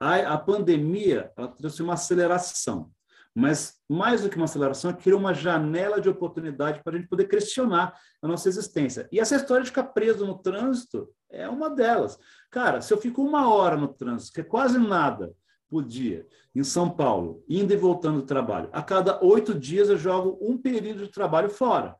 A, 0.00 0.16
a 0.34 0.38
pandemia 0.38 1.30
ela 1.36 1.48
trouxe 1.48 1.82
uma 1.82 1.94
aceleração, 1.94 2.90
mas 3.34 3.74
mais 3.86 4.22
do 4.22 4.30
que 4.30 4.36
uma 4.36 4.46
aceleração, 4.46 4.92
criou 4.94 5.20
uma 5.20 5.34
janela 5.34 6.00
de 6.00 6.08
oportunidade 6.08 6.82
para 6.82 6.94
a 6.94 6.98
gente 6.98 7.10
poder 7.10 7.26
questionar 7.26 7.94
a 8.22 8.26
nossa 8.26 8.48
existência. 8.48 9.06
E 9.12 9.20
essa 9.20 9.36
história 9.36 9.64
de 9.64 9.70
ficar 9.70 9.84
preso 9.84 10.24
no 10.24 10.38
trânsito 10.38 11.10
é 11.30 11.46
uma 11.46 11.68
delas. 11.68 12.18
Cara, 12.50 12.80
se 12.80 12.92
eu 12.92 12.98
fico 12.98 13.22
uma 13.22 13.52
hora 13.52 13.76
no 13.76 13.88
trânsito, 13.88 14.32
que 14.32 14.40
é 14.40 14.44
quase 14.44 14.78
nada, 14.78 15.30
por 15.68 15.84
dia 15.84 16.26
em 16.54 16.64
São 16.64 16.90
Paulo, 16.90 17.44
indo 17.48 17.72
e 17.72 17.76
voltando 17.76 18.20
do 18.20 18.26
trabalho. 18.26 18.68
A 18.72 18.82
cada 18.82 19.22
oito 19.24 19.54
dias 19.54 19.88
eu 19.88 19.98
jogo 19.98 20.38
um 20.40 20.56
período 20.56 21.04
de 21.04 21.12
trabalho 21.12 21.50
fora. 21.50 21.96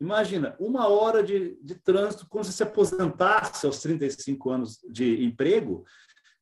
Imagina, 0.00 0.54
uma 0.60 0.88
hora 0.88 1.22
de, 1.22 1.58
de 1.62 1.74
trânsito, 1.74 2.26
quando 2.28 2.44
você 2.44 2.52
se 2.52 2.62
aposentasse 2.62 3.64
aos 3.64 3.80
35 3.80 4.50
anos 4.50 4.78
de 4.90 5.24
emprego, 5.24 5.84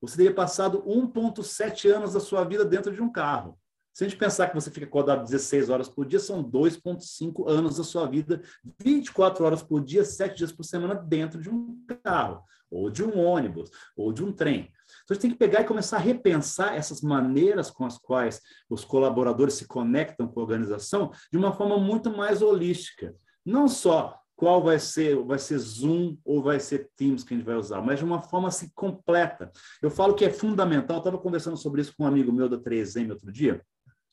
você 0.01 0.17
teria 0.17 0.35
passado 0.35 0.83
1,7 0.83 1.89
anos 1.91 2.13
da 2.13 2.21
sua 2.21 2.45
vida 2.45 2.65
dentro 2.65 2.93
de 2.93 3.01
um 3.01 3.11
carro. 3.11 3.59
Se 3.93 4.03
a 4.03 4.09
gente 4.09 4.19
pensar 4.19 4.49
que 4.49 4.55
você 4.57 4.73
fica 4.73 4.87
acordado 4.87 5.25
16 5.25 5.71
horas 5.71 5.89
por 5.89 6.05
dia, 6.05 6.19
são 6.19 6.43
2,5 6.43 7.49
anos 7.49 7.77
da 7.77 7.85
sua 7.85 8.07
vida, 8.09 8.43
24 8.81 9.45
horas 9.45 9.63
por 9.63 9.81
dia, 9.83 10.05
7 10.05 10.37
dias 10.37 10.51
por 10.51 10.65
semana 10.65 10.97
dentro 10.97 11.41
de 11.41 11.49
um 11.49 11.81
carro, 12.03 12.43
ou 12.69 12.91
de 12.91 13.05
um 13.05 13.17
ônibus, 13.17 13.71
ou 13.97 14.13
de 14.13 14.25
um 14.25 14.33
trem. 14.33 14.69
Então, 15.05 15.12
a 15.12 15.14
gente 15.14 15.23
tem 15.23 15.31
que 15.31 15.38
pegar 15.38 15.61
e 15.61 15.64
começar 15.64 15.99
a 15.99 16.01
repensar 16.01 16.75
essas 16.75 17.03
maneiras 17.03 17.71
com 17.71 17.85
as 17.85 17.99
quais 17.99 18.40
os 18.71 18.85
colaboradores 18.85 19.55
se 19.55 19.67
conectam 19.67 20.27
com 20.27 20.40
a 20.40 20.43
organização 20.43 21.11
de 21.31 21.37
uma 21.38 21.53
forma 21.53 21.79
muito 21.79 22.11
mais 22.11 22.40
holística. 22.40 23.14
Não 23.45 23.69
só 23.69 24.19
qual 24.35 24.62
vai 24.62 24.79
ser, 24.79 25.17
vai 25.25 25.38
ser 25.38 25.59
Zoom 25.59 26.17
ou 26.25 26.43
vai 26.43 26.59
ser 26.59 26.90
Teams 26.97 27.23
que 27.23 27.35
a 27.35 27.37
gente 27.37 27.47
vai 27.47 27.57
usar, 27.57 27.83
mas 27.83 27.99
de 27.99 28.05
uma 28.05 28.21
forma 28.23 28.49
assim 28.49 28.71
completa. 28.75 29.53
Eu 29.83 29.90
falo 29.90 30.14
que 30.14 30.25
é 30.25 30.31
fundamental, 30.31 30.99
estava 30.99 31.19
conversando 31.19 31.57
sobre 31.57 31.83
isso 31.83 31.95
com 31.97 32.05
um 32.05 32.09
amigo 32.09 32.33
meu 32.33 32.49
da 32.49 32.59
3M 32.59 33.11
outro 33.11 33.31
dia, 33.31 33.62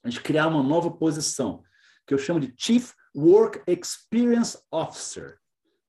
a 0.04 0.10
gente 0.10 0.22
criar 0.22 0.48
uma 0.48 0.62
nova 0.62 0.92
posição, 0.92 1.64
que 2.06 2.14
eu 2.14 2.18
chamo 2.18 2.40
de 2.40 2.54
Chief 2.58 2.92
Work 3.16 3.62
Experience 3.66 4.60
Officer 4.72 5.41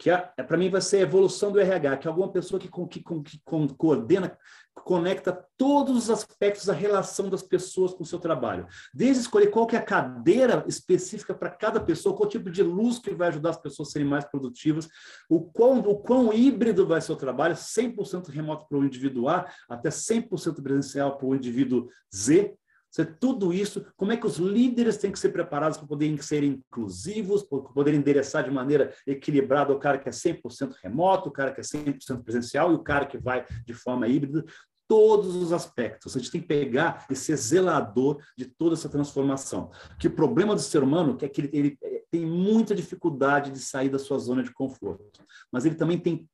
que 0.02 0.10
é, 0.10 0.32
é 0.36 0.42
para 0.42 0.58
mim 0.58 0.68
vai 0.68 0.80
ser 0.80 0.96
a 0.96 1.02
evolução 1.02 1.52
do 1.52 1.60
RH, 1.60 1.98
que 1.98 2.08
é 2.08 2.10
alguma 2.10 2.32
pessoa 2.32 2.58
que, 2.58 2.68
que, 2.68 3.00
que, 3.04 3.22
que 3.22 3.40
coordena, 3.76 4.36
conecta 4.74 5.46
todos 5.56 5.96
os 5.96 6.10
aspectos 6.10 6.66
da 6.66 6.72
relação 6.72 7.30
das 7.30 7.40
pessoas 7.40 7.94
com 7.94 8.02
o 8.02 8.06
seu 8.06 8.18
trabalho. 8.18 8.66
Desde 8.92 9.20
escolher 9.20 9.46
qual 9.46 9.64
que 9.64 9.76
é 9.76 9.78
a 9.78 9.84
cadeira 9.84 10.64
específica 10.66 11.32
para 11.32 11.50
cada 11.50 11.78
pessoa, 11.78 12.16
qual 12.16 12.28
tipo 12.28 12.50
de 12.50 12.64
luz 12.64 12.98
que 12.98 13.14
vai 13.14 13.28
ajudar 13.28 13.50
as 13.50 13.62
pessoas 13.62 13.90
a 13.90 13.92
serem 13.92 14.08
mais 14.08 14.24
produtivas, 14.24 14.88
o 15.30 15.40
quão, 15.40 15.78
o 15.78 15.96
quão 15.96 16.32
híbrido 16.32 16.84
vai 16.84 17.00
ser 17.00 17.12
o 17.12 17.16
trabalho, 17.16 17.54
100% 17.54 18.26
remoto 18.28 18.66
para 18.68 18.78
o 18.78 18.84
indivíduo 18.84 19.28
A, 19.28 19.46
até 19.68 19.88
100% 19.88 20.60
presencial 20.64 21.16
para 21.16 21.28
o 21.28 21.34
indivíduo 21.36 21.86
Z, 22.12 22.56
ser 22.92 23.16
tudo 23.18 23.54
isso, 23.54 23.86
como 23.96 24.12
é 24.12 24.16
que 24.18 24.26
os 24.26 24.36
líderes 24.36 24.98
têm 24.98 25.10
que 25.10 25.18
ser 25.18 25.30
preparados 25.30 25.78
para 25.78 25.88
poderem 25.88 26.18
ser 26.18 26.44
inclusivos, 26.44 27.42
para 27.42 27.58
poderem 27.60 27.98
endereçar 27.98 28.44
de 28.44 28.50
maneira 28.50 28.94
equilibrada 29.06 29.72
o 29.72 29.78
cara 29.78 29.96
que 29.96 30.10
é 30.10 30.12
100% 30.12 30.74
remoto, 30.82 31.30
o 31.30 31.32
cara 31.32 31.52
que 31.52 31.60
é 31.60 31.64
100% 31.64 32.22
presencial 32.22 32.70
e 32.70 32.74
o 32.74 32.82
cara 32.82 33.06
que 33.06 33.16
vai 33.16 33.46
de 33.64 33.72
forma 33.72 34.06
híbrida, 34.06 34.44
todos 34.86 35.34
os 35.34 35.54
aspectos. 35.54 36.14
A 36.14 36.18
gente 36.18 36.30
tem 36.30 36.40
que 36.42 36.46
pegar 36.46 37.06
e 37.08 37.16
ser 37.16 37.34
zelador 37.36 38.22
de 38.36 38.44
toda 38.44 38.74
essa 38.74 38.90
transformação. 38.90 39.70
Que 39.98 40.08
o 40.08 40.14
problema 40.14 40.54
do 40.54 40.60
ser 40.60 40.82
humano 40.82 41.16
é 41.22 41.28
que 41.30 41.40
ele, 41.40 41.50
ele 41.50 41.78
tem 42.10 42.26
muita 42.26 42.74
dificuldade 42.74 43.50
de 43.50 43.58
sair 43.58 43.88
da 43.88 43.98
sua 43.98 44.18
zona 44.18 44.42
de 44.42 44.52
conforto, 44.52 45.24
mas 45.50 45.64
ele 45.64 45.76
também 45.76 45.98
tem 45.98 46.28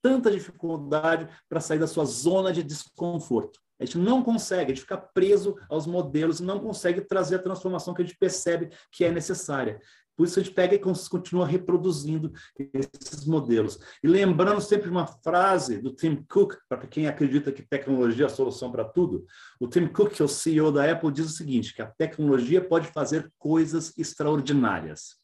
tanta 0.00 0.30
dificuldade 0.30 1.26
para 1.48 1.60
sair 1.60 1.80
da 1.80 1.88
sua 1.88 2.04
zona 2.04 2.52
de 2.52 2.62
desconforto. 2.62 3.63
A 3.80 3.84
gente 3.84 3.98
não 3.98 4.22
consegue, 4.22 4.72
a 4.72 4.74
gente 4.74 4.82
fica 4.82 4.96
preso 4.96 5.56
aos 5.68 5.86
modelos 5.86 6.40
não 6.40 6.60
consegue 6.60 7.00
trazer 7.00 7.36
a 7.36 7.42
transformação 7.42 7.92
que 7.92 8.02
a 8.02 8.04
gente 8.04 8.16
percebe 8.16 8.70
que 8.92 9.04
é 9.04 9.10
necessária. 9.10 9.80
Por 10.16 10.26
isso 10.26 10.38
a 10.38 10.42
gente 10.42 10.54
pega 10.54 10.74
e 10.74 10.78
continua 10.78 11.46
reproduzindo 11.46 12.32
esses 12.72 13.26
modelos. 13.26 13.78
E 14.02 14.06
lembrando 14.06 14.60
sempre 14.60 14.88
uma 14.88 15.06
frase 15.06 15.78
do 15.78 15.92
Tim 15.92 16.24
Cook, 16.28 16.54
para 16.68 16.86
quem 16.86 17.08
acredita 17.08 17.50
que 17.50 17.62
tecnologia 17.62 18.26
é 18.26 18.28
a 18.28 18.30
solução 18.30 18.70
para 18.70 18.84
tudo, 18.84 19.26
o 19.58 19.66
Tim 19.66 19.88
Cook, 19.88 20.12
que 20.12 20.22
é 20.22 20.24
o 20.24 20.28
CEO 20.28 20.70
da 20.70 20.90
Apple, 20.90 21.10
diz 21.10 21.26
o 21.26 21.36
seguinte, 21.36 21.74
que 21.74 21.82
a 21.82 21.86
tecnologia 21.86 22.64
pode 22.64 22.86
fazer 22.88 23.32
coisas 23.38 23.92
extraordinárias. 23.98 25.16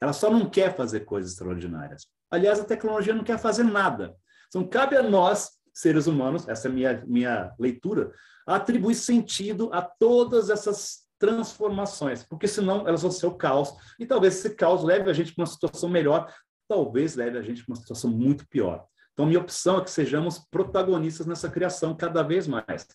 Ela 0.00 0.14
só 0.14 0.30
não 0.30 0.48
quer 0.48 0.74
fazer 0.74 1.00
coisas 1.00 1.32
extraordinárias. 1.32 2.06
Aliás, 2.30 2.58
a 2.58 2.64
tecnologia 2.64 3.12
não 3.12 3.24
quer 3.24 3.38
fazer 3.38 3.64
nada. 3.64 4.16
Então, 4.48 4.66
cabe 4.66 4.96
a 4.96 5.02
nós 5.02 5.59
seres 5.80 6.06
humanos, 6.06 6.48
essa 6.48 6.68
é 6.68 6.70
minha, 6.70 7.02
minha 7.06 7.52
leitura, 7.58 8.12
atribuir 8.46 8.94
sentido 8.94 9.70
a 9.72 9.82
todas 9.82 10.50
essas 10.50 11.08
transformações, 11.18 12.22
porque 12.24 12.48
senão 12.48 12.86
elas 12.88 13.02
vão 13.02 13.10
ser 13.10 13.26
o 13.26 13.34
caos, 13.34 13.74
e 13.98 14.06
talvez 14.06 14.36
esse 14.36 14.54
caos 14.54 14.82
leve 14.82 15.10
a 15.10 15.12
gente 15.12 15.34
para 15.34 15.42
uma 15.42 15.46
situação 15.46 15.88
melhor, 15.88 16.32
talvez 16.66 17.14
leve 17.14 17.36
a 17.36 17.42
gente 17.42 17.64
para 17.64 17.72
uma 17.72 17.80
situação 17.80 18.10
muito 18.10 18.46
pior. 18.48 18.86
Então, 19.12 19.26
minha 19.26 19.40
opção 19.40 19.78
é 19.78 19.84
que 19.84 19.90
sejamos 19.90 20.38
protagonistas 20.50 21.26
nessa 21.26 21.50
criação 21.50 21.94
cada 21.94 22.22
vez 22.22 22.46
mais. 22.46 22.86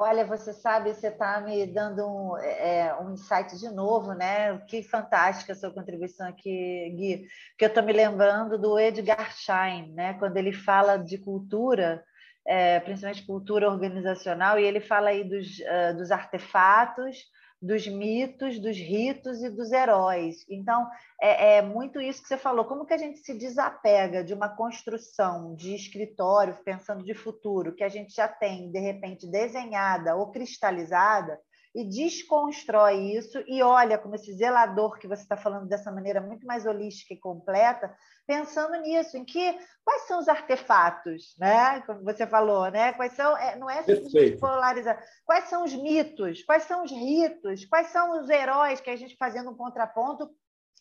Olha, 0.00 0.24
você 0.24 0.52
sabe, 0.52 0.94
você 0.94 1.08
está 1.08 1.40
me 1.40 1.66
dando 1.66 2.06
um, 2.06 2.38
é, 2.38 2.86
é, 2.86 2.94
um 3.00 3.14
insight 3.14 3.58
de 3.58 3.68
novo, 3.68 4.12
né? 4.12 4.56
Que 4.68 4.80
fantástica 4.80 5.52
a 5.52 5.56
sua 5.56 5.72
contribuição 5.72 6.28
aqui, 6.28 6.88
Gui. 6.96 7.26
Porque 7.50 7.64
eu 7.64 7.68
estou 7.68 7.82
me 7.82 7.92
lembrando 7.92 8.56
do 8.56 8.78
Edgar 8.78 9.32
Schein, 9.34 9.92
né? 9.94 10.14
Quando 10.14 10.36
ele 10.36 10.52
fala 10.52 10.96
de 10.96 11.18
cultura, 11.18 12.04
é, 12.46 12.78
principalmente 12.78 13.26
cultura 13.26 13.68
organizacional, 13.68 14.56
e 14.56 14.62
ele 14.62 14.80
fala 14.80 15.08
aí 15.08 15.24
dos, 15.24 15.58
uh, 15.58 15.96
dos 15.96 16.12
artefatos, 16.12 17.18
dos 17.60 17.86
mitos, 17.88 18.58
dos 18.60 18.76
ritos 18.76 19.42
e 19.42 19.50
dos 19.50 19.72
heróis. 19.72 20.44
Então, 20.48 20.88
é, 21.20 21.56
é, 21.56 21.62
muito 21.62 22.00
isso 22.00 22.22
que 22.22 22.28
você 22.28 22.36
falou. 22.36 22.64
Como 22.64 22.86
que 22.86 22.94
a 22.94 22.98
gente 22.98 23.18
se 23.18 23.34
desapega 23.34 24.22
de 24.22 24.32
uma 24.32 24.48
construção 24.48 25.54
de 25.54 25.74
escritório, 25.74 26.56
pensando 26.64 27.04
de 27.04 27.14
futuro, 27.14 27.74
que 27.74 27.82
a 27.82 27.88
gente 27.88 28.14
já 28.14 28.28
tem, 28.28 28.70
de 28.70 28.78
repente, 28.78 29.28
desenhada 29.28 30.14
ou 30.14 30.30
cristalizada, 30.30 31.38
e 31.74 31.84
desconstrói 31.84 33.12
isso 33.16 33.42
e 33.46 33.62
olha 33.62 33.98
como 33.98 34.14
esse 34.14 34.32
zelador 34.32 34.98
que 34.98 35.06
você 35.06 35.22
está 35.22 35.36
falando 35.36 35.68
dessa 35.68 35.92
maneira 35.92 36.20
muito 36.20 36.46
mais 36.46 36.66
holística 36.66 37.14
e 37.14 37.18
completa, 37.20 37.94
pensando 38.28 38.76
nisso, 38.82 39.16
em 39.16 39.24
que 39.24 39.58
quais 39.82 40.02
são 40.02 40.18
os 40.18 40.28
artefatos, 40.28 41.34
né? 41.38 41.80
Como 41.80 42.04
você 42.04 42.26
falou, 42.26 42.70
né? 42.70 42.92
Quais 42.92 43.14
são, 43.14 43.34
é, 43.38 43.56
não 43.56 43.70
é 43.70 43.82
simplesmente 43.82 44.36
polarizar. 44.36 45.02
Quais 45.24 45.44
são 45.44 45.64
os 45.64 45.74
mitos? 45.74 46.42
Quais 46.44 46.64
são 46.64 46.84
os 46.84 46.90
ritos? 46.92 47.64
Quais 47.64 47.86
são 47.86 48.20
os 48.20 48.28
heróis 48.28 48.82
que 48.82 48.90
a 48.90 48.96
gente 48.96 49.16
fazendo 49.16 49.50
um 49.50 49.56
contraponto 49.56 50.30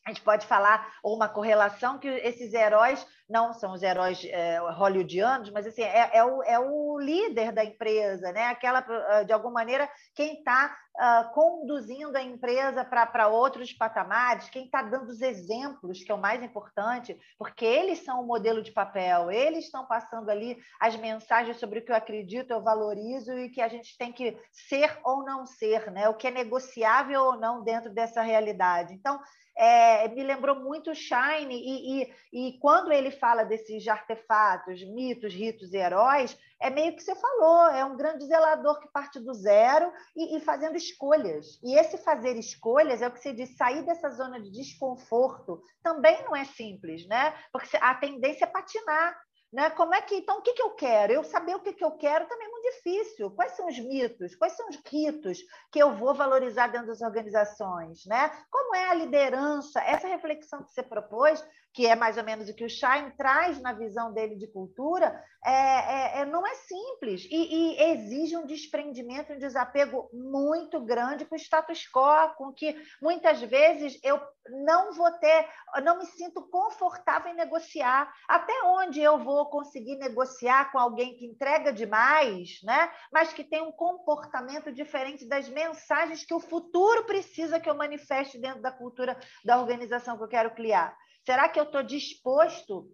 a 0.07 0.09
gente 0.09 0.21
pode 0.21 0.47
falar 0.47 0.93
ou 1.03 1.13
uma 1.13 1.27
correlação 1.27 1.99
que 1.99 2.07
esses 2.07 2.53
heróis 2.53 3.05
não 3.29 3.53
são 3.53 3.73
os 3.73 3.83
heróis 3.83 4.23
é, 4.23 4.57
hollywoodianos, 4.57 5.49
mas 5.49 5.67
assim, 5.67 5.81
é, 5.81 6.11
é, 6.13 6.23
o, 6.23 6.41
é 6.43 6.57
o 6.57 6.97
líder 6.97 7.51
da 7.51 7.63
empresa, 7.63 8.31
né? 8.31 8.45
Aquela, 8.45 8.79
ah, 8.87 9.23
de 9.23 9.33
alguma 9.33 9.55
maneira, 9.55 9.89
quem 10.15 10.35
está 10.35 10.67
uh, 10.95 10.97
ah, 10.97 11.31
conduzindo 11.33 12.15
a 12.15 12.23
empresa 12.23 12.85
para 12.85 13.27
outros 13.27 13.73
patamares, 13.73 14.49
quem 14.49 14.65
está 14.65 14.81
dando 14.81 15.09
os 15.09 15.21
exemplos, 15.21 16.03
que 16.03 16.11
é 16.11 16.15
o 16.15 16.21
mais 16.21 16.41
importante, 16.41 17.19
porque 17.37 17.65
eles 17.65 17.99
são 18.05 18.21
o 18.21 18.25
modelo 18.25 18.63
de 18.63 18.71
papel, 18.71 19.29
eles 19.29 19.65
estão 19.65 19.85
passando 19.85 20.29
ali 20.29 20.57
as 20.79 20.95
mensagens 20.95 21.57
sobre 21.57 21.79
o 21.79 21.85
que 21.85 21.91
eu 21.91 21.97
acredito, 21.97 22.51
eu 22.51 22.63
valorizo 22.63 23.37
e 23.37 23.49
que 23.49 23.61
a 23.61 23.67
gente 23.67 23.97
tem 23.97 24.13
que 24.13 24.37
ser 24.53 24.97
ou 25.03 25.25
não 25.25 25.45
ser, 25.45 25.91
né? 25.91 26.07
O 26.07 26.15
que 26.15 26.27
é 26.27 26.31
negociável 26.31 27.23
ou 27.23 27.37
não 27.37 27.61
dentro 27.61 27.93
dessa 27.93 28.21
realidade. 28.21 28.93
Então, 28.93 29.19
é, 29.57 30.07
me 30.09 30.23
lembrou 30.23 30.55
muito 30.55 30.93
Shine, 30.93 31.55
e, 31.55 32.03
e, 32.03 32.13
e, 32.31 32.59
quando 32.59 32.91
ele 32.91 33.09
fala 33.09 33.43
desses 33.43 33.87
artefatos, 33.87 34.83
mitos, 34.83 35.33
ritos 35.33 35.73
e 35.73 35.77
heróis, 35.77 36.37
é 36.61 36.69
meio 36.69 36.95
que 36.95 37.01
você 37.01 37.15
falou, 37.15 37.69
é 37.69 37.83
um 37.83 37.97
grande 37.97 38.25
zelador 38.25 38.79
que 38.79 38.87
parte 38.91 39.19
do 39.19 39.33
zero 39.33 39.91
e, 40.15 40.37
e 40.37 40.39
fazendo 40.41 40.75
escolhas. 40.75 41.59
E 41.63 41.77
esse 41.77 41.97
fazer 41.97 42.35
escolhas 42.35 43.01
é 43.01 43.07
o 43.07 43.11
que 43.11 43.19
você 43.19 43.33
diz, 43.33 43.57
sair 43.57 43.83
dessa 43.83 44.09
zona 44.09 44.39
de 44.39 44.51
desconforto 44.51 45.61
também 45.81 46.23
não 46.23 46.35
é 46.35 46.45
simples, 46.45 47.07
né? 47.07 47.33
Porque 47.51 47.77
a 47.77 47.95
tendência 47.95 48.45
é 48.45 48.47
patinar. 48.47 49.17
Né? 49.51 49.69
Como 49.69 49.93
é 49.95 50.01
que 50.01 50.15
então 50.15 50.39
o 50.39 50.41
que, 50.41 50.53
que 50.53 50.61
eu 50.61 50.71
quero? 50.71 51.13
Eu 51.13 51.23
saber 51.23 51.55
o 51.55 51.61
que, 51.61 51.71
que 51.71 51.83
eu 51.83 51.91
quero 51.91 52.27
também 52.27 52.47
é 52.47 52.49
muito 52.49 52.75
difícil. 52.75 53.31
Quais 53.31 53.53
são 53.53 53.67
os 53.67 53.79
mitos? 53.79 54.35
Quais 54.35 54.53
são 54.53 54.67
os 54.67 54.77
ritos 54.85 55.39
que 55.71 55.79
eu 55.79 55.95
vou 55.95 56.13
valorizar 56.13 56.67
dentro 56.67 56.87
das 56.87 57.01
organizações? 57.01 58.05
Né? 58.05 58.29
Como 58.51 58.75
é 58.75 58.89
a 58.89 58.93
liderança? 58.93 59.79
Essa 59.81 60.07
reflexão 60.07 60.63
que 60.63 60.71
você 60.71 60.83
propôs, 60.83 61.43
que 61.77 61.85
é 61.85 61.95
mais 61.95 62.17
ou 62.17 62.23
menos 62.23 62.49
o 62.49 62.55
que 62.55 62.65
o 62.65 62.69
Shine 62.69 63.11
traz 63.15 63.61
na 63.61 63.71
visão 63.71 64.11
dele 64.11 64.35
de 64.35 64.47
cultura, 64.47 65.23
é, 65.45 65.51
é, 65.51 66.21
é 66.21 66.25
não 66.25 66.43
é 66.43 66.55
simples 66.55 67.23
e, 67.29 67.35
e, 67.35 67.91
exige 67.91 68.35
um 68.35 68.47
desprendimento, 68.47 69.31
um 69.31 69.37
desapego 69.37 70.09
muito 70.11 70.83
grande 70.83 71.23
com 71.23 71.35
o 71.35 71.37
status 71.37 71.87
quo, 71.87 72.33
com 72.35 72.51
que 72.51 72.75
muitas 72.99 73.39
vezes 73.43 73.99
eu 74.03 74.19
não 74.49 74.91
vou 74.91 75.11
ter, 75.19 75.47
não 75.83 75.99
me 75.99 76.07
sinto 76.07 76.41
confortável 76.49 77.31
em 77.31 77.35
negociar. 77.35 78.11
Até 78.27 78.53
onde 78.63 78.99
eu 78.99 79.19
vou 79.19 79.45
conseguir 79.45 79.97
negociar 79.97 80.71
com 80.71 80.79
alguém 80.79 81.15
que 81.15 81.27
entrega 81.27 81.71
demais, 81.71 82.59
né? 82.63 82.91
mas 83.13 83.31
que 83.31 83.43
tem 83.43 83.61
um 83.61 83.71
comportamento 83.71 84.71
diferente 84.71 85.27
das 85.27 85.47
mensagens 85.47 86.25
que 86.25 86.33
o 86.33 86.39
futuro 86.39 87.05
precisa 87.05 87.59
que 87.59 87.69
eu 87.69 87.75
manifeste 87.75 88.39
dentro 88.39 88.63
da 88.63 88.71
cultura 88.71 89.15
da 89.45 89.59
organização 89.59 90.17
que 90.17 90.23
eu 90.23 90.27
quero 90.27 90.55
criar? 90.55 90.97
Será 91.27 91.49
que 91.49 91.59
eu 91.59 91.65
estou 91.65 91.83
disposto 91.83 92.89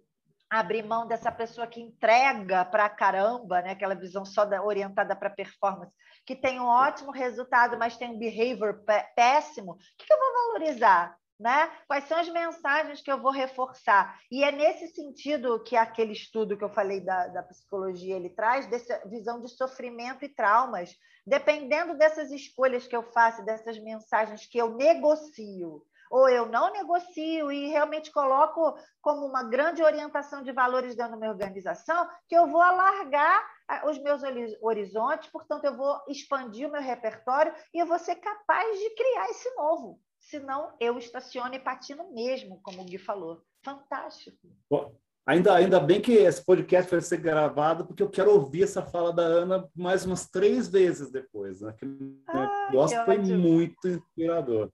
a 0.52 0.60
abrir 0.60 0.84
mão 0.84 1.08
dessa 1.08 1.32
pessoa 1.32 1.68
que 1.68 1.80
entrega 1.80 2.66
para 2.66 2.90
caramba, 2.90 3.62
né? 3.62 3.74
aquela 3.74 3.94
visão 3.94 4.26
só 4.26 4.44
da, 4.44 4.64
orientada 4.64 5.16
para 5.16 5.30
performance, 5.30 5.94
que 6.26 6.36
tem 6.36 6.60
um 6.60 6.66
ótimo 6.66 7.12
resultado, 7.12 7.78
mas 7.78 7.96
tem 7.96 8.10
um 8.10 8.18
behavior 8.18 8.84
péssimo? 9.16 9.74
O 9.74 9.76
que, 9.76 10.08
que 10.08 10.12
eu 10.12 10.18
vou 10.18 10.34
valorizar? 10.34 11.16
Né? 11.40 11.70
Quais 11.86 12.06
são 12.06 12.18
as 12.18 12.28
mensagens 12.30 13.02
que 13.04 13.12
eu 13.12 13.22
vou 13.22 13.32
reforçar? 13.32 14.20
E 14.32 14.44
é 14.44 14.52
nesse 14.52 14.88
sentido 14.96 15.64
que 15.64 15.76
aquele 15.76 16.14
estudo 16.14 16.58
que 16.58 16.64
eu 16.64 16.74
falei 16.74 17.02
da, 17.02 17.28
da 17.28 17.44
psicologia 17.44 18.16
ele 18.16 18.32
traz, 18.32 18.66
dessa 18.66 19.00
visão 19.10 19.42
de 19.42 19.50
sofrimento 19.50 20.26
e 20.26 20.30
traumas. 20.30 20.90
Dependendo 21.24 21.96
dessas 21.96 22.32
escolhas 22.32 22.88
que 22.88 22.96
eu 22.96 23.04
faço, 23.12 23.46
dessas 23.46 23.78
mensagens 23.78 24.48
que 24.48 24.58
eu 24.58 24.76
negocio, 24.76 25.86
ou 26.14 26.30
eu 26.30 26.46
não 26.46 26.72
negocio 26.72 27.52
e 27.52 27.70
realmente 27.70 28.12
coloco 28.12 28.78
como 29.02 29.26
uma 29.26 29.42
grande 29.42 29.82
orientação 29.82 30.44
de 30.44 30.52
valores 30.52 30.96
dentro 30.96 31.14
da 31.14 31.18
minha 31.18 31.32
organização, 31.32 32.08
que 32.30 32.36
eu 32.36 32.46
vou 32.46 32.62
alargar 32.62 33.44
os 33.88 33.98
meus 33.98 34.22
horizontes, 34.62 35.28
portanto, 35.32 35.66
eu 35.66 35.76
vou 35.76 36.00
expandir 36.08 36.68
o 36.68 36.72
meu 36.72 36.84
repertório 36.84 37.52
e 37.74 37.80
eu 37.80 37.88
vou 37.88 37.98
ser 37.98 38.18
capaz 38.18 38.78
de 38.78 38.92
criar 38.92 39.30
esse 39.32 39.50
novo. 39.56 40.00
Senão, 40.20 40.76
eu 40.80 41.00
estaciono 41.00 41.56
e 41.56 41.60
patino 41.60 42.14
mesmo, 42.14 42.62
como 42.62 42.84
o 42.84 42.86
Gui 42.86 43.00
falou. 43.00 43.42
Fantástico. 43.64 44.38
Bom, 44.70 44.96
ainda, 45.26 45.56
ainda 45.56 45.80
bem 45.80 46.00
que 46.00 46.14
esse 46.14 46.46
podcast 46.46 46.92
vai 46.92 47.02
ser 47.02 47.18
gravado, 47.18 47.88
porque 47.88 48.04
eu 48.04 48.10
quero 48.10 48.32
ouvir 48.32 48.64
essa 48.64 48.84
fala 48.84 49.12
da 49.12 49.24
Ana 49.24 49.68
mais 49.76 50.06
umas 50.06 50.30
três 50.30 50.68
vezes 50.68 51.12
depois. 51.12 51.62
Né? 51.62 51.74
Que 51.74 51.86
ah, 52.28 52.68
negócio 52.70 53.04
foi 53.04 53.18
muito 53.18 53.88
inspirador. 53.88 54.70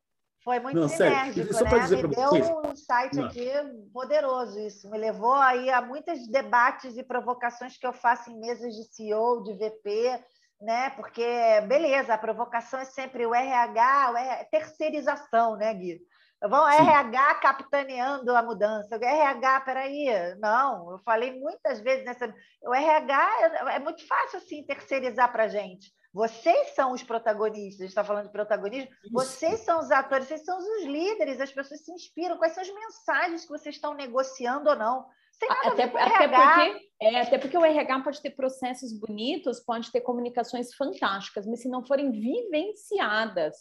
Foi 0.50 0.60
muito 0.60 0.80
não, 0.80 0.90
sinérgico, 0.90 1.54
sério, 1.54 1.78
né? 1.78 2.02
Me 2.02 2.08
deu 2.08 2.30
vocês. 2.32 2.50
um 2.50 2.72
insight 2.72 3.16
não. 3.16 3.26
aqui 3.28 3.52
poderoso 3.94 4.60
isso. 4.60 4.90
Me 4.90 4.98
levou 4.98 5.36
aí 5.36 5.70
a 5.70 5.80
muitos 5.80 6.28
debates 6.28 6.98
e 6.98 7.04
provocações 7.04 7.78
que 7.78 7.86
eu 7.86 7.94
faço 7.94 8.32
em 8.32 8.40
mesas 8.40 8.74
de 8.74 8.84
CEO, 8.86 9.44
de 9.44 9.54
VP, 9.54 10.20
né? 10.60 10.90
Porque, 10.90 11.24
beleza, 11.68 12.16
a 12.16 12.18
provocação 12.18 12.80
é 12.80 12.86
sempre 12.86 13.28
o 13.28 13.36
RH, 13.36 14.12
o 14.12 14.18
RH 14.18 14.46
terceirização, 14.46 15.56
né, 15.56 15.72
Gui? 15.72 16.02
Vão 16.42 16.68
RH 16.68 17.36
capitaneando 17.36 18.34
a 18.34 18.42
mudança. 18.42 18.98
O 18.98 19.04
RH, 19.04 19.62
peraí, 19.62 20.36
não, 20.40 20.92
eu 20.92 21.00
falei 21.00 21.38
muitas 21.38 21.82
vezes 21.82 22.06
nessa. 22.06 22.34
O 22.62 22.74
RH 22.74 23.30
é, 23.42 23.76
é 23.76 23.80
muito 23.80 24.08
fácil 24.08 24.38
assim 24.38 24.64
terceirizar 24.64 25.32
para 25.32 25.44
a 25.44 25.48
gente. 25.50 25.92
Vocês 26.14 26.70
são 26.70 26.94
os 26.94 27.04
protagonistas, 27.04 27.82
a 27.82 27.84
gente 27.84 27.90
está 27.90 28.04
falando 28.04 28.26
de 28.26 28.32
protagonismo, 28.32 28.90
Isso. 29.04 29.14
vocês 29.14 29.60
são 29.60 29.80
os 29.80 29.92
atores, 29.92 30.28
vocês 30.28 30.44
são 30.44 30.58
os 30.58 30.86
líderes, 30.86 31.40
as 31.40 31.52
pessoas 31.52 31.84
se 31.84 31.92
inspiram. 31.92 32.38
Quais 32.38 32.54
são 32.54 32.64
as 32.64 32.74
mensagens 32.74 33.44
que 33.44 33.52
vocês 33.52 33.76
estão 33.76 33.94
negociando 33.94 34.70
ou 34.70 34.76
não? 34.76 35.06
Até, 35.48 35.84
até, 35.84 36.28
porque, 36.28 36.90
é, 37.02 37.22
até 37.22 37.38
porque 37.38 37.58
o 37.58 37.64
RH 37.64 38.02
pode 38.02 38.22
ter 38.22 38.32
processos 38.32 38.92
bonitos, 38.92 39.62
pode 39.62 39.90
ter 39.92 40.02
comunicações 40.02 40.74
fantásticas, 40.74 41.48
mas 41.48 41.62
se 41.62 41.70
não 41.70 41.86
forem 41.86 42.12
vivenciadas 42.12 43.56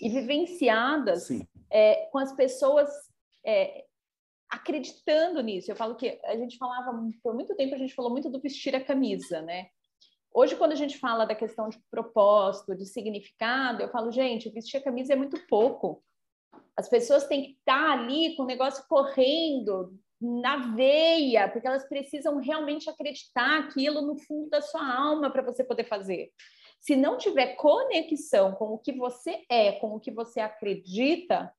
e 0.00 0.08
vivenciadas 0.08 1.28
é, 1.70 2.06
com 2.10 2.18
as 2.18 2.32
pessoas 2.34 2.88
é, 3.44 3.84
acreditando 4.48 5.42
nisso. 5.42 5.70
Eu 5.70 5.76
falo 5.76 5.94
que 5.94 6.18
a 6.24 6.36
gente 6.36 6.56
falava, 6.56 6.92
por 7.22 7.34
muito 7.34 7.54
tempo, 7.54 7.74
a 7.74 7.78
gente 7.78 7.94
falou 7.94 8.10
muito 8.10 8.30
do 8.30 8.40
vestir 8.40 8.74
a 8.74 8.84
camisa, 8.84 9.42
né? 9.42 9.68
Hoje, 10.32 10.56
quando 10.56 10.72
a 10.72 10.76
gente 10.76 10.98
fala 10.98 11.24
da 11.24 11.34
questão 11.34 11.68
de 11.68 11.78
propósito, 11.90 12.74
de 12.74 12.86
significado, 12.86 13.82
eu 13.82 13.90
falo, 13.90 14.12
gente, 14.12 14.48
vestir 14.50 14.78
a 14.78 14.82
camisa 14.82 15.12
é 15.12 15.16
muito 15.16 15.38
pouco. 15.48 16.02
As 16.76 16.88
pessoas 16.88 17.26
têm 17.26 17.42
que 17.42 17.50
estar 17.58 17.98
ali 17.98 18.36
com 18.36 18.44
o 18.44 18.46
negócio 18.46 18.84
correndo 18.88 19.98
na 20.20 20.74
veia, 20.74 21.48
porque 21.48 21.66
elas 21.66 21.88
precisam 21.88 22.36
realmente 22.38 22.90
acreditar 22.90 23.60
aquilo 23.60 24.02
no 24.02 24.18
fundo 24.18 24.50
da 24.50 24.60
sua 24.60 24.86
alma 24.86 25.30
para 25.30 25.42
você 25.42 25.64
poder 25.64 25.84
fazer. 25.84 26.30
Se 26.80 26.96
não 26.96 27.16
tiver 27.16 27.56
conexão 27.56 28.52
com 28.52 28.74
o 28.74 28.78
que 28.78 28.92
você 28.92 29.44
é, 29.50 29.72
com 29.72 29.94
o 29.94 30.00
que 30.00 30.10
você 30.10 30.40
acredita, 30.40 31.52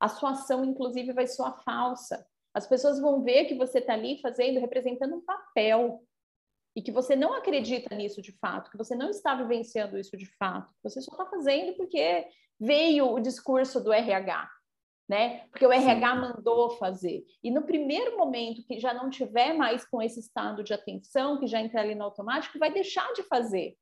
a 0.00 0.08
sua 0.08 0.30
ação, 0.30 0.64
inclusive, 0.64 1.12
vai 1.12 1.26
soar 1.26 1.62
falsa. 1.64 2.26
As 2.54 2.66
pessoas 2.66 3.00
vão 3.00 3.22
ver 3.22 3.44
que 3.44 3.54
você 3.54 3.78
está 3.78 3.94
ali 3.94 4.20
fazendo, 4.20 4.60
representando 4.60 5.16
um 5.16 5.24
papel 5.24 6.02
e 6.74 6.82
que 6.82 6.92
você 6.92 7.16
não 7.16 7.34
acredita 7.34 7.94
nisso 7.94 8.22
de 8.22 8.32
fato, 8.32 8.70
que 8.70 8.76
você 8.76 8.94
não 8.94 9.10
está 9.10 9.34
vivenciando 9.34 9.98
isso 9.98 10.16
de 10.16 10.26
fato, 10.36 10.72
você 10.82 11.00
só 11.00 11.10
está 11.10 11.26
fazendo 11.26 11.76
porque 11.76 12.28
veio 12.58 13.12
o 13.12 13.20
discurso 13.20 13.80
do 13.82 13.92
RH, 13.92 14.48
né? 15.08 15.46
Porque 15.50 15.66
o 15.66 15.72
RH 15.72 16.14
Sim. 16.14 16.20
mandou 16.20 16.70
fazer. 16.76 17.24
E 17.42 17.50
no 17.50 17.62
primeiro 17.62 18.16
momento 18.18 18.62
que 18.64 18.78
já 18.78 18.92
não 18.92 19.08
tiver 19.08 19.54
mais 19.54 19.84
com 19.84 20.02
esse 20.02 20.20
estado 20.20 20.62
de 20.62 20.74
atenção, 20.74 21.38
que 21.38 21.46
já 21.46 21.60
entra 21.60 21.80
ali 21.80 21.94
no 21.94 22.04
automático, 22.04 22.58
vai 22.58 22.70
deixar 22.70 23.10
de 23.14 23.22
fazer, 23.22 23.74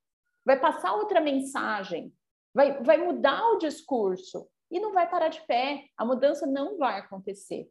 vai 0.45 0.59
passar 0.59 0.95
outra 0.95 1.21
mensagem, 1.21 2.13
vai, 2.55 2.81
vai 2.83 2.99
mudar 2.99 3.45
o 3.51 3.59
discurso 3.59 4.47
e 4.71 4.79
não 4.79 4.93
vai 4.93 5.11
parar 5.11 5.29
de 5.29 5.41
pé. 5.47 5.85
A 5.97 6.05
mudança 6.05 6.47
não 6.47 6.79
vai 6.79 7.01
acontecer. 7.01 7.69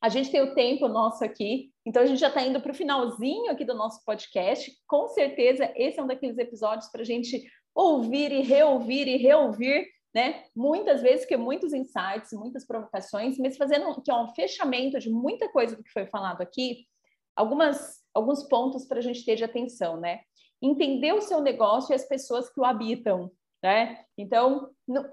A 0.00 0.08
gente 0.08 0.30
tem 0.30 0.40
o 0.40 0.54
tempo 0.54 0.88
nosso 0.88 1.24
aqui, 1.24 1.72
então 1.86 2.02
a 2.02 2.06
gente 2.06 2.18
já 2.18 2.26
está 2.26 2.42
indo 2.42 2.60
para 2.60 2.72
o 2.72 2.74
finalzinho 2.74 3.50
aqui 3.50 3.64
do 3.64 3.74
nosso 3.74 4.04
podcast. 4.04 4.72
Com 4.86 5.08
certeza, 5.08 5.72
esse 5.76 5.98
é 5.98 6.02
um 6.02 6.08
daqueles 6.08 6.38
episódios 6.38 6.90
para 6.90 7.02
a 7.02 7.04
gente 7.04 7.44
ouvir 7.74 8.32
e 8.32 8.42
reouvir 8.42 9.06
e 9.06 9.16
reouvir, 9.16 9.86
né? 10.14 10.44
Muitas 10.54 11.02
vezes, 11.02 11.24
que 11.24 11.36
muitos 11.36 11.72
insights, 11.72 12.32
muitas 12.32 12.66
provocações, 12.66 13.38
mas 13.38 13.56
fazendo 13.56 14.00
que 14.02 14.10
é 14.10 14.14
um 14.14 14.28
fechamento 14.34 14.98
de 14.98 15.10
muita 15.10 15.48
coisa 15.50 15.76
do 15.76 15.82
que 15.82 15.92
foi 15.92 16.06
falado 16.06 16.42
aqui, 16.42 16.86
algumas, 17.34 18.00
alguns 18.14 18.42
pontos 18.44 18.84
para 18.84 18.98
a 18.98 19.02
gente 19.02 19.24
ter 19.24 19.36
de 19.36 19.44
atenção, 19.44 19.98
né? 19.98 20.20
Entender 20.60 21.12
o 21.12 21.22
seu 21.22 21.40
negócio 21.40 21.92
e 21.92 21.96
as 21.96 22.06
pessoas 22.06 22.48
que 22.52 22.60
o 22.60 22.64
habitam, 22.64 23.30
né? 23.62 24.04
Então, 24.16 24.70
no... 24.86 25.04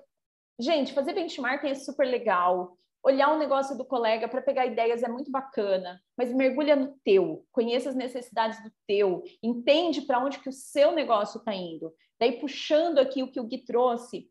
gente, 0.60 0.94
fazer 0.94 1.14
benchmarking 1.14 1.70
é 1.70 1.76
super 1.76 2.06
legal 2.06 2.78
olhar 3.04 3.34
o 3.34 3.38
negócio 3.38 3.78
do 3.78 3.86
colega 3.86 4.28
para 4.28 4.42
pegar 4.42 4.66
ideias 4.66 5.04
é 5.04 5.08
muito 5.08 5.32
bacana, 5.32 6.02
mas 6.18 6.34
mergulha 6.34 6.76
no 6.76 6.98
teu, 7.04 7.46
conheça 7.52 7.90
as 7.90 7.96
necessidades 7.96 8.62
do 8.62 8.72
teu, 8.86 9.24
entende 9.42 10.02
para 10.02 10.20
onde 10.20 10.40
que 10.40 10.50
o 10.50 10.54
seu 10.54 10.92
negócio 10.92 11.40
está 11.40 11.54
indo. 11.54 11.94
Daí 12.20 12.40
puxando 12.40 13.00
aqui 13.00 13.24
o 13.24 13.32
que 13.32 13.40
o 13.40 13.46
Gui 13.46 13.60
trouxe, 13.60 14.28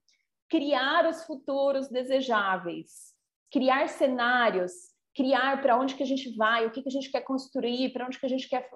criar 0.48 1.06
os 1.06 1.24
futuros 1.24 1.88
desejáveis, 1.88 3.14
criar 3.50 3.88
cenários, 3.88 4.72
criar 5.14 5.60
para 5.60 5.78
onde 5.78 5.94
que 5.94 6.02
a 6.02 6.06
gente 6.06 6.34
vai, 6.36 6.66
o 6.66 6.70
que, 6.70 6.82
que 6.82 6.88
a 6.88 6.92
gente 6.92 7.10
quer 7.10 7.22
construir, 7.22 7.92
para 7.92 8.06
onde 8.06 8.18
que 8.18 8.26
a 8.26 8.28
gente 8.28 8.48
quer, 8.48 8.68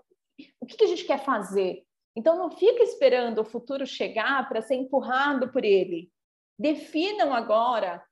o 0.61 0.66
que, 0.66 0.77
que 0.77 0.85
a 0.85 0.89
gente 0.89 1.05
quer 1.05 1.25
fazer. 1.25 1.85
Então 2.16 2.37
não 2.37 2.51
fica 2.51 2.83
esperando 2.83 3.41
o 3.41 3.45
futuro 3.45 3.87
chegar 3.87 4.49
para 4.49 4.61
ser 4.61 4.75
empurrado 4.75 5.51
por 5.51 5.64
ele. 5.64 6.11
Definam 6.59 7.33
agora 7.33 8.05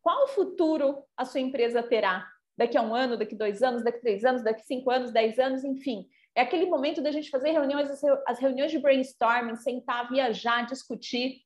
qual 0.00 0.28
futuro 0.28 1.02
a 1.16 1.24
sua 1.24 1.40
empresa 1.40 1.82
terá 1.82 2.26
daqui 2.56 2.76
a 2.76 2.82
um 2.82 2.94
ano, 2.94 3.16
daqui 3.16 3.34
a 3.34 3.38
dois 3.38 3.62
anos, 3.62 3.82
daqui 3.82 3.98
a 3.98 4.00
três 4.00 4.24
anos, 4.24 4.42
daqui 4.42 4.60
a 4.60 4.64
cinco 4.64 4.90
anos, 4.90 5.12
dez 5.12 5.38
anos, 5.38 5.64
enfim. 5.64 6.08
É 6.34 6.42
aquele 6.42 6.66
momento 6.66 7.02
da 7.02 7.10
gente 7.10 7.30
fazer 7.30 7.50
reuniões, 7.50 7.90
as 8.26 8.38
reuniões 8.38 8.70
de 8.70 8.78
brainstorming, 8.78 9.56
sentar, 9.56 10.08
viajar, 10.08 10.66
discutir, 10.66 11.42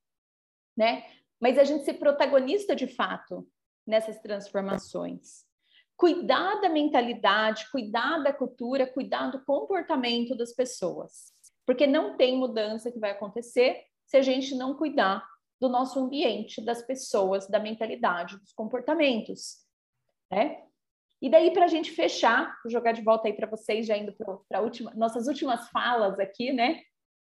né? 0.77 1.05
Mas 1.43 1.59
a 1.59 1.65
gente 1.65 1.85
ser 1.85 1.95
protagonista 1.95 2.77
de 2.77 2.87
fato 2.87 3.45
nessas 3.85 4.21
transformações. 4.21 5.45
Cuidar 5.97 6.61
da 6.61 6.69
mentalidade, 6.69 7.69
cuidar 7.73 8.23
da 8.23 8.33
cultura, 8.33 8.87
cuidar 8.87 9.33
do 9.33 9.45
comportamento 9.45 10.37
das 10.37 10.55
pessoas. 10.55 11.33
Porque 11.67 11.85
não 11.85 12.17
tem 12.17 12.39
mudança 12.39 12.93
que 12.93 13.01
vai 13.01 13.11
acontecer 13.11 13.83
se 14.07 14.17
a 14.17 14.23
gente 14.23 14.55
não 14.55 14.77
cuidar 14.77 15.29
do 15.61 15.69
nosso 15.69 15.99
ambiente, 15.99 16.65
das 16.65 16.81
pessoas, 16.83 17.49
da 17.49 17.59
mentalidade, 17.59 18.39
dos 18.39 18.53
comportamentos. 18.53 19.67
Né? 20.31 20.63
E 21.21 21.29
daí, 21.29 21.53
para 21.53 21.65
a 21.65 21.69
gente 21.69 21.91
fechar, 21.91 22.57
vou 22.63 22.71
jogar 22.71 22.93
de 22.93 23.03
volta 23.03 23.27
aí 23.27 23.33
para 23.33 23.49
vocês, 23.49 23.85
já 23.85 23.97
indo 23.97 24.15
para 24.49 24.61
última, 24.61 24.93
nossas 24.95 25.27
últimas 25.27 25.69
falas 25.71 26.21
aqui, 26.21 26.53
né? 26.53 26.83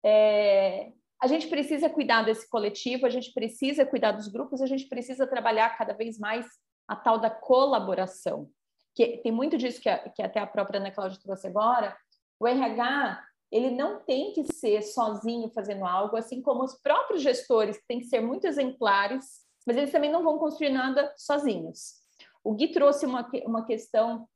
É, 0.03 0.91
a 1.22 1.28
gente 1.28 1.47
precisa 1.47 1.89
cuidar 1.89 2.24
desse 2.24 2.47
coletivo, 2.49 3.05
a 3.05 3.09
gente 3.09 3.34
precisa 3.34 3.86
cuidar 3.86 4.11
dos 4.11 4.28
grupos, 4.28 4.61
a 4.61 4.68
gente 4.68 4.88
precisa 4.88 5.26
trabalhar 5.26 5.76
cada 5.78 5.93
vez 5.93 6.20
mais 6.20 6.45
a 6.88 6.95
tal 6.95 7.20
da 7.20 7.30
colaboração. 7.30 8.49
Que 8.95 9.18
tem 9.18 9.32
muito 9.32 9.57
disso 9.57 9.82
que, 9.82 9.89
a, 9.89 10.09
que 10.09 10.22
até 10.22 10.39
a 10.39 10.47
própria 10.47 10.80
Ana 10.80 10.91
Cláudia 10.91 11.20
trouxe 11.22 11.47
agora. 11.47 11.97
O 12.39 12.47
RH, 12.47 13.24
ele 13.51 13.72
não 13.72 13.99
tem 13.99 14.32
que 14.34 14.43
ser 14.53 14.82
sozinho 14.84 15.49
fazendo 15.49 15.86
algo, 15.86 16.15
assim 16.15 16.41
como 16.41 16.63
os 16.63 16.76
próprios 16.76 17.22
gestores 17.22 17.82
têm 17.88 17.99
que 17.99 18.05
ser 18.05 18.22
muito 18.22 18.45
exemplares, 18.45 19.41
mas 19.65 19.76
eles 19.76 19.91
também 19.91 20.11
não 20.11 20.24
vão 20.24 20.38
construir 20.38 20.70
nada 20.70 21.13
sozinhos. 21.18 21.95
O 22.43 22.53
Gui 22.53 22.70
trouxe 22.70 23.05
uma, 23.05 23.28
uma 23.45 23.65
questão 23.65 24.28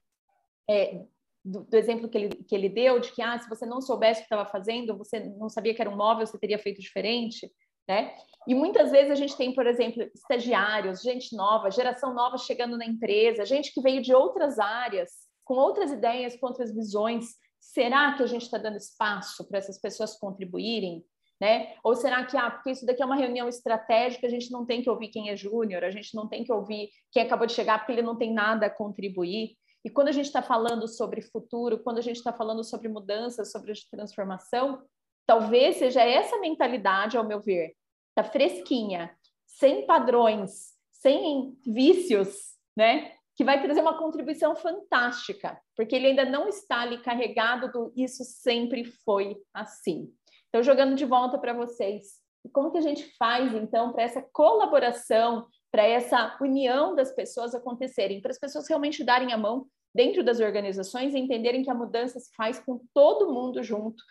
é, 0.70 1.02
do, 1.44 1.64
do, 1.64 1.76
exemplo 1.76 2.08
que 2.08 2.18
ele, 2.18 2.30
que 2.44 2.56
ele 2.56 2.70
deu, 2.70 3.00
de 3.00 3.12
que 3.12 3.22
ah, 3.22 3.38
se 3.38 3.50
você 3.50 3.66
não 3.66 3.82
soubesse 3.82 4.20
o 4.20 4.24
que 4.24 4.34
estava 4.34 4.50
fazendo, 4.50 4.98
você 4.98 5.20
não 5.20 5.50
sabia 5.50 5.74
que 5.74 5.82
era 5.82 5.90
um 5.90 5.96
móvel, 5.96 6.26
você 6.26 6.38
teria 6.38 6.60
feito 6.60 6.82
diferente. 6.82 7.52
Né? 7.88 8.14
E 8.48 8.56
muitas 8.56 8.92
vezes 8.92 9.12
a 9.12 9.16
gente 9.16 9.36
tem, 9.36 9.54
por 9.54 9.68
exemplo, 9.68 10.04
estagiários, 10.16 11.02
gente 11.02 11.36
nova, 11.36 11.72
geração 11.72 12.14
nova 12.14 12.38
chegando 12.38 12.78
na 12.78 12.86
empresa, 12.86 13.46
gente 13.46 13.74
que 13.74 13.82
veio 13.82 14.02
de 14.02 14.14
outras 14.14 14.60
áreas, 14.60 15.10
com 15.44 15.56
outras 15.56 15.92
ideias, 15.92 16.36
com 16.38 16.48
outras 16.48 16.74
visões. 16.74 17.26
Será 17.60 18.14
que 18.14 18.24
a 18.24 18.28
gente 18.28 18.44
está 18.44 18.58
dando 18.58 18.78
espaço 18.78 19.48
para 19.48 19.60
essas 19.60 19.80
pessoas 19.80 20.18
contribuírem? 20.18 21.04
Né? 21.40 21.74
Ou 21.84 21.96
será 21.96 22.24
que, 22.24 22.38
ah, 22.38 22.52
porque 22.52 22.70
isso 22.70 22.86
daqui 22.86 23.02
é 23.02 23.06
uma 23.06 23.16
reunião 23.16 23.50
estratégica, 23.50 24.28
a 24.28 24.30
gente 24.30 24.52
não 24.52 24.64
tem 24.64 24.82
que 24.84 24.90
ouvir 24.90 25.08
quem 25.08 25.32
é 25.32 25.36
júnior, 25.36 25.84
a 25.84 25.90
gente 25.90 26.14
não 26.16 26.28
tem 26.28 26.44
que 26.44 26.54
ouvir 26.54 26.90
quem 27.12 27.24
acabou 27.24 27.48
de 27.48 27.54
chegar, 27.54 27.80
porque 27.80 27.94
ele 27.94 28.04
não 28.04 28.16
tem 28.16 28.32
nada 28.32 28.68
a 28.68 28.70
contribuir. 28.70 29.58
E 29.84 29.90
quando 29.90 30.10
a 30.10 30.12
gente 30.12 30.26
está 30.26 30.42
falando 30.42 30.88
sobre 30.88 31.22
futuro, 31.22 31.80
quando 31.80 31.98
a 31.98 32.02
gente 32.02 32.18
está 32.18 32.32
falando 32.32 32.64
sobre 32.64 32.88
mudança, 32.88 33.44
sobre 33.44 33.74
transformação, 33.90 34.84
talvez 35.26 35.78
seja 35.78 36.04
essa 36.04 36.38
mentalidade, 36.40 37.18
ao 37.18 37.28
meu 37.28 37.40
ver, 37.40 37.74
tá 38.16 38.24
fresquinha, 38.24 39.16
sem 39.46 39.86
padrões, 39.86 40.74
sem 40.92 41.58
vícios, 41.66 42.56
né? 42.76 43.14
Que 43.36 43.44
vai 43.44 43.62
trazer 43.62 43.82
uma 43.82 43.98
contribuição 43.98 44.56
fantástica, 44.56 45.60
porque 45.76 45.96
ele 45.96 46.08
ainda 46.08 46.26
não 46.26 46.48
está 46.48 46.82
ali 46.82 47.02
carregado 47.02 47.72
do 47.72 47.94
isso 47.96 48.24
sempre 48.24 48.84
foi 48.84 49.36
assim. 49.54 50.14
Então, 50.50 50.62
jogando 50.62 50.96
de 50.96 51.06
volta 51.06 51.40
para 51.40 51.54
vocês, 51.54 52.22
como 52.54 52.72
que 52.72 52.78
a 52.78 52.82
gente 52.82 53.16
faz, 53.18 53.54
então, 53.54 53.94
para 53.94 54.04
essa 54.04 54.22
colaboração, 54.22 55.48
para 55.72 55.84
essa 55.84 56.38
união 56.42 56.94
das 56.94 57.12
pessoas 57.12 57.56
acontecerem, 57.56 58.22
para 58.22 58.32
as 58.32 58.40
pessoas 58.40 58.68
realmente 58.68 59.04
darem 59.04 59.32
a 59.32 59.38
mão 59.38 59.68
dentro 59.96 60.24
das 60.24 60.40
organizações 60.40 61.14
e 61.14 61.20
entenderem 61.20 61.64
que 61.64 61.70
a 61.70 61.76
mudança 61.76 62.20
se 62.20 62.34
faz 62.36 62.60
com 62.60 62.82
todo 62.94 63.34
mundo 63.34 63.64
junto, 63.64 64.04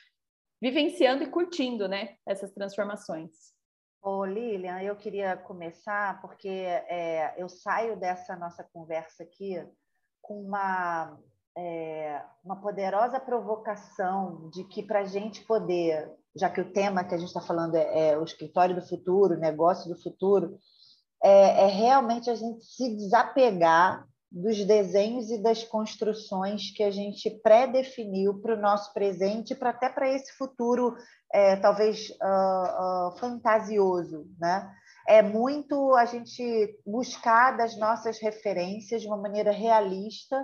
vivenciando 0.60 1.22
e 1.22 1.30
curtindo, 1.30 1.86
né, 1.86 2.16
essas 2.26 2.52
transformações. 2.52 3.30
Ô, 4.02 4.24
Lilian, 4.24 4.80
eu 4.80 4.96
queria 4.96 5.36
começar 5.36 6.20
porque 6.22 6.48
é, 6.48 7.34
eu 7.36 7.48
saio 7.48 7.98
dessa 7.98 8.34
nossa 8.34 8.64
conversa 8.72 9.22
aqui 9.22 9.62
com 10.22 10.42
uma, 10.42 11.18
é, 11.56 12.22
uma 12.42 12.56
poderosa 12.56 13.20
provocação 13.20 14.48
de 14.50 14.64
que 14.64 14.82
para 14.82 15.00
a 15.00 15.04
gente 15.04 15.44
poder 15.44 16.10
já 16.34 16.48
que 16.48 16.60
o 16.60 16.72
tema 16.72 17.04
que 17.04 17.14
a 17.14 17.18
gente 17.18 17.28
está 17.28 17.40
falando 17.40 17.74
é, 17.74 18.10
é, 18.10 18.18
o 18.18 18.24
escritório 18.24 18.74
do 18.74 18.86
futuro, 18.86 19.34
o 19.34 19.40
negócio 19.40 19.92
do 19.92 20.00
futuro, 20.00 20.58
é, 21.22 21.64
é 21.64 21.66
realmente 21.66 22.30
a 22.30 22.34
gente 22.34 22.64
se 22.64 22.96
desapegar 22.96 24.06
dos 24.30 24.64
desenhos 24.64 25.28
e 25.30 25.42
das 25.42 25.64
construções 25.64 26.70
que 26.70 26.82
a 26.82 26.90
gente 26.90 27.28
pré-definiu 27.42 28.40
para 28.40 28.54
o 28.54 28.60
nosso 28.60 28.92
presente, 28.94 29.54
para 29.54 29.70
até 29.70 29.88
para 29.88 30.08
esse 30.08 30.32
futuro 30.36 30.96
é, 31.32 31.56
talvez 31.56 32.10
uh, 32.10 33.08
uh, 33.08 33.18
fantasioso, 33.18 34.26
né? 34.38 34.72
É 35.08 35.22
muito 35.22 35.94
a 35.96 36.04
gente 36.04 36.78
buscar 36.86 37.56
das 37.56 37.76
nossas 37.76 38.20
referências 38.20 39.02
de 39.02 39.08
uma 39.08 39.16
maneira 39.16 39.50
realista 39.50 40.36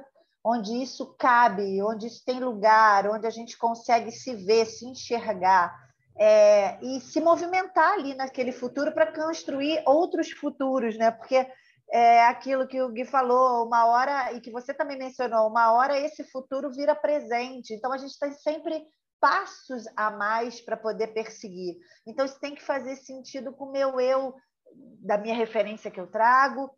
onde 0.45 0.81
isso 0.81 1.15
cabe, 1.19 1.83
onde 1.83 2.07
isso 2.07 2.25
tem 2.25 2.41
lugar, 2.41 3.09
onde 3.09 3.27
a 3.27 3.31
gente 3.31 3.59
consegue 3.59 4.11
se 4.11 4.35
ver, 4.35 4.67
se 4.67 4.87
enxergar 4.87 5.86
é, 6.19 6.79
e 6.83 7.01
se 7.01 7.21
movimentar 7.21 7.93
ali 7.93 8.15
naquele 8.15 8.53
futuro 8.53 8.93
para 8.93 9.13
construir 9.13 9.83
outros 9.87 10.31
futuros, 10.31 10.97
né? 10.97 11.11
Porque 11.11 11.47
é 11.91 12.27
aquilo 12.27 12.67
que 12.67 12.81
o 12.83 12.89
Gui 12.89 13.05
falou, 13.05 13.67
uma 13.67 13.87
hora, 13.87 14.33
e 14.33 14.41
que 14.41 14.51
você 14.51 14.75
também 14.75 14.99
mencionou, 14.99 15.49
uma 15.49 15.73
hora 15.73 15.99
esse 15.99 16.25
futuro 16.25 16.71
vira 16.73 16.95
presente. 16.95 17.75
Então 17.75 17.93
a 17.93 17.99
gente 17.99 18.19
tem 18.19 18.33
sempre 18.33 18.83
passos 19.21 19.85
a 19.97 20.11
mais 20.11 20.61
para 20.61 20.77
poder 20.77 21.09
perseguir. 21.09 21.77
Então 22.07 22.25
isso 22.25 22.41
tem 22.41 22.55
que 22.55 22.63
fazer 22.63 22.97
sentido 22.97 23.53
com 23.53 23.67
o 23.67 23.73
meu 23.73 24.01
eu, 24.01 24.35
da 25.01 25.17
minha 25.17 25.35
referência 25.35 25.91
que 25.91 26.01
eu 26.01 26.07
trago, 26.07 26.71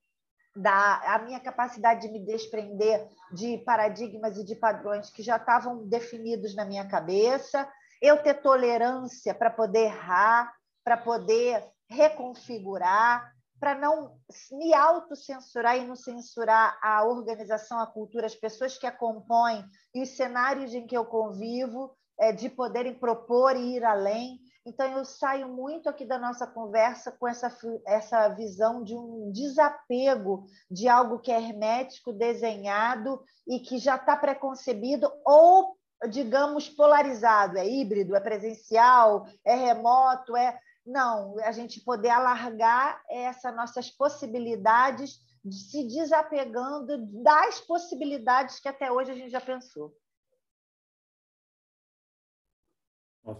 da 0.54 1.14
a 1.14 1.18
minha 1.20 1.40
capacidade 1.40 2.02
de 2.02 2.12
me 2.12 2.24
desprender 2.24 3.08
de 3.32 3.58
paradigmas 3.58 4.36
e 4.36 4.44
de 4.44 4.56
padrões 4.56 5.10
que 5.10 5.22
já 5.22 5.36
estavam 5.36 5.86
definidos 5.86 6.54
na 6.54 6.64
minha 6.64 6.86
cabeça, 6.86 7.70
eu 8.00 8.22
ter 8.22 8.34
tolerância 8.34 9.34
para 9.34 9.50
poder 9.50 9.86
errar, 9.86 10.52
para 10.84 10.96
poder 10.96 11.64
reconfigurar, 11.90 13.32
para 13.58 13.74
não 13.74 14.16
me 14.52 14.72
autocensurar 14.72 15.76
e 15.76 15.86
não 15.86 15.96
censurar 15.96 16.78
a 16.82 17.04
organização, 17.04 17.80
a 17.80 17.86
cultura, 17.86 18.26
as 18.26 18.34
pessoas 18.34 18.78
que 18.78 18.86
a 18.86 18.92
compõem 18.92 19.64
e 19.94 20.02
os 20.02 20.10
cenários 20.10 20.72
em 20.74 20.86
que 20.86 20.96
eu 20.96 21.04
convivo, 21.04 21.96
é, 22.20 22.32
de 22.32 22.48
poderem 22.48 22.94
propor 22.94 23.56
e 23.56 23.76
ir 23.76 23.84
além. 23.84 24.40
Então, 24.66 24.86
eu 24.86 25.04
saio 25.04 25.48
muito 25.48 25.88
aqui 25.88 26.04
da 26.04 26.18
nossa 26.18 26.46
conversa 26.46 27.12
com 27.12 27.26
essa, 27.26 27.56
essa 27.86 28.28
visão 28.30 28.82
de 28.82 28.94
um 28.94 29.30
desapego 29.32 30.44
de 30.70 30.88
algo 30.88 31.20
que 31.20 31.30
é 31.30 31.40
hermético, 31.40 32.12
desenhado 32.12 33.22
e 33.46 33.60
que 33.60 33.78
já 33.78 33.96
está 33.96 34.16
preconcebido 34.16 35.10
ou, 35.24 35.77
digamos, 36.10 36.68
polarizado. 36.68 37.58
É 37.58 37.68
híbrido, 37.68 38.14
é 38.14 38.20
presencial, 38.20 39.26
é 39.44 39.54
remoto, 39.54 40.36
é. 40.36 40.58
Não, 40.86 41.38
a 41.40 41.52
gente 41.52 41.80
poder 41.80 42.10
alargar 42.10 43.02
essas 43.08 43.54
nossas 43.54 43.90
possibilidades, 43.90 45.20
de 45.44 45.54
se 45.54 45.84
desapegando 45.84 47.06
das 47.22 47.60
possibilidades 47.60 48.58
que 48.58 48.68
até 48.68 48.90
hoje 48.90 49.10
a 49.10 49.14
gente 49.14 49.30
já 49.30 49.40
pensou. 49.40 49.94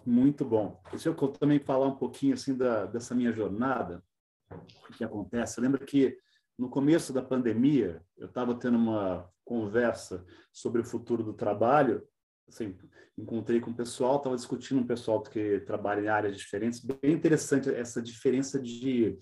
Muito 0.05 0.45
bom. 0.45 0.81
Deixa 0.91 1.09
eu 1.09 1.15
também 1.15 1.59
falar 1.59 1.87
um 1.87 1.97
pouquinho 1.97 2.35
assim 2.35 2.55
da, 2.55 2.85
dessa 2.85 3.15
minha 3.15 3.33
jornada, 3.33 4.05
o 4.51 4.93
que 4.93 5.03
acontece. 5.03 5.61
Lembra 5.61 5.85
que 5.85 6.19
no 6.59 6.69
começo 6.69 7.13
da 7.13 7.23
pandemia 7.23 8.05
eu 8.17 8.27
estava 8.27 8.55
tendo 8.55 8.77
uma 8.77 9.31
conversa 9.45 10.27
sobre 10.53 10.83
o 10.83 10.85
futuro 10.85 11.23
do 11.23 11.33
trabalho. 11.33 12.07
Assim, 12.49 12.75
encontrei 13.17 13.61
com 13.61 13.71
o 13.71 13.75
pessoal, 13.75 14.17
estava 14.17 14.37
discutindo 14.37 14.81
um 14.81 14.87
pessoal 14.87 15.23
que 15.23 15.61
trabalha 15.61 16.01
em 16.01 16.09
áreas 16.09 16.37
diferentes. 16.37 16.81
Bem 16.81 17.13
interessante 17.13 17.69
essa 17.69 18.01
diferença 18.01 18.61
de 18.61 19.19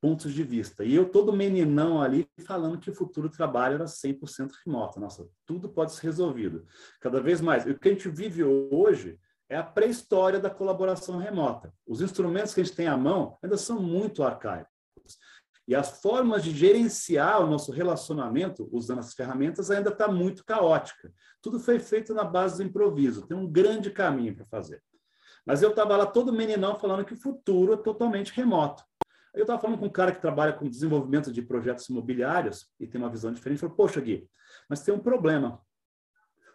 pontos 0.00 0.32
de 0.32 0.42
vista. 0.42 0.84
E 0.84 0.94
eu 0.94 1.08
todo 1.08 1.32
meninão 1.32 2.02
ali 2.02 2.28
falando 2.46 2.78
que 2.78 2.90
o 2.90 2.94
futuro 2.94 3.28
do 3.28 3.36
trabalho 3.36 3.76
era 3.76 3.86
100% 3.86 4.50
remoto. 4.64 5.00
Nossa, 5.00 5.28
tudo 5.44 5.68
pode 5.68 5.92
ser 5.92 6.06
resolvido. 6.06 6.66
Cada 7.00 7.20
vez 7.20 7.40
mais. 7.40 7.64
O 7.64 7.78
que 7.78 7.88
a 7.88 7.92
gente 7.92 8.08
vive 8.08 8.44
hoje 8.44 9.18
é 9.48 9.56
a 9.56 9.62
pré-história 9.62 10.40
da 10.40 10.50
colaboração 10.50 11.18
remota. 11.18 11.72
Os 11.86 12.00
instrumentos 12.00 12.52
que 12.52 12.60
a 12.60 12.64
gente 12.64 12.76
tem 12.76 12.88
à 12.88 12.96
mão 12.96 13.38
ainda 13.42 13.56
são 13.56 13.80
muito 13.80 14.22
arcaicos. 14.22 14.75
E 15.68 15.74
as 15.74 16.00
formas 16.00 16.44
de 16.44 16.52
gerenciar 16.52 17.42
o 17.42 17.46
nosso 17.46 17.72
relacionamento 17.72 18.68
usando 18.70 19.00
as 19.00 19.14
ferramentas 19.14 19.70
ainda 19.70 19.90
está 19.90 20.06
muito 20.06 20.44
caótica. 20.44 21.12
Tudo 21.42 21.58
foi 21.58 21.80
feito 21.80 22.14
na 22.14 22.22
base 22.22 22.58
do 22.58 22.62
improviso. 22.62 23.26
Tem 23.26 23.36
um 23.36 23.50
grande 23.50 23.90
caminho 23.90 24.36
para 24.36 24.46
fazer. 24.46 24.82
Mas 25.44 25.62
eu 25.62 25.70
estava 25.70 25.96
lá 25.96 26.06
todo 26.06 26.32
meninão 26.32 26.76
falando 26.78 27.04
que 27.04 27.14
o 27.14 27.20
futuro 27.20 27.72
é 27.72 27.76
totalmente 27.76 28.32
remoto. 28.32 28.84
Eu 29.34 29.42
estava 29.42 29.60
falando 29.60 29.78
com 29.78 29.86
um 29.86 29.90
cara 29.90 30.12
que 30.12 30.20
trabalha 30.20 30.52
com 30.52 30.68
desenvolvimento 30.68 31.32
de 31.32 31.42
projetos 31.42 31.88
imobiliários 31.88 32.68
e 32.80 32.86
tem 32.86 33.00
uma 33.00 33.10
visão 33.10 33.32
diferente. 33.32 33.58
Falou, 33.58 33.76
poxa, 33.76 34.00
Gui, 34.00 34.28
mas 34.68 34.82
tem 34.82 34.94
um 34.94 34.98
problema. 34.98 35.60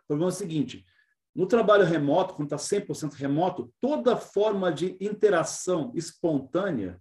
O 0.03 0.07
problema 0.07 0.31
é 0.31 0.33
o 0.33 0.35
seguinte: 0.35 0.85
no 1.33 1.45
trabalho 1.45 1.85
remoto, 1.85 2.33
quando 2.33 2.53
está 2.53 2.57
100% 2.57 3.13
remoto, 3.13 3.73
toda 3.79 4.17
forma 4.17 4.71
de 4.71 4.97
interação 4.99 5.91
espontânea 5.95 6.99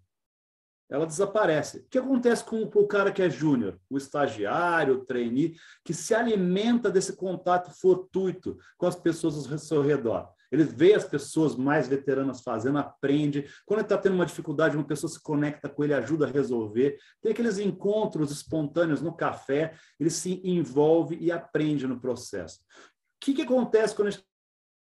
ela 0.91 1.07
desaparece. 1.07 1.79
O 1.79 1.85
que 1.89 1.99
acontece 1.99 2.45
com 2.45 2.63
o 2.63 2.87
cara 2.87 3.13
que 3.13 3.23
é 3.23 3.31
júnior, 3.31 3.79
o 3.89 3.97
estagiário, 3.97 4.95
o 4.95 5.05
trainee, 5.05 5.55
que 5.85 5.95
se 5.95 6.15
alimenta 6.15 6.91
desse 6.91 7.15
contato 7.15 7.71
fortuito 7.71 8.59
com 8.77 8.87
as 8.87 8.97
pessoas 8.97 9.51
ao 9.51 9.59
seu 9.59 9.83
redor? 9.83 10.29
Ele 10.51 10.65
vê 10.65 10.95
as 10.95 11.05
pessoas 11.05 11.55
mais 11.55 11.87
veteranas 11.87 12.41
fazendo, 12.41 12.79
aprende. 12.79 13.49
Quando 13.65 13.79
ele 13.79 13.87
está 13.87 13.97
tendo 13.97 14.17
uma 14.17 14.27
dificuldade, 14.27 14.77
uma 14.77 14.87
pessoa 14.87 15.09
se 15.09 15.23
conecta 15.23 15.69
com 15.69 15.85
ele, 15.85 15.95
ajuda 15.95 16.27
a 16.27 16.31
resolver. 16.31 16.99
Tem 17.23 17.31
aqueles 17.31 17.59
encontros 17.59 18.33
espontâneos 18.33 19.01
no 19.01 19.15
café, 19.15 19.75
ele 19.99 20.11
se 20.11 20.41
envolve 20.43 21.17
e 21.21 21.31
aprende 21.31 21.87
no 21.87 22.01
processo. 22.01 22.59
O 22.59 23.21
que, 23.21 23.35
que 23.35 23.43
acontece 23.43 23.95
quando 23.95 24.09
a 24.09 24.11
gente 24.11 24.25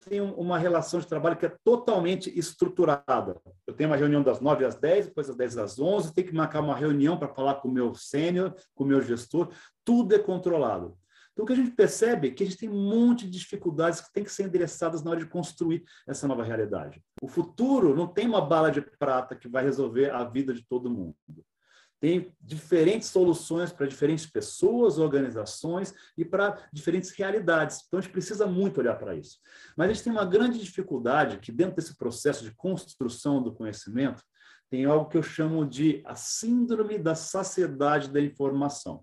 tem 0.05 0.21
uma 0.21 0.59
relação 0.59 1.01
de 1.01 1.07
trabalho 1.07 1.37
que 1.37 1.47
é 1.47 1.57
totalmente 1.65 2.37
estruturada. 2.39 3.41
Eu 3.67 3.75
tenho 3.75 3.91
uma 3.91 3.97
reunião 3.97 4.23
das 4.23 4.41
9 4.41 4.65
às 4.65 4.75
10, 4.75 5.07
depois 5.07 5.27
das 5.27 5.37
10 5.37 5.59
às 5.59 5.79
11, 5.79 6.15
tenho 6.15 6.29
que 6.29 6.35
marcar 6.35 6.61
uma 6.61 6.77
reunião 6.77 7.17
para 7.17 7.29
falar 7.29 7.57
com 7.57 7.69
o 7.69 7.73
meu 7.73 7.95
sênior, 7.95 8.55
com 8.75 8.85
o 8.85 8.87
meu 8.87 9.01
gestor, 9.03 9.51
tudo 9.85 10.15
é 10.15 10.19
controlado. 10.19 10.97
Então, 11.33 11.45
o 11.45 11.47
que 11.47 11.53
a 11.53 11.57
gente 11.57 11.73
percebe 11.73 12.29
é 12.29 12.31
que 12.31 12.45
a 12.45 12.47
gente 12.47 12.59
tem 12.59 12.69
um 12.69 12.89
monte 12.89 13.25
de 13.25 13.39
dificuldades 13.39 14.01
que 14.01 14.13
têm 14.13 14.23
que 14.23 14.31
ser 14.31 14.45
endereçadas 14.45 15.03
na 15.03 15.11
hora 15.11 15.21
de 15.21 15.27
construir 15.27 15.83
essa 16.07 16.29
nova 16.29 16.45
realidade. 16.45 17.03
O 17.21 17.27
futuro 17.27 17.95
não 17.95 18.07
tem 18.07 18.29
uma 18.29 18.41
bala 18.41 18.71
de 18.71 18.81
prata 18.81 19.35
que 19.35 19.49
vai 19.49 19.65
resolver 19.65 20.11
a 20.11 20.23
vida 20.23 20.55
de 20.55 20.65
todo 20.65 20.89
mundo. 20.89 21.17
Tem 22.05 22.31
diferentes 22.39 23.09
soluções 23.09 23.73
para 23.73 23.87
diferentes 23.87 24.27
pessoas, 24.27 24.99
organizações 24.99 25.95
e 26.19 26.23
para 26.23 26.59
diferentes 26.71 27.09
realidades. 27.13 27.83
Então, 27.87 27.99
a 27.99 28.03
gente 28.03 28.13
precisa 28.13 28.47
muito 28.47 28.79
olhar 28.79 28.95
para 28.97 29.15
isso. 29.15 29.39
Mas 29.75 29.89
a 29.89 29.93
gente 29.95 30.05
tem 30.05 30.13
uma 30.13 30.27
grande 30.27 30.59
dificuldade 30.59 31.39
que, 31.39 31.51
dentro 31.51 31.77
desse 31.77 31.97
processo 31.97 32.45
de 32.45 32.55
construção 32.55 33.43
do 33.43 33.55
conhecimento, 33.55 34.23
tem 34.69 34.85
algo 34.85 35.09
que 35.09 35.17
eu 35.17 35.23
chamo 35.23 35.65
de 35.65 36.03
a 36.05 36.15
síndrome 36.15 36.99
da 36.99 37.15
saciedade 37.15 38.13
da 38.13 38.21
informação 38.21 39.03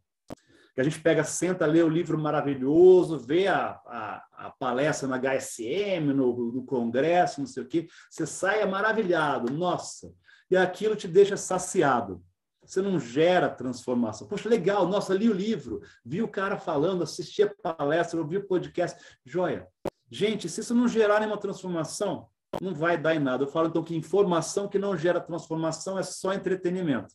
que 0.76 0.80
a 0.80 0.84
gente 0.84 1.02
pega, 1.02 1.24
senta, 1.24 1.66
lê 1.66 1.82
o 1.82 1.90
livro 1.90 2.20
maravilhoso, 2.20 3.18
vê 3.18 3.48
a, 3.48 3.82
a, 3.86 4.26
a 4.32 4.52
palestra 4.52 5.08
na 5.08 5.18
HSM, 5.18 6.14
no, 6.14 6.52
no, 6.54 6.64
congresso, 6.64 7.42
não 7.42 7.48
sei 7.48 7.64
o 7.64 7.68
quê, 7.68 7.90
você 8.10 8.26
sai 8.26 8.66
maravilhado, 8.66 9.52
nossa, 9.52 10.14
e 10.52 10.56
aquilo 10.56 10.96
te 10.96 11.10
deixa 11.10 11.36
saciado. 11.36 12.24
Você 12.72 12.82
não 12.82 12.98
gera 12.98 13.50
transformação. 13.50 14.26
Poxa, 14.26 14.48
legal, 14.48 14.88
nossa, 14.88 15.14
li 15.14 15.30
o 15.30 15.34
livro, 15.34 15.82
vi 16.06 16.22
o 16.22 16.28
cara 16.28 16.58
falando, 16.58 17.04
assisti 17.04 17.44
a 17.44 17.50
palestra, 17.50 18.18
ouvi 18.18 18.38
o 18.38 18.48
podcast, 18.48 18.98
joia. 19.26 19.68
Gente, 20.10 20.48
se 20.48 20.62
isso 20.62 20.74
não 20.74 20.88
gerar 20.88 21.20
nenhuma 21.20 21.38
transformação, 21.38 22.30
não 22.62 22.74
vai 22.74 22.98
dar 22.98 23.14
em 23.14 23.20
nada. 23.20 23.44
Eu 23.44 23.50
falo 23.50 23.68
então 23.68 23.84
que 23.84 23.94
informação 23.94 24.70
que 24.70 24.80
não 24.80 24.98
gera 24.98 25.20
transformação 25.20 26.00
é 26.00 26.04
só 26.04 26.34
entretenimento. 26.34 27.14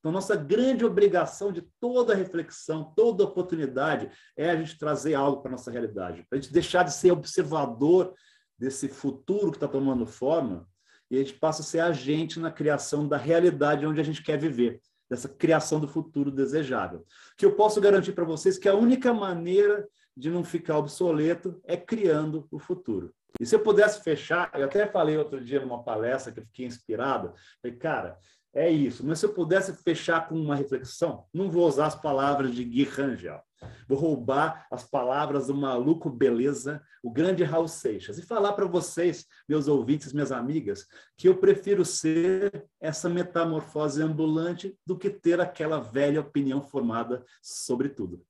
Então, 0.00 0.10
nossa 0.10 0.34
grande 0.34 0.84
obrigação 0.84 1.52
de 1.52 1.62
toda 1.78 2.12
reflexão, 2.12 2.92
toda 2.96 3.22
oportunidade, 3.22 4.10
é 4.36 4.50
a 4.50 4.56
gente 4.56 4.76
trazer 4.76 5.14
algo 5.14 5.40
para 5.40 5.50
a 5.50 5.52
nossa 5.52 5.70
realidade, 5.70 6.26
para 6.28 6.36
a 6.36 6.40
gente 6.40 6.52
deixar 6.52 6.82
de 6.82 6.92
ser 6.92 7.12
observador 7.12 8.12
desse 8.58 8.88
futuro 8.88 9.52
que 9.52 9.56
está 9.56 9.68
tomando 9.68 10.04
forma 10.04 10.66
e 11.10 11.16
a 11.16 11.18
gente 11.20 11.34
passa 11.34 11.62
a 11.62 11.64
ser 11.64 11.78
agente 11.78 12.40
na 12.40 12.50
criação 12.50 13.06
da 13.06 13.16
realidade 13.16 13.86
onde 13.86 14.00
a 14.00 14.04
gente 14.04 14.22
quer 14.22 14.36
viver, 14.36 14.80
dessa 15.08 15.28
criação 15.28 15.80
do 15.80 15.88
futuro 15.88 16.30
desejável. 16.30 17.04
Que 17.36 17.46
eu 17.46 17.52
posso 17.52 17.80
garantir 17.80 18.12
para 18.12 18.24
vocês 18.24 18.58
que 18.58 18.68
a 18.68 18.74
única 18.74 19.12
maneira 19.12 19.86
de 20.16 20.30
não 20.30 20.42
ficar 20.42 20.78
obsoleto 20.78 21.60
é 21.64 21.76
criando 21.76 22.46
o 22.50 22.58
futuro. 22.58 23.12
E 23.38 23.44
se 23.44 23.54
eu 23.54 23.60
pudesse 23.60 24.02
fechar, 24.02 24.50
eu 24.54 24.64
até 24.64 24.86
falei 24.86 25.16
outro 25.18 25.42
dia 25.42 25.60
numa 25.60 25.82
palestra 25.82 26.32
que 26.32 26.40
eu 26.40 26.46
fiquei 26.46 26.66
inspirado, 26.66 27.34
falei, 27.60 27.76
cara, 27.76 28.18
é 28.54 28.70
isso. 28.70 29.06
Mas 29.06 29.18
se 29.18 29.26
eu 29.26 29.34
pudesse 29.34 29.74
fechar 29.82 30.28
com 30.28 30.34
uma 30.34 30.56
reflexão, 30.56 31.26
não 31.32 31.50
vou 31.50 31.66
usar 31.66 31.86
as 31.86 31.94
palavras 31.94 32.54
de 32.54 32.64
Gui 32.64 32.84
Rangel. 32.84 33.42
Vou 33.88 33.98
roubar 33.98 34.66
as 34.70 34.84
palavras 34.84 35.46
do 35.46 35.54
maluco 35.54 36.10
beleza, 36.10 36.82
o 37.02 37.10
grande 37.10 37.44
Raul 37.44 37.68
Seixas, 37.68 38.18
e 38.18 38.26
falar 38.26 38.52
para 38.52 38.66
vocês, 38.66 39.26
meus 39.48 39.68
ouvintes, 39.68 40.12
minhas 40.12 40.32
amigas, 40.32 40.86
que 41.16 41.28
eu 41.28 41.38
prefiro 41.38 41.84
ser 41.84 42.68
essa 42.80 43.08
metamorfose 43.08 44.02
ambulante 44.02 44.78
do 44.84 44.98
que 44.98 45.10
ter 45.10 45.40
aquela 45.40 45.80
velha 45.80 46.20
opinião 46.20 46.62
formada 46.62 47.24
sobre 47.42 47.88
tudo. 47.88 48.24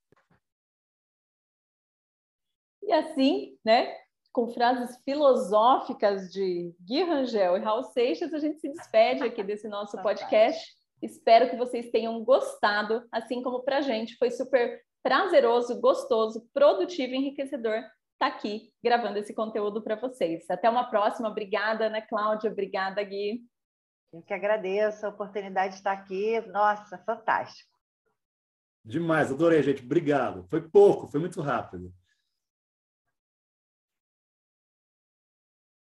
E 2.83 2.91
assim, 2.93 3.57
né, 3.65 3.93
com 4.31 4.47
frases 4.47 4.97
filosóficas 5.03 6.31
de 6.31 6.73
Gui 6.79 7.03
Rangel 7.03 7.57
e 7.57 7.59
Raul 7.59 7.83
Seixas, 7.83 8.33
a 8.33 8.39
gente 8.39 8.59
se 8.59 8.69
despede 8.69 9.23
aqui 9.23 9.43
desse 9.43 9.67
nosso 9.67 9.99
podcast. 10.03 10.77
Espero 11.01 11.49
que 11.49 11.57
vocês 11.57 11.89
tenham 11.89 12.23
gostado, 12.23 13.05
assim 13.11 13.41
como 13.43 13.63
para 13.63 13.79
a 13.79 13.81
gente 13.81 14.15
foi 14.15 14.31
super 14.31 14.81
prazeroso, 15.07 15.79
gostoso, 15.79 16.45
produtivo 16.53 17.13
e 17.13 17.15
enriquecedor 17.15 17.75
estar 17.75 17.91
tá 18.19 18.27
aqui 18.27 18.73
gravando 18.83 19.17
esse 19.17 19.33
conteúdo 19.33 19.81
para 19.81 19.95
vocês. 19.95 20.43
Até 20.49 20.69
uma 20.69 20.89
próxima. 20.89 21.29
Obrigada, 21.29 21.85
Ana 21.85 22.01
Cláudia. 22.01 22.51
Obrigada, 22.51 23.01
Gui. 23.03 23.41
Eu 24.11 24.21
que 24.21 24.33
agradeço 24.33 25.05
a 25.05 25.09
oportunidade 25.09 25.69
de 25.69 25.77
estar 25.77 25.93
aqui. 25.93 26.41
Nossa, 26.47 26.97
fantástico. 27.05 27.71
Demais, 28.83 29.31
adorei, 29.31 29.63
gente. 29.63 29.81
Obrigado. 29.81 30.45
Foi 30.49 30.61
pouco, 30.61 31.07
foi 31.07 31.21
muito 31.21 31.39
rápido. 31.39 31.93